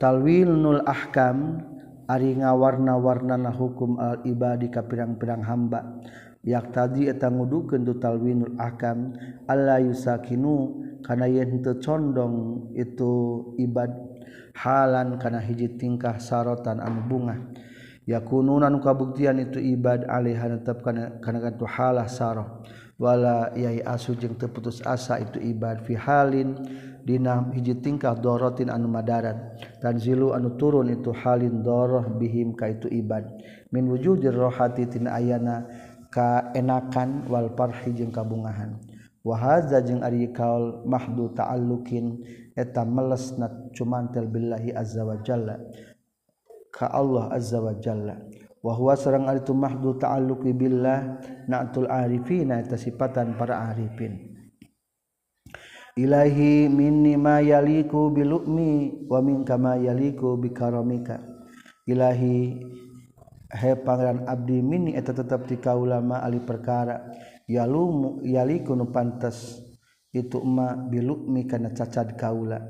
Talwinul 0.00 0.84
ahkam 0.84 1.60
ari 2.08 2.36
ngawarna-warnana 2.40 3.52
hukum 3.52 4.00
al 4.00 4.24
ibadi 4.24 4.72
ka 4.72 4.84
pirang-pirang 4.84 5.44
hamba. 5.44 6.00
Yak 6.46 6.70
tadi 6.70 7.10
eta 7.10 7.26
ngudukeun 7.26 7.82
tu 7.82 7.98
talwinul 7.98 8.54
ahkam 8.60 9.18
alla 9.50 9.82
yusakinu 9.82 10.78
kana 11.02 11.26
yen 11.26 11.58
teu 11.58 11.74
condong 11.82 12.70
itu 12.78 13.12
ibad 13.58 13.90
halan 14.56 15.20
kana 15.20 15.44
hiji 15.44 15.76
tingkah 15.76 16.16
sarotan 16.16 16.80
anu 16.80 17.04
bunga. 17.04 17.36
Yakununan 18.08 18.78
kabuktian 18.80 19.42
itu 19.42 19.60
ibad 19.60 20.08
alihan 20.08 20.56
tetap 20.56 20.80
kana 20.80 21.18
kana 21.20 21.50
tu 21.52 21.66
halah 21.66 22.06
saroh 22.06 22.62
wala 22.96 23.50
yai 23.58 23.82
asu 23.82 24.14
jeung 24.16 24.38
teu 24.38 24.48
putus 24.48 24.78
asa 24.86 25.18
itu 25.20 25.42
ibad 25.42 25.82
fi 25.84 25.98
halin 25.98 26.54
dina 27.02 27.44
hiji 27.50 27.76
tingkah 27.82 28.16
dorotin 28.16 28.72
anu 28.72 28.88
madarat. 28.88 29.58
Tanzilu 29.82 30.32
anu 30.32 30.56
turun 30.56 30.88
itu 30.88 31.12
halin 31.12 31.60
doroh 31.66 32.06
bihim 32.16 32.56
ka 32.56 32.70
itu 32.72 32.88
ibad. 32.88 33.26
Min 33.74 33.90
wujudir 33.90 34.32
rohati 34.32 34.86
tina 34.86 35.18
ayana 35.18 35.66
ka 36.08 36.54
enakan 36.56 37.26
wal 37.28 37.52
parhi 37.52 37.90
jeung 37.92 38.14
kabungahan. 38.14 38.95
wahaza 39.26 39.82
jeung 39.82 40.06
ari 40.06 40.30
kaul 40.30 40.86
mahdu 40.86 41.34
ta'alluqin 41.34 42.22
eta 42.54 42.86
melesna 42.86 43.50
cumantel 43.74 44.30
billahi 44.30 44.70
azza 44.70 45.02
wa 45.02 45.18
jalla 45.26 45.58
ka 46.76 46.92
Allah 46.92 47.32
azza 47.32 47.56
wa 47.56 47.72
jalla. 47.80 48.20
Wa 48.60 48.76
huwa 48.76 48.92
sareng 48.98 49.24
ari 49.24 49.40
tu 49.40 49.56
mahdu 49.56 49.96
ta'alluqi 49.96 50.52
billah 50.52 51.22
na'tul 51.48 51.88
arifina 51.88 52.60
eta 52.60 52.76
sifatan 52.76 53.40
para 53.40 53.72
arifin. 53.72 54.36
Ilahi 55.96 56.68
minni 56.68 57.16
ma 57.16 57.40
yaliku 57.40 58.12
bilukmi 58.12 59.08
wa 59.08 59.24
minka 59.24 59.56
ma 59.56 59.80
yaliku 59.80 60.36
bikaramika. 60.36 61.24
Ilahi 61.88 62.60
he 63.56 63.72
pangeran 63.80 64.28
abdi 64.28 64.60
minni 64.60 64.92
eta 64.92 65.16
tetep 65.16 65.48
ti 65.48 65.56
kaulama 65.56 66.20
ali 66.20 66.42
perkara. 66.44 67.00
yalumu 67.46 68.22
yaliku 68.26 68.74
nu 68.74 68.90
pantes 68.90 69.62
itu 70.10 70.42
ma 70.42 70.74
bilukmi 70.74 71.46
kana 71.46 71.70
cacad 71.70 72.14
kaula. 72.18 72.62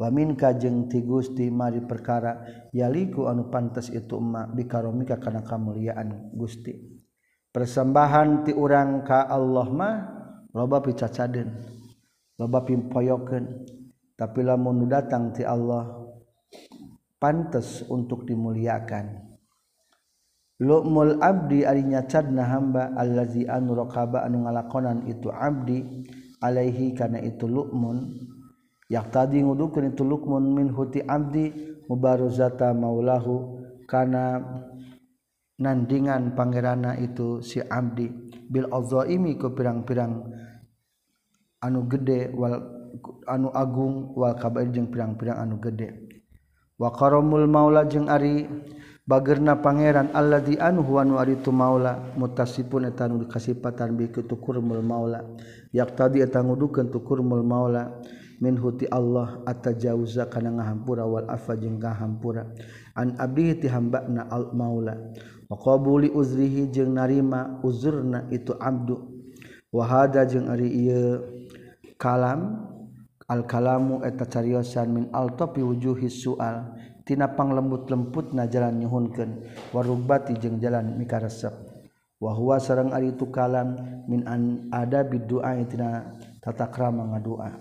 Wa 0.00 0.10
minka 0.10 0.50
jeung 0.56 0.90
ti 0.90 1.04
Gusti 1.04 1.46
mari 1.52 1.78
perkara 1.84 2.42
yaliku 2.74 3.30
anu 3.30 3.52
pantas 3.52 3.92
itu 3.92 4.18
ma 4.18 4.50
bikaromika 4.50 5.20
kana 5.20 5.46
kamuliaan 5.46 6.34
Gusti. 6.34 6.74
Persembahan 7.52 8.48
ti 8.48 8.52
urang 8.56 9.04
ka 9.04 9.28
Allah 9.28 9.68
mah 9.68 9.96
loba 10.56 10.80
picacadeun 10.80 11.52
loba 12.40 12.64
pimpoyokeun 12.64 13.44
tapi 14.16 14.40
lamun 14.40 14.88
datang 14.88 15.36
ti 15.36 15.44
Allah 15.44 16.02
pantas 17.20 17.84
untuk 17.86 18.24
dimuliakan. 18.26 19.31
Lumul 20.62 21.18
abdi 21.18 21.66
arinya 21.66 22.06
cadna 22.06 22.46
hamba 22.46 22.94
allazi 22.94 23.50
anu 23.50 23.74
raqaba 23.74 24.22
anu 24.22 24.46
ngalakonan 24.46 25.10
itu 25.10 25.26
abdi 25.26 26.06
alaihi 26.38 26.94
kana 26.94 27.18
itu 27.18 27.50
lu'mun. 27.50 28.14
Yak 28.86 29.10
tadi 29.10 29.42
ngudukeun 29.42 29.90
itu 29.90 30.06
lu'mun 30.06 30.54
min 30.54 30.70
huti 30.70 31.02
abdi 31.02 31.50
mubaruzata 31.90 32.70
maulahu 32.78 33.58
kana 33.90 34.38
nandingan 35.58 36.38
pangerana 36.38 36.94
itu 37.02 37.42
si 37.42 37.58
abdi. 37.58 38.06
Bil 38.46 38.70
azaimi 38.70 39.34
ku 39.34 39.50
pirang-pirang 39.50 40.30
anu 41.58 41.90
gede 41.90 42.30
wal 42.38 42.54
anu 43.26 43.50
agung 43.50 44.14
wal 44.14 44.38
kabair 44.38 44.70
jeung 44.70 44.94
pirang-pirang 44.94 45.42
anu 45.42 45.58
gede. 45.58 45.90
Wa 46.78 46.94
qaramul 46.94 47.50
maula 47.50 47.82
jeung 47.90 48.06
ari 48.06 48.46
bagerna 49.02 49.58
Pangeran 49.58 50.14
Allah 50.14 50.38
di 50.38 50.54
anuwan 50.54 51.10
war 51.10 51.26
itu 51.26 51.50
maula 51.50 52.14
mutasipun 52.14 52.86
etan 52.86 53.18
kasipatan 53.26 53.98
biku 53.98 54.22
tukurmul 54.22 54.82
maula. 54.82 55.26
Yak 55.74 55.98
tadi 55.98 56.22
etang 56.22 56.50
ngudukan 56.50 56.90
tukurmul 56.90 57.42
maula. 57.42 58.00
Min 58.42 58.58
huti 58.58 58.90
Allah 58.90 59.38
atajauza 59.46 60.26
kana 60.26 60.50
ngahampura 60.50 61.06
wal 61.06 61.30
afa 61.30 61.54
jeung 61.54 61.78
ngahampura. 61.78 62.50
An 62.98 63.14
abdi 63.14 63.54
ti 63.54 63.70
hambana 63.70 64.26
al 64.26 64.50
maula. 64.50 64.98
Wa 65.46 65.54
qabuli 65.54 66.10
uzrihi 66.10 66.66
jeung 66.74 66.98
narima 66.98 67.62
uzurna 67.62 68.26
itu 68.34 68.50
abdu. 68.58 68.98
Wa 69.70 69.86
hada 69.86 70.26
jeung 70.26 70.50
ari 70.50 70.66
ieu 70.74 71.22
kalam. 71.98 72.66
Al 73.30 73.46
kalamu 73.46 74.02
eta 74.02 74.26
cariosan 74.26 74.90
min 74.90 75.04
al 75.14 75.38
topi 75.38 75.62
wujuhi 75.62 76.10
sual. 76.10 76.74
tinapang 77.02 77.54
lembut-lemput 77.54 78.34
na 78.34 78.46
jalan 78.46 78.78
nyhunken 78.78 79.46
warubati 79.74 80.38
jeung 80.38 80.62
jalan 80.62 80.94
mikaresepwahwa 80.98 82.56
sarang 82.62 82.94
ari 82.94 83.14
itu 83.14 83.30
kalam 83.30 83.74
min 84.06 84.22
ada 84.70 85.02
tata 86.42 86.66
krama 86.70 87.06
ngadua 87.14 87.54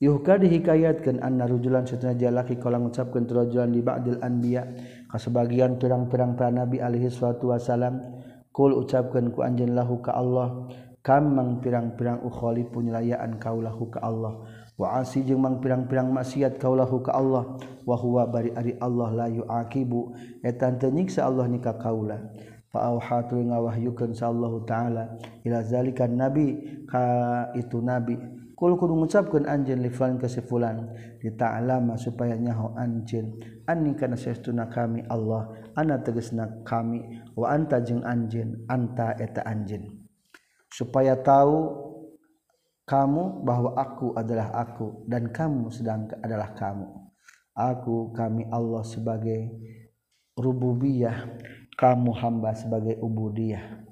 yuhka 0.00 0.40
dihikayatkan 0.40 1.20
anna 1.20 1.44
rujulan 1.44 1.84
setengah 1.84 2.32
laki 2.32 2.56
kalau 2.56 2.88
mengucapkan 2.88 3.28
rujulan 3.28 3.68
di 3.68 3.84
ba'dil 3.84 4.20
anbiya 4.24 4.64
ka 5.08 5.20
sebagian 5.20 5.76
pirang-pirang 5.76 6.36
para 6.36 6.48
nabi 6.48 6.80
alaihi 6.80 7.12
salatu 7.12 7.52
wasalam 7.52 8.00
kul 8.48 8.76
ucapkan 8.80 9.28
ku 9.28 9.44
anjeun 9.44 9.76
lahu 9.76 10.00
ka 10.00 10.16
Allah 10.16 10.68
kam 11.00 11.32
mang 11.36 11.60
pirang-pirang 11.64 12.20
ukhali 12.24 12.68
punyelayaan 12.68 13.40
kaulahu 13.40 13.88
ka 13.88 14.04
Allah? 14.04 14.44
waasi 14.80 15.28
jeung 15.28 15.44
mang 15.44 15.60
pirang-pirang 15.60 16.08
maksiat 16.08 16.56
kaulahu 16.56 17.04
ka 17.04 17.12
Allah 17.12 17.60
wahwa 17.84 18.24
bari 18.24 18.48
ari 18.56 18.80
Allah 18.80 19.12
layu 19.12 19.44
akibu 19.44 20.16
etan 20.40 20.80
tenyiksa 20.80 21.28
Allah 21.28 21.44
nikah 21.44 21.76
kaula. 21.76 22.32
Faauhatu 22.70 23.34
ngawahyukeun 23.34 24.14
sallallahu 24.14 24.62
taala 24.64 25.18
ila 25.42 25.58
zalikan 25.60 26.16
nabi 26.16 26.80
ka 26.88 27.50
itu 27.52 27.82
nabi. 27.82 28.16
Kul 28.54 28.76
kudu 28.76 28.92
ngucapkeun 28.92 29.48
anjeun 29.48 29.80
li 29.80 29.88
fulan 29.88 30.20
ka 30.20 30.28
si 30.28 30.44
fulan 30.44 30.92
dita'lama 31.18 31.98
supaya 31.98 32.38
nyaho 32.38 32.70
anjeun. 32.78 33.42
Anni 33.66 33.98
kana 33.98 34.14
saestuna 34.14 34.70
kami 34.70 35.02
Allah 35.10 35.50
ana 35.74 35.98
tegasna 35.98 36.62
kami. 36.62 37.20
Wa 37.34 37.52
anta 37.52 37.82
jeung 37.82 38.06
anjeun 38.06 38.64
anta 38.70 39.18
eta 39.18 39.42
anjeun. 39.42 40.06
Supaya 40.70 41.18
tahu 41.18 41.89
kamu 42.90 43.46
bahwa 43.46 43.78
aku 43.78 44.18
adalah 44.18 44.50
aku 44.50 45.06
dan 45.06 45.30
kamu 45.30 45.70
sedang 45.70 46.10
adalah 46.26 46.50
kamu. 46.58 46.90
Aku 47.54 48.10
kami 48.10 48.50
Allah 48.50 48.82
sebagai 48.82 49.54
rububiyah 50.34 51.38
kamu 51.78 52.10
hamba 52.18 52.50
sebagai 52.58 52.98
ubudiyah. 52.98 53.86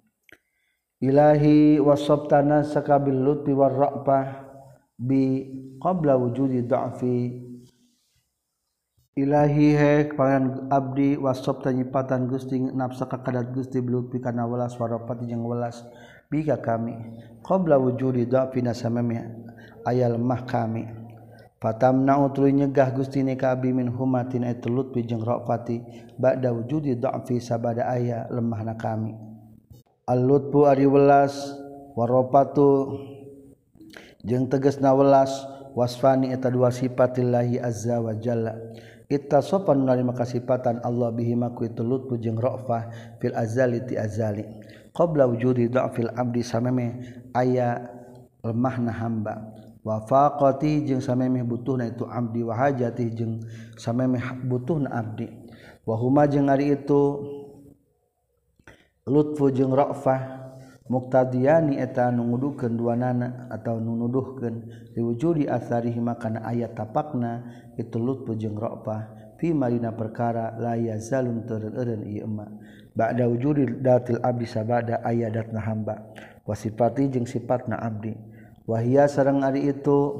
Ilahi 0.98 1.78
wasabtana 1.78 2.66
sakabil 2.66 3.14
lutfi 3.14 3.54
warra'fah 3.54 4.50
bi 4.98 5.46
qabla 5.78 6.18
wujudi 6.18 6.66
dha'fi 6.66 7.46
ilahi 9.18 9.68
he 9.74 9.94
pangan 10.14 10.70
abdi 10.70 11.18
wasop 11.18 11.66
tanyipatan 11.66 12.30
Gusti 12.30 12.62
nafsa 12.62 13.10
kakadat 13.10 13.50
Gusti 13.50 13.82
belupi 13.82 14.22
kana 14.22 14.46
welas 14.46 14.78
warapati 14.78 15.26
jeung 15.26 15.42
welas 15.42 15.82
bika 16.28 16.60
kami. 16.60 16.94
Qabla 17.42 17.80
wujudi 17.80 18.28
dha'fi 18.28 18.60
nasamami. 18.60 19.18
Aya 19.88 20.12
lemah 20.12 20.44
kami 20.44 20.84
fatamna 21.58 22.22
utri 22.22 22.54
nyegah 22.54 22.94
Gusti 22.94 23.24
ni 23.26 23.34
ka 23.34 23.56
abdi 23.56 23.74
min 23.74 23.90
humatin 23.90 24.46
itu 24.46 24.70
lutfi 24.70 25.02
jeung 25.02 25.24
rafati. 25.24 25.82
Ba'da 26.20 26.54
wujudi 26.54 26.94
dha'fi 26.94 27.40
sabada 27.42 27.88
aya 27.88 28.28
lemahna 28.30 28.78
kami. 28.78 29.16
Al 30.08 30.24
lutfu 30.24 30.64
ari 30.64 30.86
welas 30.88 31.34
warapatu 31.98 32.96
teges 34.24 34.78
na 34.78 34.94
welas 34.94 35.30
wasfani 35.74 36.32
eta 36.32 36.48
dua 36.50 36.70
sipatillahi 36.70 37.60
azza 37.60 38.00
wajalla 38.00 38.56
Ita 39.08 39.40
sopan 39.40 39.88
menerima 39.88 40.12
kasihpatan 40.12 40.84
Allah 40.84 41.08
bihimaku 41.08 41.72
itu 41.72 41.80
lutpu 41.80 42.20
jeung 42.20 42.36
rofah 42.36 43.16
fil 43.16 43.32
azali 43.32 43.80
ti 43.88 43.96
azali 43.96 44.44
qabla 44.98 45.30
wujudi 45.30 45.70
dha'fil 45.70 46.10
abdi 46.10 46.42
sameme 46.42 46.98
aya 47.30 47.86
lemahna 48.42 48.90
hamba. 48.90 49.54
Wa 49.86 50.02
faqati 50.04 50.84
jeung 50.84 50.98
sameme 50.98 51.46
butuhna 51.46 51.86
itu 51.86 52.02
abdi 52.04 52.42
wa 52.42 52.58
hajati 52.58 53.14
jeung 53.14 53.38
sameme 53.78 54.18
butuhna 54.42 54.90
abdi. 54.90 55.30
Wa 55.86 55.94
huma 55.94 56.26
jeung 56.26 56.50
ari 56.50 56.74
itu 56.74 57.02
lutfu 59.06 59.54
jeung 59.54 59.72
ra'fah 59.72 60.50
muqtadiyani 60.90 61.80
eta 61.80 62.12
nu 62.12 62.28
ngudukeun 62.28 62.74
duanana 62.76 63.48
atawa 63.48 63.80
nu 63.80 63.96
nuduhkeun. 63.96 64.68
Diwujudi 64.92 65.48
asarihi 65.48 66.02
makana 66.02 66.44
aya 66.44 66.68
tapakna 66.74 67.46
itu 67.78 67.96
lutfu 67.96 68.34
jeung 68.34 68.58
ra'fah. 68.58 69.16
Fi 69.38 69.54
marina 69.54 69.94
perkara 69.94 70.58
la 70.58 70.74
yazalun 70.74 71.46
tereureun 71.46 72.02
ieu 72.02 72.26
emak. 72.26 72.50
ba'da 72.98 73.30
wujudi 73.30 73.78
datil 73.78 74.18
abdi 74.18 74.50
sabada 74.50 74.98
aya 75.06 75.30
datna 75.30 75.62
hamba. 75.62 76.02
Wasifati 76.42 77.06
jeung 77.14 77.30
sifatna 77.30 77.78
abdi. 77.78 78.10
Wahia 78.66 79.06
sareng 79.06 79.46
ari 79.46 79.70
itu 79.70 80.18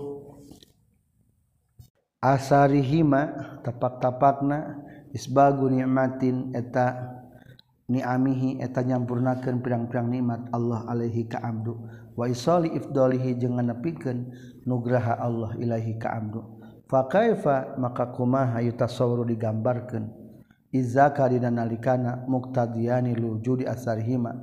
asarihima 2.22 3.60
tapak-tapakna 3.66 4.86
isbagu 5.10 5.66
nikmatin 5.66 6.54
eta 6.54 7.18
niamihi 7.88 8.60
eta 8.62 8.84
nyampurnakeun 8.86 9.58
pirang-pirang 9.64 10.08
nikmat 10.12 10.46
Allah 10.54 10.86
alaihi 10.86 11.26
ka 11.26 11.42
abdu. 11.42 11.76
Wa 12.14 12.30
isali 12.30 12.70
ifdalihi 12.78 13.38
jeung 13.40 13.58
nepikeun 13.58 14.30
nugraha 14.66 15.18
Allah 15.18 15.58
ilaihi 15.58 15.98
ka 15.98 16.14
abdu. 16.14 16.44
Fa 16.88 17.04
kaifa 17.04 17.76
maka 17.76 18.10
kumaha 18.16 18.64
yutasawwaru 18.64 19.28
digambarkeun? 19.28 20.17
iza 20.72 21.10
karina 21.16 21.48
nalikana 21.48 22.24
muktadiani 22.28 23.16
lu 23.16 23.40
judi 23.40 23.64
asarhima 23.64 24.36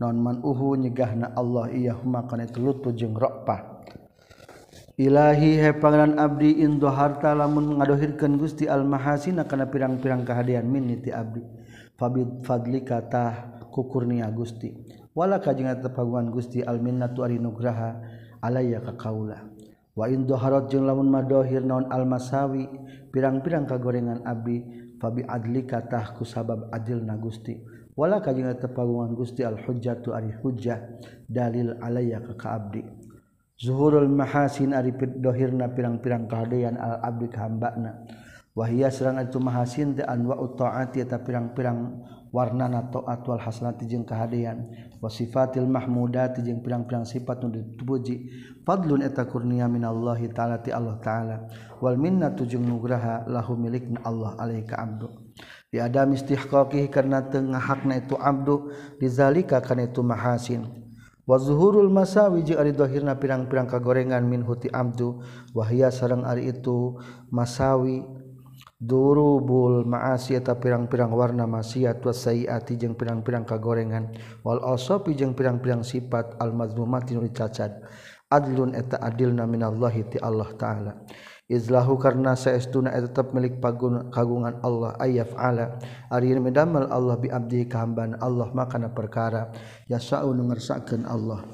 non 0.00 0.16
man 0.20 0.40
uhu 0.44 0.76
nyegahna 0.76 1.32
Allah 1.36 1.72
iya 1.72 1.96
huma 1.96 2.28
kana 2.28 2.44
tulutu 2.48 2.92
jeung 2.92 3.16
rokpah. 3.16 3.76
Ilahi 4.96 5.60
he 5.60 5.70
pangeran 5.76 6.16
abdi 6.16 6.64
indo 6.64 6.88
harta 6.88 7.36
lamun 7.36 7.76
ngadohirkeun 7.76 8.40
Gusti 8.40 8.64
al 8.64 8.84
mahasina 8.88 9.44
kana 9.44 9.68
pirang-pirang 9.68 10.24
kahadean 10.24 10.64
minni 10.64 10.96
ti 11.00 11.12
abdi. 11.12 11.44
Fabid 11.96 12.44
fadli 12.44 12.80
kata 12.80 13.56
kukurnia 13.72 14.28
Gusti. 14.32 14.72
Wala 15.16 15.40
kajeng 15.40 15.68
tepaguan 15.84 16.32
Gusti 16.32 16.64
al 16.64 16.80
minnatu 16.80 17.24
nugraha 17.28 18.00
alayya 18.40 18.80
ka 18.84 18.96
kaula. 18.96 19.48
Wa 19.96 20.08
indo 20.12 20.36
harot 20.36 20.68
jeung 20.68 20.84
lamun 20.84 21.08
madohir 21.08 21.64
naon 21.64 21.88
al 21.88 22.04
masawi 22.04 22.68
pirang-pirang 23.12 23.64
kagorengan 23.64 24.24
abdi 24.28 24.85
fabi 24.96 25.24
adli 25.24 25.64
katah 25.64 26.16
ku 26.16 26.24
sabab 26.24 26.68
adil 26.72 27.02
na 27.04 27.16
Gusti 27.16 27.56
wala 27.96 28.20
kajeng 28.20 28.52
tepagungan 28.60 29.16
Gusti 29.16 29.44
al 29.44 29.60
hujjatu 29.60 30.12
ari 30.12 30.32
hujjah 30.42 31.00
dalil 31.28 31.76
alayya 31.80 32.20
ka 32.20 32.34
ka 32.36 32.48
abdi 32.56 33.06
zuhurul 33.56 34.08
mahasin 34.08 34.76
ari 34.76 34.92
dohirna 34.96 35.72
pirang-pirang 35.72 36.28
kahadean 36.28 36.76
al 36.76 37.00
abdi 37.00 37.26
ka 37.32 37.48
hambana. 37.48 38.04
Wahia 38.56 38.88
serang 38.88 39.20
itu 39.20 39.36
mahasin 39.36 40.00
teh 40.00 40.04
anwa 40.08 40.40
taati 40.56 41.04
eta 41.04 41.20
pirang-pirang 41.20 41.80
warnana 42.36 42.92
toatwal 42.92 43.40
hasanati 43.40 43.88
jeung 43.88 44.04
kehaan 44.04 44.68
wasifatil 45.00 45.64
mahmudati 45.64 46.44
jeung 46.44 46.60
pirang-pirang 46.60 47.08
sifat 47.08 47.40
nu 47.40 47.48
dipuji 47.48 48.28
fadlun 48.68 49.00
eta 49.00 49.24
kurnia 49.24 49.64
minallahi 49.64 50.28
ta'ala 50.28 50.60
ti 50.60 50.68
Allah 50.68 51.00
ta'ala. 51.00 51.36
Wal 51.80 51.96
minnatu 51.96 52.44
jeung 52.44 52.68
nugraha 52.68 53.24
lahu 53.24 53.56
milikna 53.56 54.04
Allah 54.04 54.36
alaihi 54.36 54.68
ka 54.68 54.76
abdu. 54.84 55.08
Di 55.72 55.80
adam 55.80 56.12
istihqaqi 56.12 56.92
karena 56.92 57.24
tengah 57.24 57.60
hakna 57.60 58.04
itu 58.04 58.20
abdu. 58.20 58.68
Dizalika 59.00 59.64
kana 59.64 59.88
itu 59.88 60.04
mahasin. 60.04 60.68
Wa 61.26 61.40
zuhurul 61.40 61.88
masawi 61.88 62.44
jeung 62.44 62.60
ari 62.60 62.76
dohirna 62.76 63.16
pirang-pirang 63.16 63.68
kagorengan 63.68 64.24
min 64.28 64.44
huti 64.44 64.68
abdu. 64.72 65.24
Wahia 65.56 65.88
sareng 65.88 66.24
ari 66.24 66.52
itu 66.52 67.00
masawi 67.32 68.04
durubul 68.76 69.88
maasiata 69.88 70.60
pirang-pirang 70.60 71.08
warna 71.12 71.48
maksiat 71.48 72.04
wasaiati 72.04 72.76
jeung 72.76 72.94
pirang-pirang 72.94 73.48
kagorengan. 73.48 74.12
Wal 74.44 74.60
osopi 74.60 75.16
jeung 75.16 75.32
pirang-pirang 75.32 75.80
sifat 75.80 76.36
almazmumati 76.36 77.16
nuri 77.16 77.32
cacad 77.32 77.80
adlun 78.26 78.74
eta 78.74 78.98
adilna 78.98 79.46
minallahi 79.46 80.02
ti 80.10 80.18
Allah 80.18 80.50
taala. 80.58 80.92
Izlahu 81.46 81.94
karna 81.94 82.34
saestuna 82.34 82.90
eta 82.90 83.06
tetep 83.06 83.30
milik 83.30 83.62
pagun 83.62 84.10
kagungan 84.10 84.58
Allah 84.66 84.98
ayaf 84.98 85.30
ala 85.38 85.78
ari 86.10 86.34
medamel 86.42 86.90
Allah 86.90 87.14
bi 87.22 87.30
abdi 87.30 87.70
kahamban 87.70 88.18
Allah 88.18 88.50
makana 88.50 88.90
perkara. 88.90 89.54
Yasau 89.86 90.34
ngersakakeun 90.34 91.06
Allah. 91.06 91.46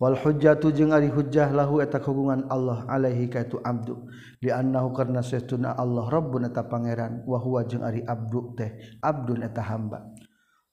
wal 0.00 0.18
hujjatu 0.18 0.74
jeung 0.74 0.90
ari 0.90 1.08
hujjah 1.08 1.54
lahu 1.54 1.78
eta 1.78 2.02
kagungan 2.02 2.46
Allah 2.50 2.84
alaihi 2.90 3.30
ka 3.30 3.46
itu 3.46 3.62
abdu. 3.62 4.06
Li 4.42 4.50
annahu 4.50 4.92
karna 4.92 5.22
saytuna 5.22 5.74
Allah 5.78 6.10
rabbuna 6.10 6.50
eta 6.50 6.66
pangeran 6.66 7.22
wa 7.24 7.38
huwa 7.38 7.62
jeung 7.64 7.86
ari 7.86 8.02
abdu 8.04 8.54
teh 8.58 8.74
abdun 9.00 9.46
eta 9.46 9.62
hamba. 9.62 10.02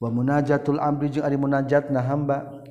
Wa 0.02 0.08
munajatul 0.10 0.82
abdi 0.82 1.18
jeung 1.18 1.26
ari 1.26 1.38
munajatna 1.38 2.02
hamba. 2.02 2.62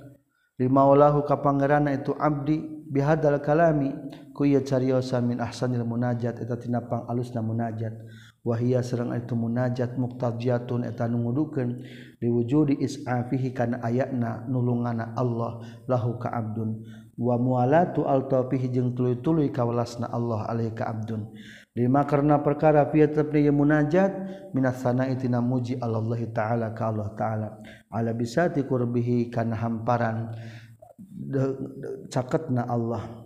Li 0.60 0.70
maulahu 0.70 1.26
ka 1.26 1.42
pangeranna 1.42 1.96
itu 1.96 2.14
abdi 2.14 2.62
bihadal 2.92 3.40
kalami 3.42 3.96
ku 4.36 4.44
ieu 4.46 4.62
cariosa 4.62 5.18
min 5.24 5.40
ahsanil 5.40 5.88
munajat 5.88 6.38
eta 6.44 6.60
tina 6.60 6.84
pang 6.84 7.08
alusna 7.10 7.42
munajat. 7.42 7.96
wahia 8.42 8.82
serang 8.82 9.14
itu 9.14 9.38
munajat 9.38 10.02
muktajatun 10.02 10.86
eta 10.90 11.06
nu 11.06 11.30
ngudukeun 11.30 11.86
liwujudi 12.18 12.82
is'afihi 12.82 13.54
kana 13.54 13.86
ayana 13.86 14.46
nulungana 14.50 15.14
Allah 15.14 15.62
lahu 15.86 16.18
ka 16.18 16.34
abdun. 16.34 16.82
Wa 17.22 17.38
mualatu 17.38 18.10
altafihi 18.10 18.74
jeung 18.74 18.98
tuluy-tuluy 18.98 19.54
kawelasna 19.54 20.10
Allah 20.10 20.50
alaihi 20.50 20.74
ka 20.74 20.90
abdun. 20.90 21.30
Lima 21.78 22.04
karena 22.04 22.42
perkara 22.42 22.90
fi 22.90 23.06
tetepna 23.06 23.54
munajat 23.54 24.12
minas 24.58 24.82
sana'i 24.82 25.16
tina 25.16 25.38
muji 25.40 25.78
Allah 25.78 26.18
taala 26.34 26.74
ka 26.74 26.90
Allah 26.90 27.14
taala. 27.14 27.50
Ala 27.94 28.12
bisati 28.18 28.66
qurbihi 28.66 29.30
kana 29.30 29.54
hamparan 29.54 30.34
caketna 32.10 32.66
Allah. 32.66 33.21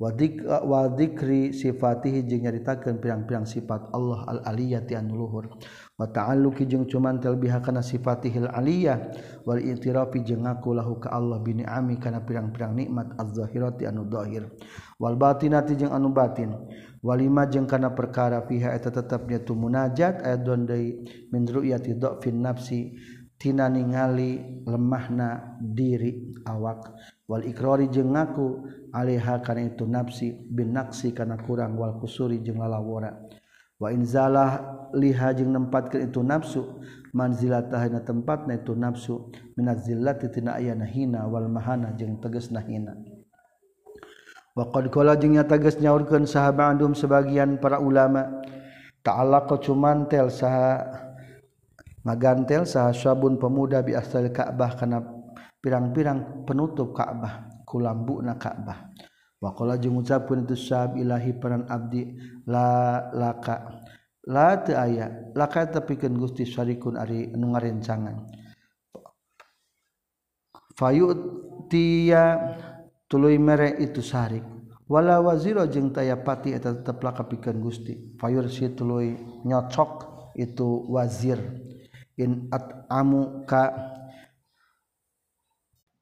wadik 0.00 0.40
wadikri 0.48 1.52
sifatihi 1.52 2.24
jeung 2.24 2.48
nyaritakeun 2.48 3.04
pirang-pirang 3.04 3.44
sifat 3.44 3.92
Allah 3.92 4.24
al-aliyati 4.32 4.96
anu 4.96 5.20
luhur. 5.20 5.52
Wa 6.00 6.08
ta'alluqi 6.08 6.64
jeung 6.64 6.88
cuman 6.88 7.20
talbiha 7.20 7.60
kana 7.60 7.84
sifatihil 7.84 8.48
aliyah. 8.48 9.12
Wal 9.44 9.60
i'tirafi 9.60 10.24
jeung 10.24 10.48
ngaku 10.48 10.72
lahu 10.72 10.96
ka 10.96 11.12
Allah 11.12 11.36
bi 11.44 11.60
ni'ami 11.60 12.00
kana 12.00 12.24
pirang-pirang 12.24 12.72
nikmat 12.72 13.12
az-zahirati 13.20 13.84
anu 13.84 14.08
zahir 14.08 14.48
wal 14.96 15.20
batinati 15.20 15.76
jeung 15.76 15.92
anu 15.92 16.08
batin. 16.16 16.56
Walima 17.04 17.44
jeung 17.48 17.68
kana 17.68 17.92
perkara 17.92 18.44
fiha 18.48 18.72
eta 18.72 18.88
tetepnya 18.88 19.44
tu 19.44 19.52
munajat 19.52 20.24
aya 20.24 20.40
dondai 20.40 21.04
min 21.32 21.44
ru'yati 21.44 21.96
dhafin 21.96 22.40
nafsi 22.40 22.96
tina 23.40 23.68
ningali 23.68 24.64
lemahna 24.64 25.60
diri 25.60 26.32
awak. 26.44 26.92
wal 27.30 27.46
ikrori 27.46 27.86
jeung 27.86 28.10
ngaku 28.10 28.66
alaiha 28.90 29.38
kana 29.46 29.70
itu 29.70 29.86
nafsi 29.86 30.34
bin 30.50 30.74
naksi 30.74 31.14
kana 31.14 31.38
kurang 31.46 31.78
wal 31.78 31.94
kusuri 32.02 32.42
jeung 32.42 32.58
lalawara. 32.58 33.14
Wa 33.80 33.88
inzalah 33.94 34.60
liha 34.92 35.32
jeung 35.32 35.54
nempatkeun 35.54 36.10
itu 36.10 36.20
nafsu 36.20 36.82
manzilatah 37.16 37.88
na 37.90 38.04
tempatna 38.04 38.60
itu 38.60 38.76
nafsu 38.76 39.32
minaz 39.56 39.88
zillati 39.88 40.28
tina 40.28 40.60
ayana 40.60 40.84
hina 40.84 41.24
wal 41.26 41.48
mahana 41.48 41.94
jeung 41.96 42.20
tegasna 42.22 42.60
hina 42.62 42.94
wa 44.54 44.68
qad 44.70 44.92
qala 44.92 45.16
jeung 45.18 45.34
nya 45.34 45.48
tegas 45.48 45.80
nyaurkeun 45.80 46.26
sahabat 46.28 46.76
andum 46.76 46.94
sebagian 46.94 47.58
para 47.58 47.80
ulama 47.80 48.42
ta'ala 49.00 49.48
cuman 49.48 50.06
tel 50.06 50.28
saha 50.28 50.84
ngagantel 52.04 52.68
saha 52.68 52.92
sabun 52.92 53.40
pemuda 53.40 53.80
bi 53.80 53.96
asal 53.96 54.28
ka'bah 54.28 54.76
kana 54.76 55.19
pirang-pirang 55.60 56.44
penutup 56.48 56.96
Ka'bah 56.96 57.60
lambu 57.78 58.18
na 58.18 58.34
Ka'bah. 58.34 58.90
Wakola 59.40 59.80
mengucapkan 59.80 60.44
itu 60.44 60.52
sab 60.52 61.00
Ilahi 61.00 61.32
peran 61.40 61.64
Abdi 61.64 62.12
la 62.44 63.08
laka 63.08 63.80
la 64.28 64.60
aya 64.60 65.32
laka 65.32 65.64
tapikan 65.80 66.12
Gusti 66.12 66.44
Syarikun 66.44 67.00
ari 67.00 67.32
anu 67.32 67.56
ngarencangan. 67.56 68.20
Fayut 70.76 71.18
tia 71.72 72.36
tuluy 73.08 73.40
mere 73.40 73.80
itu 73.80 74.04
sarik 74.04 74.44
wala 74.84 75.24
waziro 75.24 75.64
jeung 75.64 75.88
taya 75.88 76.20
pati 76.20 76.52
eta 76.52 76.76
tetep 76.76 77.00
laka 77.00 77.24
pikeun 77.24 77.64
Gusti. 77.64 78.12
Fayur 78.20 78.44
si 78.52 78.68
tuluy 78.76 79.16
nyocok 79.48 80.34
itu 80.36 80.84
wazir. 80.84 81.40
In 82.20 82.52
at 82.52 82.84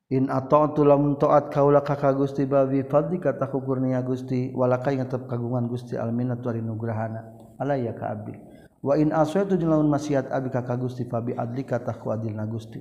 in 0.09 0.33
atau 0.33 0.73
lamun 0.81 1.21
taat 1.21 1.53
kaula 1.53 1.85
ka 1.85 1.97
Gusti 2.17 2.49
babi 2.49 2.81
fadli 2.89 3.21
kata 3.21 3.45
kurnia 3.53 4.01
Gusti 4.01 4.49
walaka 4.57 4.89
yang 4.89 5.05
tetap 5.05 5.29
kagungan 5.29 5.69
Gusti 5.69 6.01
alminat 6.01 6.41
wa 6.41 6.53
nugrahana. 6.57 7.21
Alaya 7.61 7.93
ka 7.93 8.17
abdi. 8.17 8.33
Wa 8.81 8.97
in 8.97 9.13
aswaitu 9.13 9.61
jeung 9.61 9.69
lamun 9.69 9.93
maksiat 9.93 10.33
abdi 10.33 10.49
ka 10.49 10.65
Gusti 10.81 11.05
fabi 11.05 11.37
adli 11.37 11.67
kata 11.67 11.93
ku 12.01 12.09
nagusti 12.09 12.81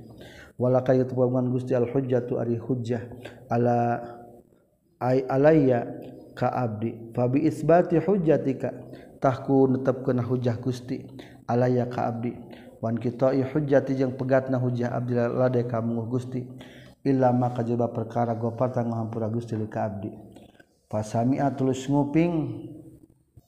Walaka 0.56 0.96
ing 0.96 1.04
tetep 1.04 1.16
kagungan 1.20 1.52
Gusti 1.52 1.72
al 1.76 1.84
hujjatu 1.92 2.40
ari 2.40 2.56
hujjah. 2.56 3.04
Ala 3.52 4.00
ai 5.04 5.20
alayya 5.28 5.84
ka 6.32 6.48
abdi. 6.48 7.12
Fabi 7.12 7.44
isbati 7.44 8.00
hujjatika 8.00 8.72
tahku 9.20 9.84
kena 10.00 10.24
hujjah 10.24 10.56
Gusti. 10.56 11.04
Alaiya 11.44 11.92
ka 11.92 12.08
abdi. 12.08 12.32
Wan 12.80 12.96
kita 12.96 13.34
hujjati 13.34 14.00
pegat 14.00 14.16
pegatna 14.16 14.56
hujjah 14.56 14.96
abdi 14.96 15.12
lade 15.12 15.66
ka 15.68 15.84
Gusti 15.84 16.46
ilama 17.08 17.56
kajba 17.56 17.88
perkara 17.88 18.36
gopar 18.36 18.68
tanggahampura 18.76 19.32
Gusti 19.32 19.56
lika 19.56 19.88
abdi. 19.88 20.12
Pasamia 20.84 21.48
tulus 21.56 21.88
nguping 21.88 22.32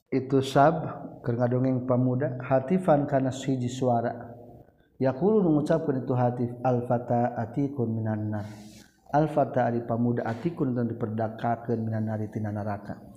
itu 0.09 0.41
sab 0.41 0.81
keur 1.21 1.37
ngadongeng 1.37 1.85
pamuda 1.85 2.41
hatifan 2.41 3.05
kana 3.05 3.29
siji 3.29 3.69
suara. 3.69 4.33
Yaqulu 4.97 5.45
mengucapkan 5.45 6.01
itu 6.01 6.13
hatif 6.13 6.49
al 6.65 6.85
fata 6.89 7.37
atikun 7.37 7.89
minan 7.93 8.33
nar. 8.33 8.45
Al 9.13 9.29
fata 9.29 9.69
ari 9.69 9.85
pamuda 9.85 10.25
atikun 10.25 10.73
tentu 10.73 10.97
diperdakakeun 10.97 11.79
minan 11.81 12.09
nar 12.09 12.21
tina 12.29 12.49
neraka 12.49 13.10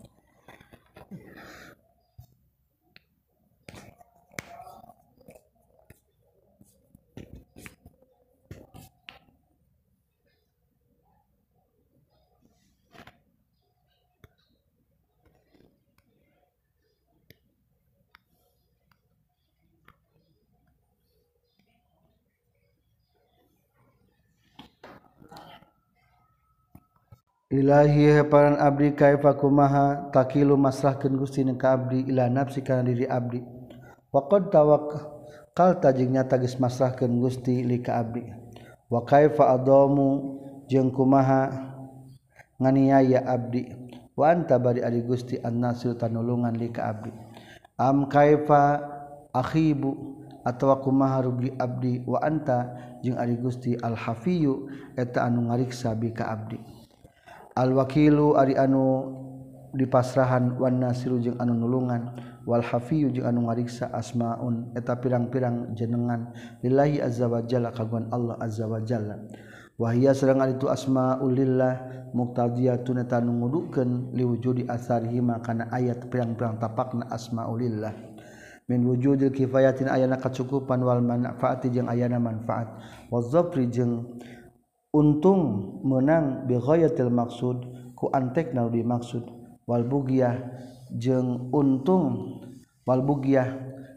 Ilahi 27.55 28.11
heparan 28.19 28.59
abdi 28.59 28.99
kaifa 28.99 29.31
kumaha 29.39 30.11
takilu 30.11 30.59
masrahkeun 30.59 31.15
Gusti 31.15 31.47
ka 31.55 31.79
abdi 31.79 32.03
ila 32.11 32.27
nafsi 32.27 32.67
kana 32.67 32.83
diri 32.83 33.07
abdi. 33.07 33.47
Waqad 34.11 34.51
tawakkalta 34.51 35.79
tajing 35.79 36.19
nyata 36.19 36.35
geus 36.43 36.59
masrahkeun 36.59 37.15
Gusti 37.23 37.63
li 37.63 37.79
ka 37.79 38.03
abdi. 38.03 38.27
Wa 38.91 39.07
kaifa 39.07 39.55
adamu 39.55 40.35
jeung 40.67 40.91
kumaha 40.91 41.55
nganiaya 42.59 43.23
abdi. 43.23 43.71
Wa 44.19 44.35
anta 44.35 44.59
bari 44.59 44.83
ari 44.83 45.07
Gusti 45.07 45.39
annasir 45.39 45.95
tanulungan 45.95 46.59
li 46.59 46.75
ka 46.75 46.91
abdi. 46.91 47.15
Am 47.79 48.11
kaifa 48.11 48.83
akhibu 49.31 49.95
atau 50.43 50.75
kumaha 50.83 51.23
rugi 51.23 51.55
abdi. 51.55 52.03
Wa 52.03 52.19
anta 52.19 52.75
jeung 52.99 53.15
ari 53.15 53.39
Gusti 53.39 53.79
al 53.79 53.95
hafiyu 53.95 54.67
eta 54.99 55.23
anu 55.23 55.47
ngariksa 55.55 55.95
bi 55.95 56.11
ka 56.11 56.35
abdi. 56.35 56.74
alwakilu 57.55 58.35
ari 58.37 58.59
anu 58.59 59.15
dipasrahan 59.75 60.59
Wana 60.59 60.95
sirujung 60.95 61.39
anu 61.39 61.55
nulungan 61.55 62.15
Walhafiyu 62.45 63.09
jeung 63.09 63.25
anu 63.25 63.49
ngariksa 63.49 63.89
asmaun 63.89 64.77
eta 64.77 65.01
pirang-pirang 65.01 65.73
jenengan. 65.73 66.29
Lillahi 66.61 67.01
azza 67.01 67.25
wajalla 67.25 67.73
kaguan 67.73 68.13
Allah 68.13 68.37
azza 68.37 68.69
wajalla 68.69 69.17
wahia 69.81 70.15
serangan 70.15 70.55
itu 70.55 70.71
asmaulillah 70.71 71.75
muqtadiyatun 72.15 73.03
eta 73.03 73.19
nu 73.19 73.43
ngudukeun 73.43 74.15
liwujudi 74.15 74.71
asarihima 74.71 75.43
kana 75.43 75.67
ayat 75.75 76.07
pirang-pirang 76.13 76.63
tapakna 76.63 77.11
asmaulillah 77.11 77.91
min 78.71 78.81
wujudil 78.87 79.35
kifayatin 79.35 79.91
ayana 79.91 80.17
kacukupan 80.21 80.81
wal 80.85 81.01
manfaati 81.01 81.69
jeung 81.69 81.89
ayana 81.89 82.21
manfaat. 82.21 82.69
Wa 83.09 83.21
zafri 83.25 83.69
jeung 83.69 84.21
untung 84.95 85.43
menang 85.83 86.47
bi 86.47 86.55
ghayatil 86.55 87.11
maksud 87.11 87.57
ku 87.99 88.07
antekna 88.15 88.71
dimaksud 88.71 89.27
wal 89.67 89.83
jeung 90.95 91.51
untung 91.51 92.39
wal 92.87 93.03
bugiyah 93.03 93.51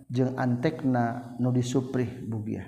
jeung 0.09 0.33
antekna 0.33 1.37
nu 1.37 1.53
disuprih 1.53 2.25
bugiyah 2.25 2.65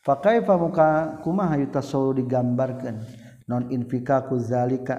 Fakafa 0.00 0.56
muka 0.56 0.88
kumaha 1.20 1.60
yuta 1.60 1.84
solo 1.84 2.16
digambarkan 2.16 3.04
non 3.44 3.68
infikaku 3.68 4.40
zalika. 4.40 4.96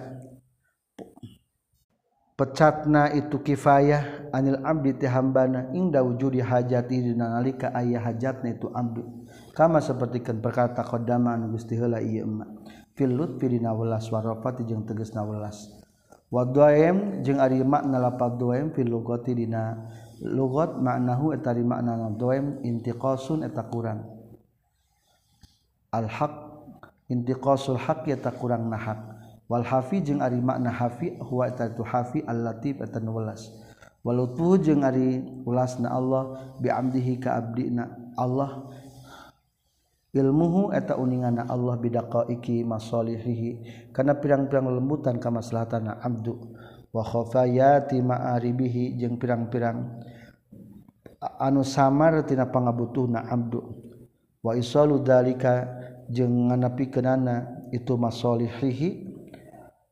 Pecatna 2.38 3.10
itu 3.14 3.42
kifayah 3.42 4.30
anil 4.34 4.62
abdi 4.62 4.98
ti 4.98 5.06
hambana 5.10 5.74
inda 5.74 6.06
wujudi 6.06 6.42
hajati 6.42 7.02
dina 7.02 7.38
nalika 7.38 7.70
aya 7.74 8.02
hajatna 8.02 8.54
itu 8.54 8.70
abdi 8.74 9.02
kama 9.56 9.84
sepertikan 9.84 10.40
perkata 10.40 10.84
kodamaan 10.84 11.52
Gusti 11.52 11.76
hela 11.76 12.00
iya 12.00 12.24
emak. 12.28 12.50
Lutfi 13.02 13.50
pidina 13.50 13.74
welas 13.74 14.14
warofati 14.14 14.62
jeung 14.62 14.86
tegasna 14.86 15.26
na 15.26 15.30
welas 15.30 15.74
wadoem 16.30 17.26
jeung 17.26 17.42
ari 17.42 17.66
makna 17.66 17.98
lapad 17.98 18.38
doem 18.38 18.70
fil 18.78 18.94
lugati 18.94 19.34
dina. 19.34 19.90
Lugat 20.22 20.78
maknahu 20.78 21.34
eta 21.34 21.50
ari 21.50 21.66
makna 21.66 22.14
doem 22.14 22.62
intiqasun 22.62 23.42
eta 23.42 23.66
kurang. 23.66 24.06
Al 25.90 26.06
haq 26.06 26.34
intiqasul 27.10 27.82
haq 27.82 28.06
eta 28.06 28.30
kurang 28.38 28.70
na 28.70 28.78
haq. 28.78 29.02
Wal 29.50 29.66
hafi 29.66 30.06
jeung 30.06 30.22
ari 30.22 30.38
makna 30.38 30.70
hafi 30.70 31.18
huwa 31.18 31.50
eta 31.50 31.74
tu 31.74 31.82
hafi 31.82 32.22
al 32.30 32.46
latif 32.46 32.80
eta 32.86 33.02
nu 33.02 33.18
welas 33.18 33.52
walutu 34.06 34.62
jeung 34.62 34.86
ari 34.86 35.20
ulasna 35.44 35.92
Allah 35.92 36.54
bi 36.62 36.70
amdihi 36.70 37.20
ka 37.20 37.36
abdina 37.36 37.92
Allah 38.16 38.70
ilmuhu 40.12 40.76
eta 40.76 41.00
uningana 41.00 41.48
Allah 41.48 41.80
bidaqaiki 41.80 42.68
masalihihi 42.68 43.50
kana 43.96 44.20
pirang-pirang 44.20 44.68
lembutan 44.68 45.18
kamaslahatana 45.18 46.04
abdu. 46.04 46.36
Wa 46.92 47.08
khafayati 47.08 48.04
ma'aribihi 48.04 49.00
jeung 49.00 49.16
pirang-pirang 49.16 50.04
anu 51.40 51.64
samar 51.64 52.28
tina 52.28 52.52
pangabutuhna 52.52 53.32
abdu. 53.32 53.64
Wa 54.44 54.60
isalu 54.60 55.00
dalika 55.00 55.72
jeung 56.12 56.52
nganapikeunana 56.52 57.72
itu 57.72 57.96
masalihihi 57.96 58.90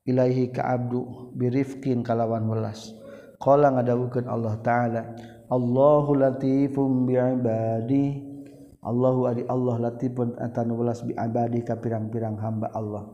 ilaihi 0.03 0.51
ka 0.51 0.67
abdu 0.67 1.31
birifqin 1.39 2.03
kalawan 2.03 2.43
welas. 2.51 2.91
Qala 3.39 3.71
ngadawukeun 3.71 4.27
Allah 4.27 4.59
taala 4.59 5.01
Allahu 5.47 6.19
latifum 6.19 7.07
bi'ibadihi. 7.07 8.28
Allahu 8.79 9.27
ari 9.27 9.43
Allah 9.51 9.91
latifun 9.91 10.39
atanu 10.39 10.79
welas 10.79 11.03
bi 11.03 11.11
abadi 11.11 11.67
ka 11.67 11.75
pirang-pirang 11.75 12.39
hamba 12.39 12.71
Allah. 12.71 13.11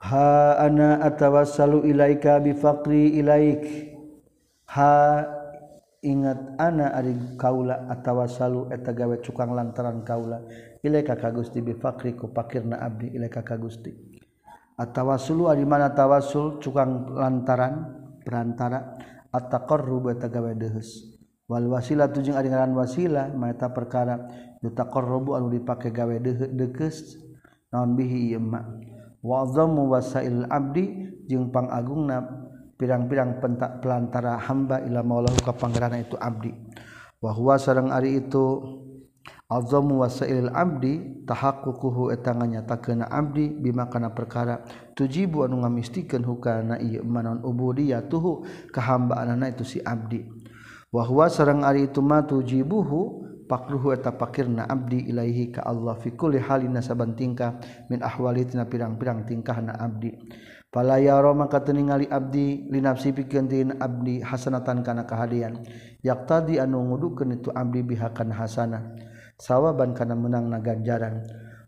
Ha 0.00 0.56
ana 0.64 1.04
atawassalu 1.04 1.84
ilaika 1.92 2.40
bi 2.40 2.56
faqri 2.56 3.20
ilaik. 3.20 3.64
Ha 4.72 5.24
ingat 6.00 6.56
ana 6.56 6.96
ari 6.96 7.36
kaula 7.36 7.84
atawassalu 7.92 8.72
eta 8.72 8.96
gawe 8.96 9.20
cukang 9.20 9.52
lantaran 9.52 10.00
kaula. 10.00 10.40
Ilaika 10.80 11.20
ka 11.20 11.28
Gusti 11.34 11.60
bi 11.60 11.76
faqri 11.76 12.16
ku 12.16 12.32
pakirna 12.32 12.80
abdi 12.80 13.12
ilaika 13.12 13.44
ka 13.44 13.60
Gusti. 13.60 13.92
Atawasulu 14.76 15.48
ari 15.48 15.64
mana 15.64 15.92
tawasul 15.96 16.60
cukang 16.60 17.08
lantaran 17.16 17.96
perantara 18.20 18.96
ataqarrub 19.32 20.12
eta 20.12 20.28
gawe 20.28 20.52
deheus. 20.52 21.15
wal 21.46 21.66
wasila 21.70 22.10
tujung 22.10 22.34
ari 22.34 22.50
ngaran 22.50 22.74
wasila 22.74 23.30
mata 23.34 23.70
perkara 23.70 24.26
yutaqarrabu 24.62 25.38
anu 25.38 25.50
dipake 25.50 25.94
gawe 25.94 26.18
dekes 26.52 27.18
naon 27.70 27.94
bihi 27.94 28.34
ieu 28.34 28.42
ma 28.42 28.62
wa 29.22 29.42
azammu 29.46 29.90
wasail 29.90 30.46
abdi 30.50 31.10
jeung 31.26 31.50
pangagungna 31.50 32.46
pirang-pirang 32.76 33.40
pentak 33.40 33.80
pelantara 33.80 34.36
hamba 34.36 34.84
ila 34.84 35.00
maulahu 35.00 35.40
ka 35.40 35.56
pangerana 35.56 36.00
itu 36.00 36.14
abdi. 36.20 36.52
Wa 37.18 37.32
huwa 37.32 37.56
sareng 37.56 37.88
ari 37.88 38.20
itu 38.20 38.44
azamu 39.48 40.04
wasail 40.04 40.52
abdi 40.52 41.24
tahaqququhu 41.24 42.12
eta 42.12 42.36
nganyatakeun 42.36 43.02
abdi 43.08 43.56
bima 43.56 43.88
kana 43.88 44.12
perkara 44.12 44.62
tujibu 44.92 45.48
anu 45.48 45.64
ngamistikeun 45.64 46.22
hukana 46.22 46.76
ieu 46.78 47.02
manon 47.02 47.40
ubudiyatuhu 47.42 48.44
kahambaanana 48.70 49.50
itu 49.50 49.64
si 49.64 49.78
abdi. 49.80 50.28
wahwa 50.96 51.28
sarang 51.28 51.60
ari 51.60 51.92
itu 51.92 52.00
ma 52.00 52.24
tujibuhu 52.24 53.28
pakruhu 53.44 53.92
eta 53.92 54.16
pakirna 54.16 54.64
abdi 54.64 55.12
ilaihi 55.12 55.52
ka 55.52 55.68
Allah 55.68 55.92
fi 56.00 56.16
kulli 56.16 56.40
halin 56.40 56.80
saban 56.80 57.12
tingkah 57.12 57.60
min 57.92 58.00
ahwali 58.00 58.48
tina 58.48 58.64
pirang-pirang 58.64 59.28
tingkahna 59.28 59.76
abdi. 59.76 60.16
Fala 60.72 60.96
yaro 60.96 61.36
maka 61.36 61.60
teu 61.60 61.76
abdi 62.10 62.68
linafsi 62.72 63.12
pikeun 63.12 63.46
tin 63.48 63.68
abdi 63.76 64.24
hasanatan 64.24 64.80
kana 64.80 65.04
kahadian. 65.04 65.60
Yaqtadi 66.00 66.56
anu 66.56 66.80
ngudukeun 66.88 67.36
itu 67.36 67.52
abdi 67.52 67.84
bihakan 67.84 68.32
hasanah 68.32 68.96
sawaban 69.36 69.92
kana 69.92 70.16
menang 70.16 70.48
na 70.48 70.58
ganjaran. 70.64 71.22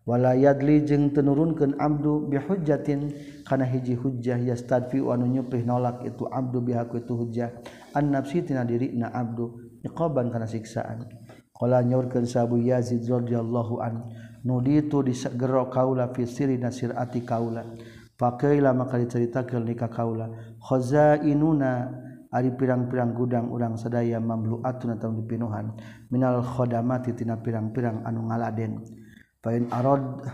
wala 0.09 0.33
yadli 0.33 0.89
jeung 0.89 1.13
tenurunkeun 1.13 1.77
abdu 1.77 2.33
bihujjatin 2.33 3.13
kana 3.45 3.69
hiji 3.69 3.93
hujjah 3.93 4.41
yastadfi 4.41 5.05
anu 5.05 5.29
nyupih 5.29 5.69
nolak 5.69 6.01
itu 6.09 6.25
abdu 6.33 6.65
bihaku 6.65 7.05
itu 7.05 7.13
hujjah. 7.13 7.53
An 7.93 8.09
nafsi 8.09 8.41
tina 8.41 8.65
dirina 8.65 9.13
abdu 9.13 9.77
iqaban 9.85 10.33
kana 10.33 10.49
siksaan. 10.49 11.05
Qala 11.53 11.85
nyaurkeun 11.85 12.25
sabu 12.25 12.57
yazid 12.57 13.05
radhiyallahu 13.05 13.85
an 13.85 14.09
nuditu 14.49 15.05
disegero 15.05 15.69
kaula 15.69 16.09
fi 16.17 16.25
siri 16.25 16.57
nasirati 16.57 17.21
kaula. 17.29 17.69
Pakailah 18.17 18.73
maka 18.73 18.97
diceritakeun 18.97 19.69
nikah 19.69 19.93
kaula. 19.93 20.33
Khazainuna 20.65 21.93
ari 22.33 22.57
pirang-pirang 22.57 23.13
gudang 23.13 23.53
urang 23.53 23.77
sadaya 23.77 24.17
mamluatun 24.25 24.97
atawa 24.97 25.13
dipinuhan. 25.21 25.77
Minal 26.09 26.41
khodamati 26.41 27.13
tina 27.13 27.37
pirang-pirang 27.37 28.09
anu 28.09 28.25
ngaladen. 28.33 29.05
Pain 29.39 29.71
arod 29.71 30.25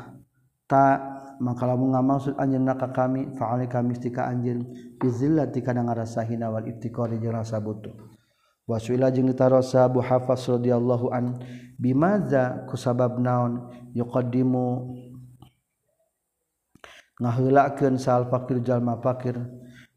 ta 0.64 1.14
maka 1.40 1.66
lamun 1.68 1.92
ngamaksud 1.92 2.40
anjeun 2.40 2.68
ka 2.72 2.88
kami 2.94 3.36
faali 3.36 3.68
kami 3.68 3.92
mistika 3.92 4.26
anjeun 4.30 4.64
bi 4.96 5.06
zillati 5.12 5.60
kana 5.60 5.84
ngarasa 5.84 6.24
hina 6.24 6.48
wal 6.48 6.64
iftiqari 6.64 7.20
jeung 7.20 7.36
rasa 7.36 7.60
butuh. 7.60 7.92
Waswila 8.64 9.12
jeung 9.12 9.28
ditarosa 9.28 9.84
Abu 9.84 10.00
Hafs 10.00 10.48
radhiyallahu 10.48 11.12
an 11.12 11.36
bimaza 11.76 12.64
kusabab 12.64 13.20
naon 13.20 13.68
yuqaddimu 13.92 14.96
ngaheulakeun 17.20 18.00
sal 18.00 18.26
fakir 18.32 18.64
jalma 18.64 18.98
fakir 19.04 19.36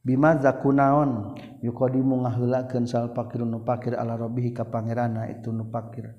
bimaza 0.03 0.51
kunaon 0.59 1.33
yuqaddimu 1.63 2.27
ngaheulakeun 2.27 2.85
sal 2.85 3.15
fakir 3.15 3.41
nu 3.41 3.63
fakir 3.63 3.97
ala 3.97 4.19
rabbih 4.19 4.53
ka 4.53 4.67
pangerana 4.67 5.31
itu 5.31 5.49
nu 5.49 5.65
fakir 5.71 6.13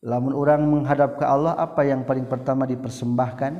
lamun 0.00 0.32
orang 0.32 0.64
menghadap 0.64 1.20
ke 1.20 1.24
Allah 1.24 1.56
apa 1.56 1.84
yang 1.84 2.08
paling 2.08 2.26
pertama 2.26 2.64
dipersembahkan? 2.64 3.52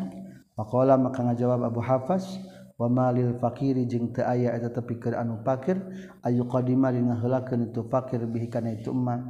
Makalah 0.57 1.01
maka 1.01 1.25
ngajawab 1.25 1.73
Abu 1.73 1.81
Hafas 1.81 2.37
wa 2.77 2.89
malil 2.89 3.37
fakiri 3.37 3.85
jeung 3.85 4.13
teu 4.13 4.25
aya 4.25 4.57
eta 4.57 4.73
tepikeun 4.73 5.13
anu 5.13 5.41
fakir 5.45 5.77
ayu 6.25 6.49
qadima 6.49 6.89
ngahelakeun 6.93 7.69
itu 7.69 7.85
fakir 7.89 8.25
bihi 8.25 8.49
kana 8.49 8.73
itu 8.73 8.93
emma 8.93 9.21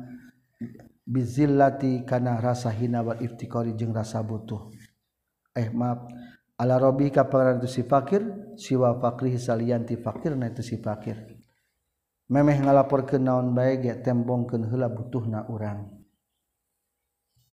bizillati 1.07 2.07
kana 2.07 2.39
rasa 2.39 2.71
hina 2.71 3.03
wal 3.03 3.19
iftikari 3.19 3.75
jeung 3.75 3.91
rasa 3.91 4.23
butuh. 4.23 4.71
Eh 5.55 5.71
maaf. 5.71 6.07
Ala 6.61 6.77
rabbi 6.77 7.09
ka 7.11 7.27
itu 7.57 7.67
si 7.67 7.83
fakir? 7.83 8.23
Siwa 8.55 8.99
fakrihi 9.01 9.41
salian 9.41 9.83
ti 9.89 9.97
fakirna 9.99 10.51
itu 10.53 10.63
si 10.63 10.77
fakir. 10.79 11.17
Memeh 12.31 12.63
ngalaporkeun 12.63 13.23
naon 13.27 13.57
bae 13.57 13.83
ge 13.83 13.99
tembongkeun 13.99 14.69
heula 14.71 14.87
butuhna 14.93 15.51
urang. 15.51 16.00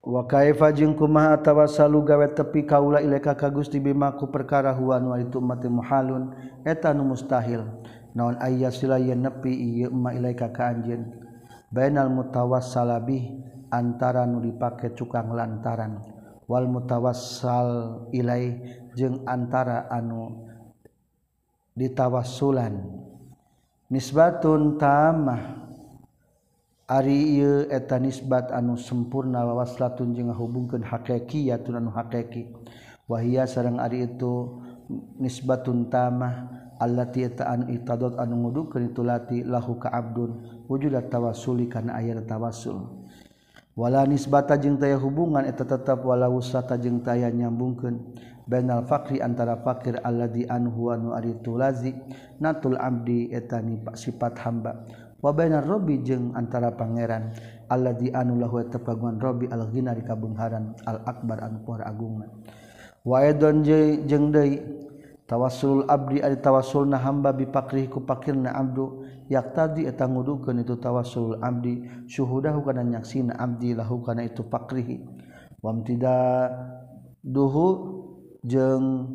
Wakaifa 0.05 0.69
jeung 0.77 0.93
kumaha 0.93 1.41
atawa 1.41 1.65
salu 1.65 2.05
gawe 2.05 2.29
tepi 2.37 2.69
kaula 2.69 3.01
ilaika 3.01 3.33
ka 3.33 3.49
Gusti 3.49 3.81
bima 3.81 4.13
ku 4.13 4.29
perkara 4.29 4.77
huwa 4.77 5.01
nu 5.01 5.17
itu 5.17 5.41
mati 5.41 5.65
muhalun 5.73 6.37
eta 6.61 6.93
nu 6.93 7.09
mustahil. 7.09 7.65
Naon 8.13 8.37
ayya 8.37 8.69
sila 8.69 9.01
nepi 9.01 9.49
ieu 9.49 9.89
ma 9.89 10.13
ilaika 10.13 10.53
ka 10.53 10.77
anjeun. 10.77 11.09
Bainal 11.73 12.13
mutawassal 12.13 12.93
bih 13.01 13.33
antara 13.73 14.29
nu 14.29 14.45
dipake 14.45 14.93
cukang 14.93 15.33
lantaran. 15.33 16.05
Wal 16.45 16.69
mutawassal 16.69 18.05
ilai 18.13 18.61
jeung 18.93 19.25
antara 19.25 19.89
anu 19.89 20.37
ditawassulan. 21.73 22.77
Nisbatun 23.89 24.77
tamah. 24.77 25.65
Ari 26.85 27.41
etanisbat 27.73 28.53
anu 28.53 28.77
sempurna 28.77 29.41
wawaslatun 29.41 30.13
jeung 30.13 30.29
ngahubungkeun 30.29 30.85
hakiki 30.85 31.49
yatun 31.49 31.81
anu 31.81 31.89
hakiki 31.89 32.53
wahia 33.09 33.49
sareng 33.49 33.81
ari 33.81 34.05
itu 34.05 34.61
nisbatun 35.17 35.89
tamah 35.89 36.45
allati 36.77 37.25
eta 37.25 37.49
anu 37.49 37.73
itadot 37.73 38.21
anu 38.21 38.37
ngudukeun 38.37 38.93
itu 38.93 39.01
lati 39.01 39.41
lahu 39.49 39.81
ka 39.81 39.89
abdun 39.97 40.45
wujud 40.69 40.93
tawassuli 41.09 41.73
kana 41.73 41.97
aya 41.97 42.21
tawassul. 42.21 43.09
Wala 43.73 44.05
nisbata 44.05 44.61
jeung 44.61 44.77
taya 44.77 45.01
hubungan 45.01 45.49
eta 45.49 45.65
tetap 45.65 46.05
wala 46.05 46.29
usata 46.29 46.77
jeung 46.77 47.01
taya 47.01 47.33
nyambungkeun. 47.33 47.97
Bainal 48.45 48.85
faqri 48.85 49.25
antara 49.25 49.57
fakir 49.65 50.05
alladzi 50.05 50.45
anhu 50.45 50.93
anu 50.93 51.17
ari 51.17 51.33
tulazi 51.41 51.97
natul 52.45 52.77
abdi 52.77 53.33
eta 53.33 53.65
sifat 53.97 54.37
hamba. 54.45 54.85
wabaina 55.25 55.65
Robbi 55.65 56.05
jeung 56.05 56.37
antara 56.37 56.77
pangeran 56.77 57.33
Allah 57.73 57.97
di 57.97 58.13
anulahu 58.13 58.61
tepaguan 58.69 59.17
Robbi 59.17 59.49
alghina 59.49 59.97
di 59.97 60.05
kabungharan 60.05 60.77
al 60.85 61.01
akbar 61.09 61.41
anu 61.41 61.65
pohar 61.65 61.89
agungna. 61.89 62.29
Wa 63.01 63.25
edon 63.25 63.65
jeung 63.65 64.29
deui 64.29 64.61
tawasul 65.25 65.89
abdi 65.89 66.21
ari 66.21 66.37
tawasulna 66.37 67.01
hamba 67.01 67.33
bi 67.33 67.49
pakrih 67.49 67.89
ku 67.89 68.05
pakirna 68.05 68.53
abdu 68.53 69.05
yaqtadi 69.33 69.89
eta 69.89 70.05
ngudukeun 70.05 70.61
itu 70.61 70.77
tawasul 70.77 71.41
abdi 71.41 71.81
syuhudahu 72.05 72.61
kana 72.61 72.85
nyaksina 72.85 73.33
abdi 73.41 73.73
lahu 73.73 74.05
kana 74.05 74.29
itu 74.29 74.45
pakrihi 74.45 75.01
wamtida 75.65 76.53
duhu 77.25 77.69
jeung 78.45 79.09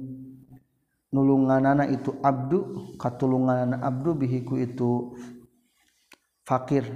nulunganana 1.13 1.85
itu 1.89 2.17
abdu 2.25 2.93
katulunganana 2.97 3.77
abdu 3.85 4.17
bihiku 4.17 4.57
itu 4.57 5.13
fakir. 6.49 6.89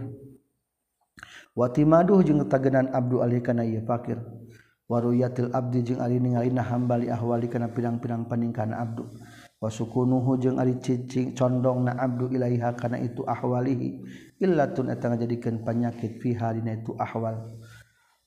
Wati 1.54 1.86
maduh 1.86 2.26
jeung 2.26 2.42
tagenan 2.50 2.90
abdu 2.90 3.22
alih 3.22 3.38
kana 3.46 3.62
ieu 3.62 3.86
fakir. 3.86 4.18
Waruyatil 4.90 5.54
abdi 5.54 5.86
jeung 5.86 6.02
ari 6.02 6.18
ningalina 6.18 6.66
hambali 6.66 7.14
ahwali 7.14 7.46
kana 7.46 7.70
pirang-pirang 7.70 8.26
paningkana 8.26 8.82
abdu. 8.82 9.06
Wasukunuhu 9.62 10.42
jeung 10.42 10.58
ari 10.58 10.82
cicing 10.82 11.38
condong 11.38 11.86
na 11.86 11.94
abdu 12.02 12.34
ilaiha 12.34 12.74
kana 12.74 12.98
itu 12.98 13.22
ahwalihi. 13.22 14.02
Illatun 14.42 14.90
eta 14.90 15.14
ngajadikeun 15.14 15.62
panyakit 15.62 16.18
fiha 16.20 16.58
dina 16.58 16.74
itu 16.74 16.98
ahwal. 16.98 17.54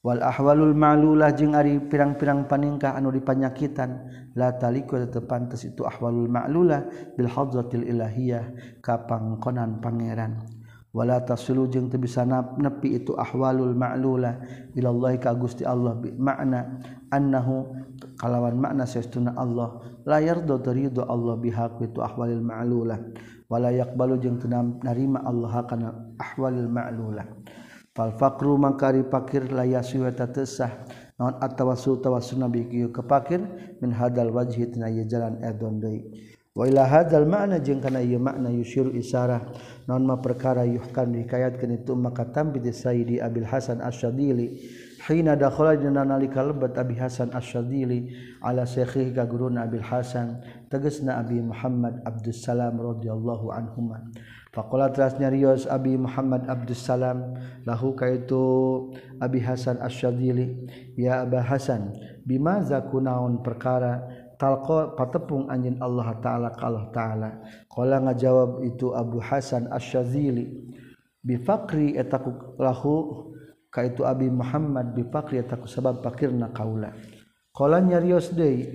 Wal 0.06 0.22
ahwalul 0.22 0.72
ma'lulah 0.72 1.34
jeung 1.34 1.58
ari 1.58 1.82
pirang-pirang 1.82 2.46
paningkah 2.46 2.94
anu 2.94 3.10
dipanyakitan. 3.10 4.06
La 4.38 4.54
taliku 4.54 4.96
tepantes 5.10 5.66
itu 5.66 5.82
ahwalul 5.82 6.30
ma'lulah 6.30 6.86
bil 7.18 7.26
hadratil 7.26 7.84
ilahiyah 7.84 8.78
ka 8.80 9.04
pangkonan 9.04 9.82
pangeran. 9.82 10.55
wala 10.96 11.20
tasulu 11.20 11.68
jeung 11.68 11.92
teu 11.92 12.00
bisa 12.00 12.24
nepi 12.24 12.96
itu 12.96 13.12
ahwalul 13.12 13.76
ma'lula 13.76 14.40
ilallahi 14.72 15.20
ka 15.20 15.36
Gusti 15.36 15.68
Allah 15.68 15.92
bi 15.92 16.08
makna 16.16 16.80
annahu 17.12 17.68
kalawan 18.16 18.56
makna 18.56 18.88
saestuna 18.88 19.36
Allah. 19.36 19.76
La 20.08 20.24
yardo 20.24 20.56
ridho 20.56 21.04
Allah 21.04 21.36
biha 21.36 21.76
itu 21.84 22.00
ahwalil 22.00 22.40
ma'lula. 22.40 22.96
Wala 23.46 23.70
yaqbalu 23.76 24.16
jeung 24.24 24.40
teu 24.40 24.48
narima 24.48 25.20
Allah 25.20 25.68
kana 25.68 26.16
ahwalil 26.16 26.72
ma'lula. 26.72 27.28
Fal 27.92 28.16
faqru 28.16 28.56
mangkari 28.56 29.04
pakir 29.04 29.52
la 29.52 29.68
yasiwa 29.68 30.12
tatasah 30.16 30.84
naon 31.16 31.36
atawasul 31.40 32.00
tawasun 32.00 32.44
nabi 32.44 32.68
kieu 32.68 32.92
kepakir 32.92 33.40
min 33.80 33.92
hadal 33.92 34.32
wajhi 34.32 34.68
tina 34.72 34.88
jalan 35.04 35.40
edon 35.44 35.80
deui. 35.80 36.08
Wailah 36.56 36.88
hadzal 36.88 37.28
makna 37.28 37.60
jeung 37.60 37.84
kana 37.84 38.00
ieu 38.00 38.16
makna 38.16 38.48
yusyiru 38.48 38.96
isarah 38.96 39.44
naon 39.84 40.08
ma 40.08 40.16
perkara 40.16 40.64
yuhkan 40.64 41.12
dikayatkeun 41.12 41.84
itu 41.84 41.92
maka 41.92 42.24
tambi 42.32 42.64
di 42.64 42.72
Sayyidi 42.72 43.20
Abil 43.20 43.44
Hasan 43.44 43.84
Asy-Syadzili 43.84 44.64
hina 45.04 45.36
dakhala 45.36 45.76
dina 45.76 46.00
nalika 46.00 46.40
lebat 46.40 46.72
Abi 46.80 46.96
Hasan 46.96 47.28
Asy-Syadzili 47.36 48.08
ala 48.40 48.64
syekhihi 48.64 49.12
ka 49.12 49.28
guruna 49.28 49.68
Abil 49.68 49.84
Hasan 49.84 50.40
tegasna 50.72 51.20
Abi 51.20 51.44
Muhammad 51.44 52.00
Abdus 52.08 52.40
Salam 52.40 52.80
radhiyallahu 52.80 53.52
anhuma. 53.52 54.08
Faqala 54.56 54.88
teras 54.88 55.20
nyarios 55.20 55.68
Abi 55.68 56.00
Muhammad 56.00 56.48
Abdus 56.48 56.80
Salam 56.80 57.36
lahu 57.68 57.92
kaitu 57.92 58.40
Abi 59.20 59.44
Hasan 59.44 59.76
Asy-Syadzili 59.84 60.56
ya 60.96 61.20
Aba 61.20 61.44
Hasan 61.44 61.92
bima 62.24 62.64
zakunaun 62.64 63.44
perkara 63.44 64.15
talqa 64.36 64.96
patepung 64.96 65.48
anjeun 65.48 65.80
Allah 65.80 66.16
taala 66.20 66.48
ka 66.52 66.68
Allah 66.68 66.86
taala. 66.92 67.30
Qala 67.68 68.00
ngajawab 68.04 68.64
itu 68.64 68.92
Abu 68.92 69.20
Hasan 69.20 69.68
Asy-Syadzili 69.72 70.44
bi 71.24 71.34
faqri 71.40 71.96
etaku 71.96 72.56
lahu 72.60 73.26
ka 73.72 73.82
itu 73.82 74.06
Abi 74.06 74.30
Muhammad 74.30 74.94
bi 74.94 75.02
faqri 75.08 75.40
etaku 75.42 75.66
sabab 75.66 76.04
fakirna 76.04 76.52
kaula. 76.52 76.92
Qala 77.56 77.80
nyarios 77.80 78.30
deui 78.36 78.68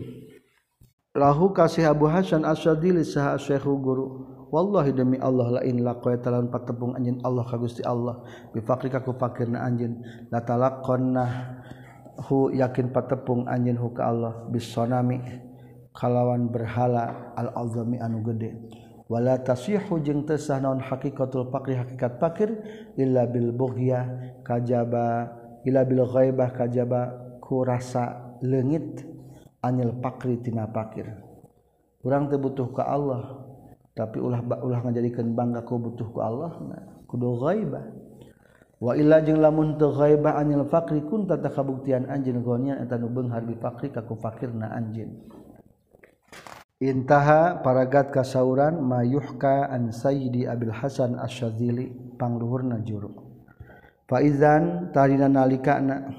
lahu 1.13 1.53
kasih 1.53 1.87
Abu 1.89 2.09
Hasan 2.09 2.43
Asy-Syadzili 2.43 3.05
saha 3.05 3.37
syekhu 3.37 3.77
guru. 3.79 4.07
Wallahi 4.51 4.91
demi 4.91 5.15
Allah 5.15 5.63
lain 5.63 5.79
laqaita 5.79 6.27
lan 6.27 6.51
patepung 6.51 6.91
anjeun 6.91 7.23
Allah 7.23 7.47
ka 7.47 7.55
Gusti 7.55 7.87
Allah. 7.87 8.19
Bi 8.51 8.59
faqri 8.59 8.91
ka 8.91 8.99
ku 8.99 9.15
fakirna 9.15 9.63
anjeun 9.63 10.03
la 10.27 10.43
talaqonna 10.43 11.23
hu 12.27 12.51
yakin 12.51 12.91
patepung 12.91 13.47
anjeun 13.47 13.79
hu 13.79 13.95
ka 13.95 14.11
Allah. 14.11 14.43
Bis 14.51 14.67
sonami 14.67 15.23
kalawan 15.91 16.51
berhala 16.51 17.33
al-alzami 17.35 17.99
anu 17.99 18.23
gede. 18.23 18.55
Wala 19.11 19.35
tasihu 19.43 19.99
jeung 19.99 20.23
teu 20.23 20.39
sah 20.39 20.63
naon 20.63 20.79
haqiqatul 20.79 21.51
faqri 21.51 21.75
hakikat 21.75 22.15
fakir 22.15 22.47
illa 22.95 23.27
bil 23.27 23.51
bughya 23.51 24.07
kajaba 24.39 25.27
illa 25.67 25.83
bil 25.83 26.07
ghaibah 26.07 26.55
kajaba 26.55 27.19
ku 27.43 27.67
rasa 27.67 28.39
leungit 28.39 29.03
anyel 29.59 29.99
fakri 29.99 30.39
tina 30.39 30.63
fakir 30.71 31.11
urang 32.07 32.31
teu 32.31 32.39
butuh 32.39 32.71
ka 32.71 32.87
Allah 32.87 33.43
tapi 33.91 34.23
ulah 34.23 34.39
ulah 34.63 34.79
ngajadikeun 34.79 35.35
bangga 35.35 35.67
ku 35.67 35.75
butuh 35.75 36.07
ku 36.07 36.19
Allah 36.23 36.55
nah, 36.63 36.83
kudu 37.11 37.35
ghaibah. 37.35 37.83
Wa 38.79 38.95
illa 38.95 39.19
jeung 39.19 39.43
lamun 39.43 39.75
teu 39.75 39.91
ghaibah 39.91 40.39
anyel 40.39 40.63
fakri 40.71 41.03
kun 41.03 41.27
tata 41.27 41.51
kabuktian 41.51 42.07
anjeun 42.07 42.39
gonian 42.39 42.79
eta 42.79 42.95
nu 42.95 43.11
beunghar 43.11 43.43
bi 43.43 43.59
fakri 43.59 43.91
ka 43.91 44.07
ku 44.07 44.15
fakirna 44.15 44.71
anjeun 44.71 45.19
intaha 46.81 47.61
paragat 47.61 48.09
kasauran 48.09 48.81
mayuhka 48.81 49.69
an 49.69 49.93
sayyidi 49.93 50.49
abil 50.49 50.73
hasan 50.73 51.15
asyadzili 51.21 51.93
pangluhurna 52.17 52.81
juru. 52.81 53.13
Faizan 54.09 54.89
tarina 54.91 55.29
nalikana 55.29 56.09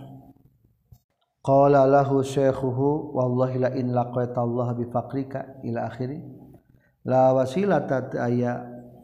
qala 1.42 1.84
lahu 1.84 2.22
syekhuhu 2.22 3.12
wallahi 3.12 3.58
la 3.58 3.70
in 3.74 3.90
laqaita 3.90 4.38
Allah 4.40 4.72
bi 4.78 4.86
faqrika 4.88 5.60
ila 5.66 5.90
akhiri 5.90 6.22
la 7.04 7.34
wasilata 7.34 8.14
aya 8.16 8.62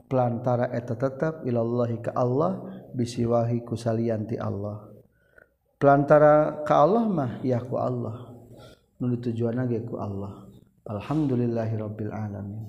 pelantara 0.08 0.72
eta 0.72 0.96
tetap 0.96 1.44
ilallahi 1.44 2.00
ka 2.00 2.16
Allah 2.16 2.64
bisiwahi 2.96 3.66
kusalianti 3.66 4.40
Allah 4.40 4.88
pelantara 5.78 6.66
ka 6.66 6.74
Allah 6.82 7.04
mah 7.06 7.32
ya 7.46 7.62
ku 7.62 7.78
Allah. 7.78 8.34
Nu 8.98 9.14
tujuanna 9.14 9.70
ge 9.70 9.86
ku 9.86 9.94
Allah. 9.96 10.47
alhamdulillahi 10.88 11.76
rabbil 11.78 12.12
alamin 12.12 12.64